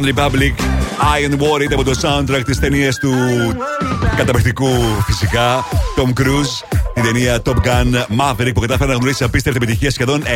One 0.03 0.15
Republic, 0.15 0.55
Iron 1.19 1.35
War 1.41 1.61
ήταν 1.61 1.81
από 1.81 1.85
το 1.85 1.99
soundtrack 2.03 2.43
της 2.45 2.59
ταινίας 2.59 2.99
του 2.99 3.13
καταπληκτικού 4.17 4.71
φυσικά 5.07 5.65
Tom 5.97 6.21
Cruise. 6.21 6.79
Την 6.95 7.03
ταινία 7.03 7.43
Top 7.45 7.55
Gun 7.55 7.95
Maverick 8.21 8.51
που 8.55 8.61
κατάφερε 8.61 8.91
να 8.91 8.97
γνωρίσει 8.97 9.25
απίστευτη 9.25 9.59
επιτυχία 9.63 9.91
σχεδόν 9.91 10.23
1,5 10.23 10.27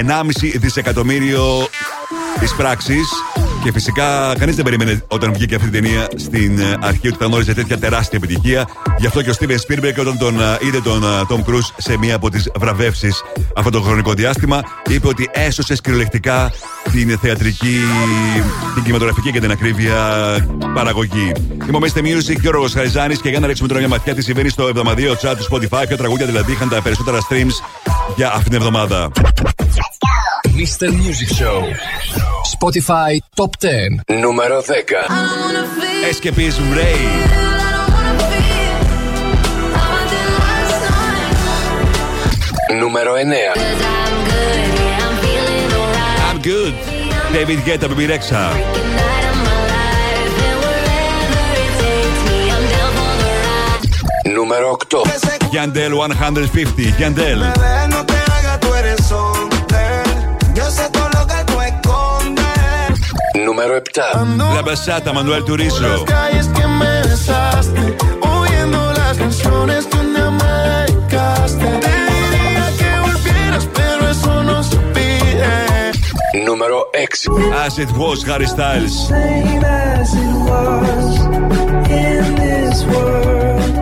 δισεκατομμύριο 0.55 1.69
εισπράξει. 2.43 2.97
Και 3.65 3.73
φυσικά 3.73 4.35
κανείς 4.39 4.55
δεν 4.55 4.65
περίμενε 4.65 5.05
όταν 5.09 5.33
βγήκε 5.33 5.55
αυτή 5.55 5.71
την 5.71 5.83
ταινία 5.83 6.07
στην 6.17 6.59
ε, 6.59 6.75
αρχή 6.81 7.09
ότι 7.09 7.17
θα 7.17 7.25
γνώριζε 7.25 7.55
τέτοια 7.55 7.79
τεράστια 7.79 8.19
επιτυχία. 8.23 8.69
Γι' 8.99 9.07
αυτό 9.07 9.23
και 9.23 9.31
ο 9.31 9.35
Steven 9.41 9.57
Spielberg, 9.57 9.95
όταν 10.01 10.19
τον 10.19 10.41
ε, 10.41 10.59
είδε 10.61 10.81
τον 10.81 11.03
ε, 11.03 11.07
Tom 11.29 11.51
Cruise 11.51 11.69
σε 11.77 11.99
μία 11.99 12.15
από 12.15 12.31
τις 12.31 12.51
βραβεύσεις 12.57 13.23
αυτό 13.57 13.71
το 13.71 13.81
χρονικό 13.81 14.13
διάστημα, 14.13 14.61
είπε 14.89 15.09
ότι 15.09 15.29
έσωσε 15.33 15.75
κυριολεκτικά 15.75 16.53
την 17.05 17.19
θεατρική, 17.19 17.81
την 18.75 18.83
κινηματογραφική 18.83 19.33
και 19.33 19.41
την 19.41 19.51
ακρίβεια 19.51 19.97
παραγωγή. 20.75 21.33
Είμαι 21.69 21.77
ο 21.77 21.81
Mr. 21.81 21.99
Music 21.99 22.41
και 22.41 22.49
ο 22.49 22.51
Ρογο 22.51 22.69
Χαριζάνης 22.69 23.21
και 23.21 23.29
για 23.29 23.41
να 23.41 23.47
ρίξουμε 23.47 23.69
τώρα 23.69 23.81
μια 23.81 23.89
ματιά 23.89 24.15
τι 24.15 24.23
συμβαίνει 24.23 24.49
στο 24.49 24.67
εβδομαδιαίο 24.67 25.13
chat 25.13 25.35
του 25.37 25.47
Spotify. 25.51 25.85
Ποια 25.87 25.97
τραγούδια 25.97 26.27
δηλαδή 26.27 26.53
είχαν 26.53 26.69
τα 26.69 26.83
περισσότερα 26.83 27.19
streams 27.19 27.53
για 28.17 28.29
αυτήν 28.29 28.45
την 28.45 28.55
εβδομάδα. 28.55 29.11
Mr. 30.45 30.89
Music 30.89 31.43
Show. 31.43 31.63
Spotify 32.59 33.13
Top 33.35 33.51
10. 34.15 34.21
Νούμερο 34.21 34.61
10. 34.61 34.65
Escapism 36.11 36.77
Ray. 36.79 37.01
Νούμερο 42.79 43.13
9. 43.15 44.86
Good. 46.47 46.75
David 47.33 47.65
Guetta, 47.65 47.89
Baby 47.89 48.07
Rexha. 48.07 48.53
Número 54.27 54.71
8. 54.71 55.03
Yandel 55.51 55.93
150. 55.93 56.83
Yandel. 57.01 57.53
Número 63.35 63.83
7. 63.83 65.05
La 65.05 65.13
Manuel 65.13 65.45
Turizo. 65.45 66.07
Νούμερο 76.66 76.80
6. 76.94 77.28
As 77.66 77.74
it 77.84 77.92
was, 78.02 78.18
Harry 78.30 78.48
Styles. 78.56 78.94
Same 79.08 79.64
as 79.90 80.10
it 80.26 80.36
was 80.50 81.08
in 82.06 82.24
this 82.44 82.78
world, 82.94 83.74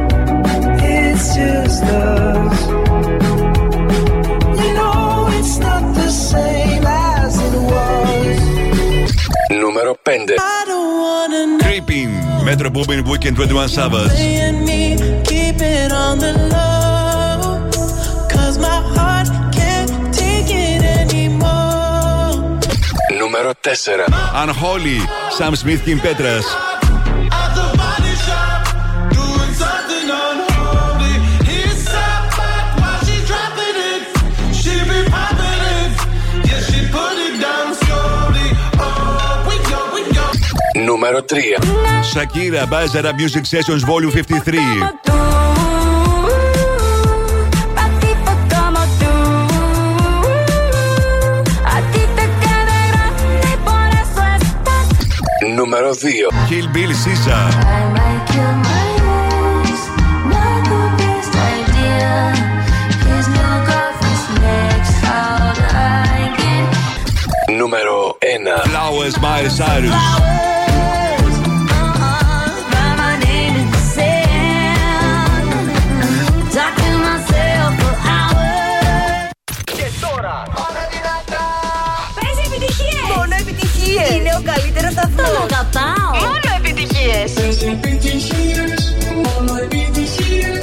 it's 0.96 1.26
just 1.40 1.84
us. 2.08 2.60
You 4.62 4.72
know 4.80 5.00
it's 5.38 5.56
not 5.68 5.84
the 6.02 6.10
same 6.32 6.86
as 7.16 7.34
it 7.48 7.56
was. 7.74 8.38
Νούμερο 9.62 9.94
5. 10.08 10.38
I 10.58 10.62
don't 10.72 10.92
wanna 11.04 11.42
know 11.58 11.66
Creeping. 11.66 12.12
Metro 12.48 12.70
Boomin 12.76 13.00
Weekend 13.12 13.36
21 13.40 13.70
Savage. 13.78 14.12
4. 23.51 23.53
Ανχώλη, 24.35 25.09
Σάμ 25.39 25.55
Σμίθ 25.55 25.85
Κιν 25.85 26.01
Πέτρα. 26.01 26.39
3. 41.27 41.37
Σαν 42.01 42.27
Κίρα 42.27 42.67
Μπάζαρα 42.67 43.13
Μπίζι 43.13 43.41
Κσέσιον 43.41 43.79
Βόλιο 43.79 44.11
53. 44.11 45.04
Νούμερο 55.64 55.90
2. 55.90 56.30
Kill 56.50 56.68
Bill 56.76 56.92
Sisa. 57.04 57.40
Νούμερο 67.58 68.18
1. 68.22 68.64
Flowers, 68.70 69.16
Miley 69.24 69.50
Cyrus. 69.58 70.30
Παίζει 70.40 70.53
Είναι 84.13 84.33
ο 84.39 84.43
καλύτερος 84.53 84.93
σταθμός! 84.93 85.27
Τον 85.27 85.43
αγαπάω! 85.43 86.11
Μόνο 86.21 86.49
επιτυχίες! 86.59 87.33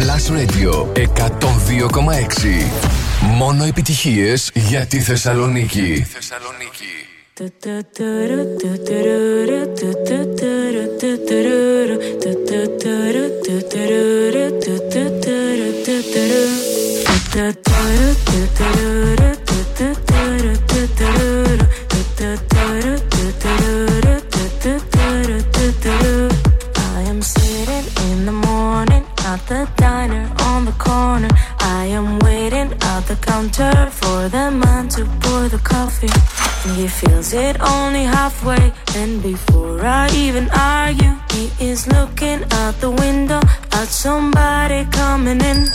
Plus 0.02 0.26
Radio 0.38 0.74
102,6. 0.95 2.72
Μόνο 3.22 3.64
επιτυχίες 3.64 4.52
για 4.53 4.86
τη 4.86 5.00
Θεσσαλονίκη. 5.00 6.06
I 20.24 20.70
he 37.32 37.38
fills 37.38 37.56
it 37.56 37.61
only 37.61 38.03
halfway. 38.03 38.74
And 38.95 39.22
before 39.22 39.85
I 39.85 40.10
even 40.14 40.50
argue, 40.51 41.16
he 41.32 41.51
is 41.60 41.88
looking 41.88 42.43
out 42.51 42.80
the 42.82 42.92
window 42.92 43.40
at 43.72 43.88
somebody 43.88 44.85
coming 44.92 45.42
in. 45.42 45.68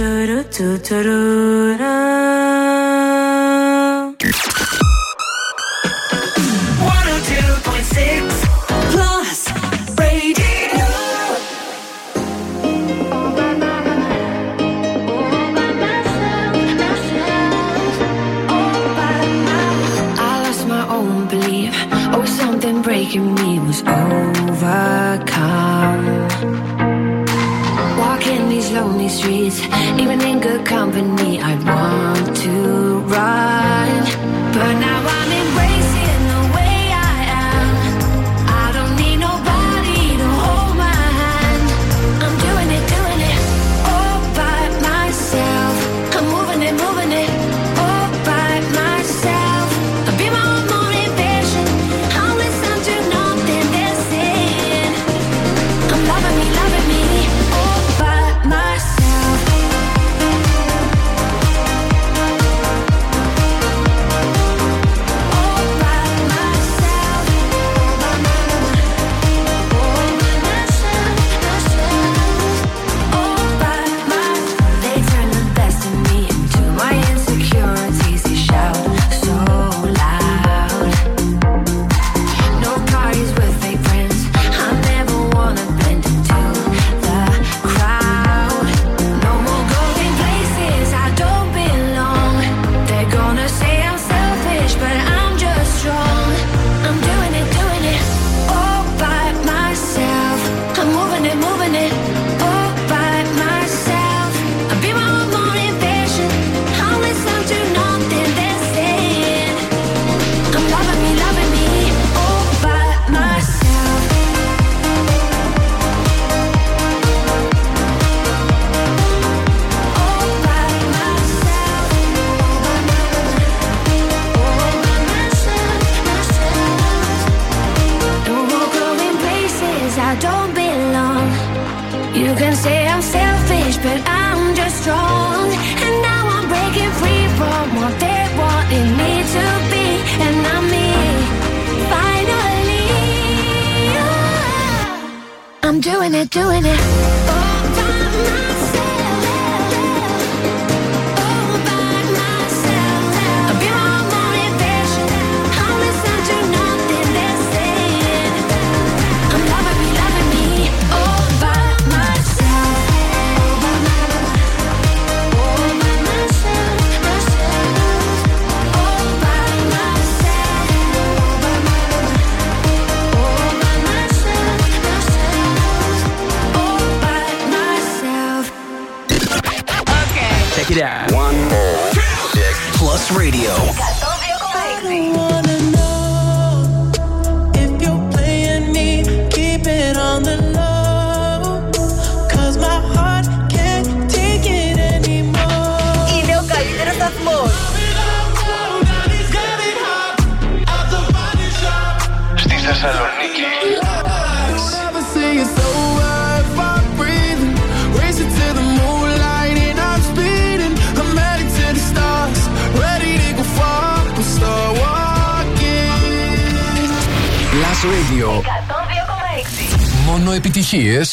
do 0.00 0.26
do 0.26 0.42
do 0.44 0.78
do 0.78 1.76
do 1.76 2.69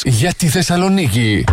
για 0.10 0.34
τη 0.34 0.48
Θεσσαλονίκη. 0.48 1.44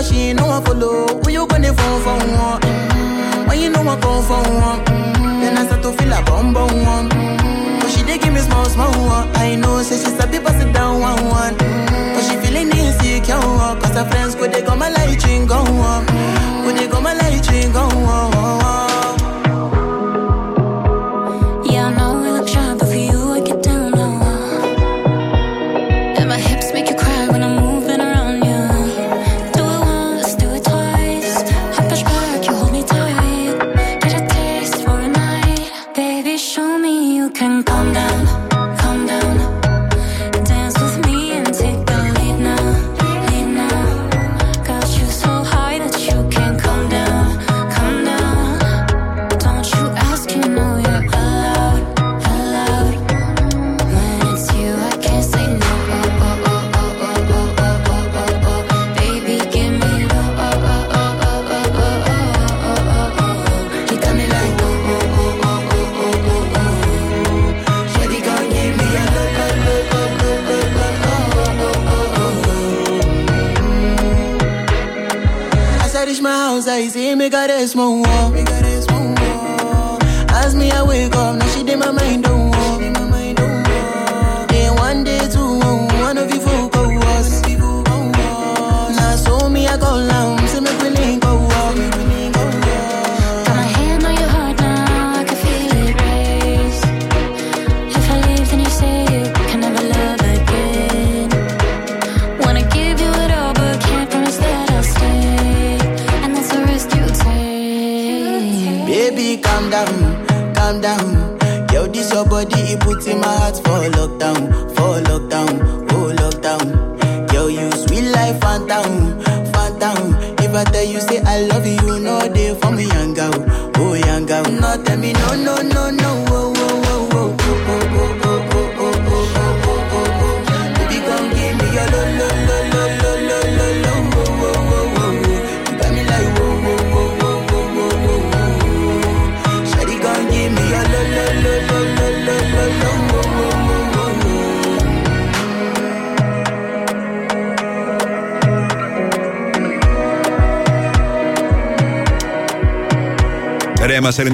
But 0.00 0.06
she 0.08 0.16
ain't 0.30 0.40
no 0.40 0.46
one 0.46 0.64
follow. 0.64 1.06
Who 1.20 1.30
you 1.30 1.46
gonna 1.46 1.74
phone 1.74 2.00
for 2.02 2.16
one? 2.16 2.60
Mm, 2.62 3.48
When 3.48 3.60
you 3.60 3.68
know 3.68 3.82
I 3.82 4.00
come 4.00 4.22
for 4.24 4.40
one, 4.40 4.80
mm, 4.86 5.40
then 5.42 5.58
I 5.58 5.66
start 5.66 5.82
to 5.82 5.92
feel 5.92 6.12
a 6.12 6.22
bum 6.22 6.54
bum 6.54 6.72
one. 6.84 7.08
Mm, 7.10 7.80
But 7.80 7.90
she 7.90 8.02
dey 8.04 8.16
give 8.16 8.32
me 8.32 8.40
small 8.40 8.64
small 8.64 8.92
one. 9.06 9.28
I 9.36 9.56
know, 9.56 9.82
say 9.82 9.96
she's 10.02 10.18
a 10.18 10.26
bit 10.26 10.42
pass 10.42 10.56
it 10.64 10.72
down 10.72 11.00
one 11.00 11.22
one. 11.28 11.54
Mm, 11.54 12.14
But 12.14 12.22
she 12.24 12.34
feeling 12.40 12.70
insecure, 12.72 13.36
cause 13.80 13.94
her 13.94 14.06
friends 14.10 14.34
go 14.36 14.46
they 14.48 14.62
go 14.62 14.74
my 14.74 14.88
light 14.88 15.22
ring 15.26 15.46
go 15.46 15.56
on, 15.58 16.06
they 16.76 16.88
go 16.88 16.98
my 17.00 17.12
light 17.12 17.46
ring 17.50 17.70
go. 17.72 17.84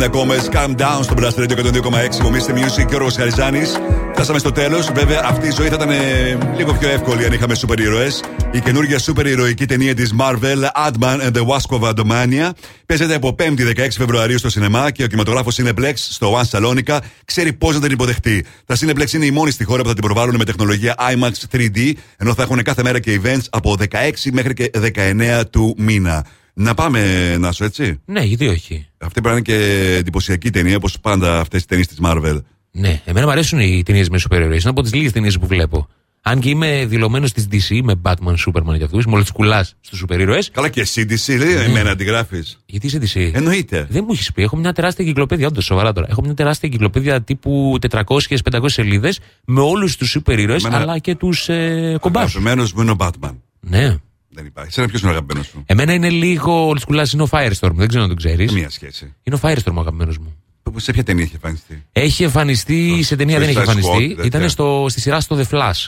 Ρέμα 0.07 0.19
90 0.19 0.19
κόμμε, 0.19 0.37
calm 0.53 0.81
down 0.81 1.01
στο 1.03 1.15
Blast 1.19 1.43
Radio 1.43 1.57
102,6. 1.57 2.23
Κομίστε 2.23 2.53
Music 2.57 2.87
και 2.89 2.95
ο 2.95 2.99
Ρος 2.99 3.17
Χαριζάνης. 3.17 3.77
Φτάσαμε 4.13 4.39
στο 4.39 4.53
τέλος. 4.53 4.91
Βέβαια, 4.95 5.23
αυτή 5.25 5.47
η 5.47 5.51
ζωή 5.51 5.69
θα 5.69 5.75
ήταν 5.75 5.91
ε, 5.91 6.39
λίγο 6.57 6.73
πιο 6.73 6.89
εύκολη 6.89 7.25
αν 7.25 7.33
είχαμε 7.33 7.55
σούπερ 7.55 7.81
ήρωες. 7.81 8.23
Η 8.51 8.61
καινούργια 8.61 8.99
σούπερ 8.99 9.27
ηρωική 9.27 9.67
ταινία 9.67 9.95
της 9.95 10.15
Marvel, 10.19 10.87
Ant-Man 10.87 11.21
and 11.21 11.33
the 11.33 11.47
Wasp 11.47 11.81
of 11.81 11.91
Adomania, 11.91 12.51
παίζεται 12.87 13.15
από 13.15 13.35
5η 13.39 13.77
16 13.77 13.89
Φεβρουαρίου 13.91 14.39
στο 14.39 14.51
σινεμά 14.51 14.91
και 14.91 15.03
ο 15.03 15.07
κινηματογράφος 15.07 15.59
Cineplex 15.63 15.93
στο 15.95 16.41
One 16.41 16.59
Salonica 16.59 16.99
ξέρει 17.25 17.53
πώς 17.53 17.75
να 17.75 17.81
την 17.81 17.91
υποδεχτεί. 17.91 18.45
Τα 18.67 18.77
Cineplex 18.81 19.13
είναι 19.13 19.25
η 19.25 19.31
μόνη 19.31 19.51
στη 19.51 19.65
χώρα 19.65 19.83
που 19.83 19.89
θα 19.89 19.95
την 19.95 20.03
προβάλλουν 20.03 20.37
με 20.37 20.45
τεχνολογία 20.45 20.95
IMAX 20.99 21.57
3D, 21.57 21.93
ενώ 22.17 22.35
θα 22.35 22.43
έχουν 22.43 22.63
κάθε 22.63 22.83
μέρα 22.83 23.01
και 23.01 23.21
events 23.23 23.45
από 23.51 23.77
16 23.91 24.11
μέχρι 24.33 24.55
και 24.55 24.71
19 24.95 25.43
του 25.51 25.75
μήνα. 25.79 26.27
Να 26.59 26.75
πάμε, 26.75 27.37
Νάσο, 27.39 27.65
έτσι; 27.65 28.01
Ναι, 28.05 28.21
γιατί 28.21 28.49
όχι. 28.49 28.76
Αυτή 29.19 29.29
πρέπει 29.29 29.47
να 29.47 29.53
είναι 29.55 29.69
και 29.69 29.97
εντυπωσιακή 29.97 30.51
ταινία, 30.51 30.77
όπως 30.77 31.01
πάντα 31.01 31.41
αυτές 31.41 31.63
οι 31.63 31.67
ταινίες 31.67 31.87
της 31.87 31.99
Marvel. 32.03 32.43
Ναι, 32.71 33.01
εμένα 33.05 33.27
μου 33.27 33.33
αρέσουν 33.33 33.59
οι 33.61 33.83
ταινίες 33.85 34.09
με 34.09 34.19
σούπερ 34.19 34.41
ήρωε. 34.41 34.55
Είναι 34.55 34.63
από 34.71 34.83
τις 34.83 34.95
λίγες 34.95 35.13
ταινίες 35.13 35.39
που 35.39 35.47
βλέπω. 35.47 35.89
Αν 36.23 36.41
και 36.41 36.49
είμαι 36.49 36.85
δηλωμένος 36.87 37.33
της 37.33 37.49
DC 37.53 37.81
με 37.83 38.01
Batman, 38.03 38.35
Superman 38.47 38.79
και 38.79 38.85
αυτούς, 38.85 39.07
μόλις 39.07 39.31
κουλάς 39.31 39.75
στους 39.81 39.99
σούπερ 39.99 40.21
ήρωε. 40.21 40.39
Καλά 40.53 40.69
και 40.69 40.81
εσύ 40.81 41.07
DC, 41.11 41.37
λέει, 41.39 41.55
εμένα 41.55 41.91
αντιγράφεις. 41.91 42.59
Γιατί 42.67 42.87
είσαι 42.87 42.99
DC; 43.03 43.31
Εννοείται. 43.35 43.87
Δεν 43.91 44.03
μου 44.07 44.13
έχεις 44.13 44.33
πει. 44.33 44.43
Έχω 44.43 44.57
μια 44.57 44.73
τεράστια 44.73 45.05
εγκυκλοπαίδεια, 45.05 45.47
όντως 45.47 45.65
σοβαρά 45.65 45.93
τώρα. 45.93 46.07
Έχω 46.11 46.23
μια 46.23 46.35
τεράστια 46.35 46.69
εγκυκλοπαίδεια 46.69 47.23
τύπου 47.23 47.79
400-500 47.91 48.65
σελίδες 48.65 49.21
με 49.45 49.61
όλους 49.61 49.97
τους 49.97 50.09
σούπερ 50.11 50.39
ήρωε 50.39 50.57
Εμένα- 50.57 50.77
αλλά 50.77 50.99
και 50.99 51.15
τους 51.15 51.49
ε, 51.49 51.97
κομπάς. 52.01 52.23
Αγαπημένος 52.23 52.73
μου 52.73 52.83
είναι 52.83 52.91
ο 52.91 52.97
Batman. 52.99 53.35
Ναι. 53.61 53.97
Δεν 54.37 54.47
υπάρχει. 54.47 54.73
Σένα 54.73 54.89
ποιος 54.89 55.01
είναι 55.01 55.11
ο 55.11 55.13
αγαπημένος 55.13 55.47
σου; 55.47 55.63
Εμένα 55.67 55.93
είναι 55.93 56.11
λίγο 56.11 56.69
ο 56.69 56.75
Κουλά 56.87 57.09
είναι 57.13 57.23
ο 57.23 57.29
Firestorm. 57.31 57.73
Δεν 57.75 57.89
ξέρω 57.89 58.03
αν 58.03 58.09
τον 58.09 58.17
ξέρεις. 58.17 58.53
Μία 58.53 58.71
σχέση. 58.71 59.15
Είναι 59.23 59.37
ο 59.37 59.39
Firestorm 59.43 59.75
ο 59.75 59.81
αγαπημένος 59.81 60.19
μου. 60.19 60.37
Σε 60.77 60.93
ποια 60.93 61.05
ταινία 61.05 61.25
έχει 61.25 61.35
εμφανιστεί; 61.35 61.85
Έχει 61.93 62.23
εμφανιστεί 62.23 63.03
σε 63.03 63.17
ταινία, 63.17 63.39
δεν 63.39 63.49
έχει 63.49 63.59
Suicide 63.59 63.63
Squad, 63.63 63.77
εμφανιστεί. 63.77 64.09
τέτοια. 64.09 64.25
Ήταν 64.25 64.49
στο, 64.49 64.87
στη 64.89 65.01
σειρά 65.01 65.21
στο 65.21 65.37
The 65.39 65.45
Flash. 65.51 65.87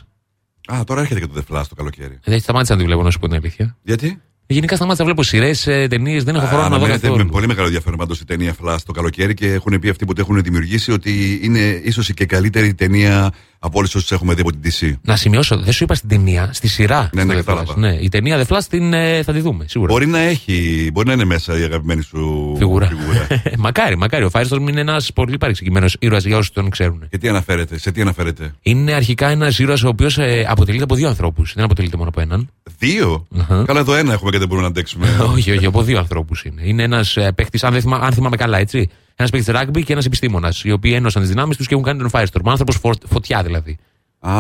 Α, 0.73 0.85
τώρα 0.85 1.01
έρχεται 1.01 1.20
και 1.20 1.27
το 1.27 1.35
The 1.35 1.55
Flash 1.55 1.65
το 1.68 1.75
καλοκαίρι. 1.75 2.18
Δεν 2.25 2.41
σταμάτησα 2.41 2.73
να 2.75 2.78
τη 2.81 2.86
βλέπω, 2.86 3.02
να 3.02 3.10
σου 3.10 3.18
πω 3.18 3.27
την 3.27 3.36
αλήθεια. 3.36 3.77
Γιατί; 3.83 4.20
Γενικά 4.51 4.77
σταμάτησα 4.77 5.02
να 5.05 5.09
βλέπω 5.09 5.23
σειρές, 5.28 5.62
ταινίες, 5.91 6.25
δεν 6.25 6.35
έχω 6.35 6.47
χρόνο 6.47 6.62
να 6.62 6.68
δω 6.68 6.75
Αναμένεται 6.75 7.07
με 7.07 7.12
καθόλου. 7.12 7.31
πολύ 7.31 7.47
μεγάλο 7.47 7.67
ενδιαφέρον 7.67 7.99
πάντως 7.99 8.20
η 8.20 8.25
ταινία 8.25 8.55
Flash 8.62 8.77
το 8.86 8.93
καλοκαίρι 8.93 9.35
και 9.35 9.52
έχουν 9.52 9.78
πει 9.78 9.89
αυτοί 9.89 10.05
που 10.05 10.12
το 10.12 10.20
έχουν 10.20 10.43
δημιουργήσει 10.43 10.93
ότι 10.93 11.41
είναι 11.43 11.81
ίσως 11.85 12.12
και 12.15 12.27
καλύτερη 12.27 12.75
ταινία 12.75 13.33
από 13.60 13.78
όλες 13.78 13.94
όσες 13.94 14.10
έχουμε 14.12 14.35
δει 14.35 14.41
από 14.41 14.51
την 14.52 14.60
DC. 14.65 14.93
Να 15.02 15.17
σημειώσω, 15.17 15.57
δεν 15.59 15.73
σου 15.73 15.85
είπα 15.85 15.94
στην 15.94 16.09
ταινία, 16.09 16.51
στη 16.52 16.68
σειρά. 16.68 17.10
Ναι, 17.12 17.25
ναι, 17.25 17.33
στο 17.33 17.41
The 17.41 17.44
κατάλαβα. 17.44 17.73
Flash. 17.75 17.77
ναι, 17.77 17.99
η 18.01 18.09
ταινία 18.09 18.47
The 18.47 18.55
Flash 18.55 18.62
την, 18.68 18.93
ε, 18.93 19.23
θα 19.23 19.33
τη 19.33 19.41
δούμε, 19.41 19.65
σίγουρα. 19.68 19.93
Μπορεί 19.93 20.07
να 20.07 20.18
έχει, 20.18 20.91
μπορεί 20.93 21.07
να 21.07 21.12
είναι 21.12 21.25
μέσα 21.25 21.59
η 21.59 21.62
αγαπημένη 21.62 22.02
σου 22.02 22.55
Φιγούρα. 22.59 22.89
μακάρι, 23.59 23.97
μακάρι. 23.97 24.25
Ο 24.25 24.31
Firestorm 24.33 24.68
είναι 24.68 24.81
ένας 24.81 25.12
πολύ 25.12 25.39
παρεξηγημένος 25.39 25.97
ήρωας 25.99 26.25
για 26.25 26.36
όσους 26.36 26.52
τον 26.52 26.70
ξέρουν. 26.70 27.07
Και 27.10 27.18
τι 27.18 27.28
αναφέρεται, 27.28 27.78
σε 27.78 27.91
τι 27.93 28.01
αναφέρεται; 28.01 28.55
Είναι 28.62 28.93
αρχικά 28.93 29.28
ένας 29.28 29.59
ήρωας 29.59 29.83
ο 29.83 29.89
οποίος 29.89 30.18
αποτελείται 30.49 30.85
από 30.85 30.94
δύο 30.94 31.09
ανθρώπους. 31.09 31.52
Δεν 31.55 31.65
αποτελείται 31.65 31.97
μόνο 31.97 32.09
από 32.09 32.20
έναν. 32.20 32.49
Δύο; 32.78 33.27
Καλά, 33.65 33.81
εδώ 33.81 33.94
ένα 33.94 34.12
έχουμε 34.12 34.31
και 34.39 34.44
δεν 34.44 34.49
μπορούμε 34.49 34.67
να 34.67 34.73
αντέξουμε. 34.73 35.07
όχι, 35.34 35.50
όχι, 35.50 35.67
από 35.67 35.83
δύο 35.83 35.99
ανθρώπους 35.99 36.44
είναι. 36.44 36.60
Είναι 36.65 36.83
ένας 36.83 37.17
παίχτης, 37.34 37.65
αν, 37.65 37.73
δεν 37.73 37.81
θυμά- 37.81 38.02
αν 38.02 38.12
θυμάμαι 38.12 38.36
καλά, 38.36 38.58
έτσι. 38.58 38.89
Ένας 39.17 39.31
παίχτης 39.31 39.55
rugby 39.57 39.83
και 39.84 39.92
ένας 39.92 40.05
επιστήμονας. 40.05 40.65
Οι 40.65 40.70
οποίοι 40.73 40.92
ένωσαν 40.94 41.23
τις 41.23 41.31
δυνάμεις 41.31 41.57
τους 41.57 41.67
και 41.67 41.75
έχουν 41.75 41.86
κάνει 41.86 41.99
τον 41.99 42.10
Firestorm. 42.12 42.41
Άνθρωπος 42.44 42.78
φωτιά 43.08 43.42
δηλαδή. 43.42 43.78
Α, 44.20 44.33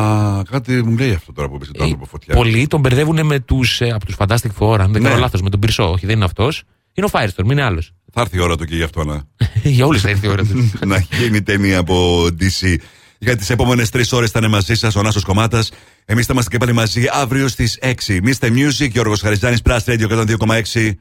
κάτι 0.50 0.72
μου 0.84 0.96
λέει 0.98 1.12
αυτό 1.12 1.32
τώρα 1.32 1.48
που 1.48 1.54
είπες 1.54 1.70
τον 1.72 1.82
άνθρωπο 1.82 2.04
φωτιά. 2.04 2.34
Πολλοί 2.34 2.66
τον 2.66 2.80
μπερδεύουν 2.80 3.26
με 3.26 3.40
τους 3.40 3.82
από 3.82 4.06
τους 4.06 4.14
Fantastic 4.18 4.50
Four, 4.58 4.78
αν 4.80 4.92
δεν 4.92 5.02
Ναι. 5.02 5.08
κάνω 5.08 5.20
λάθος, 5.20 5.42
με 5.42 5.50
τον 5.50 5.60
Πυρσό. 5.60 5.90
Όχι, 5.92 6.06
δεν 6.06 6.16
είναι 6.16 6.24
αυτός. 6.24 6.62
Είναι 6.94 7.06
ο 7.06 7.10
Firestorm, 7.12 7.50
είναι 7.50 7.62
άλλος. 7.62 7.92
Θα 8.12 8.20
έρθει 8.20 8.36
η 8.36 8.40
ώρα 8.40 8.56
του 8.56 8.64
και 8.64 8.76
γι' 8.76 8.82
αυτό 8.82 9.04
να. 9.04 9.22
Για 9.62 9.86
όλους 9.86 10.00
θα 10.00 10.08
έρθει 10.08 10.26
η 10.26 10.28
ώρα 10.28 10.44
του. 10.44 10.70
να 10.86 10.98
γίνει 11.18 11.42
ταινία 11.42 11.78
από 11.78 12.24
DC. 12.40 12.76
Για 13.18 13.36
τις 13.36 13.50
επόμενες 13.50 13.90
τρεις 13.90 14.12
ώρες 14.12 14.30
θα 14.30 14.38
είναι 14.38 14.48
μαζί 14.48 14.74
σας 14.74 14.96
ο 14.96 15.02
Νάσος 15.02 15.24
Κομμάτα. 15.24 15.64
Εμείς 16.04 16.26
θα 16.26 16.32
είμαστε 16.32 16.50
και 16.50 16.58
πάλι 16.58 16.72
μαζί 16.72 17.04
αύριο 17.12 17.48
στις 17.48 17.78
6. 17.80 18.20
Mr. 18.24 18.50
Music, 18.50 18.90
Γιώργος 18.90 19.20
Χαριζάνης, 19.20 19.60
Plus 19.64 19.78
Radio 19.84 20.08
102,6. 20.08 20.92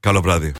Καλό 0.00 0.20
βράδυ. 0.20 0.50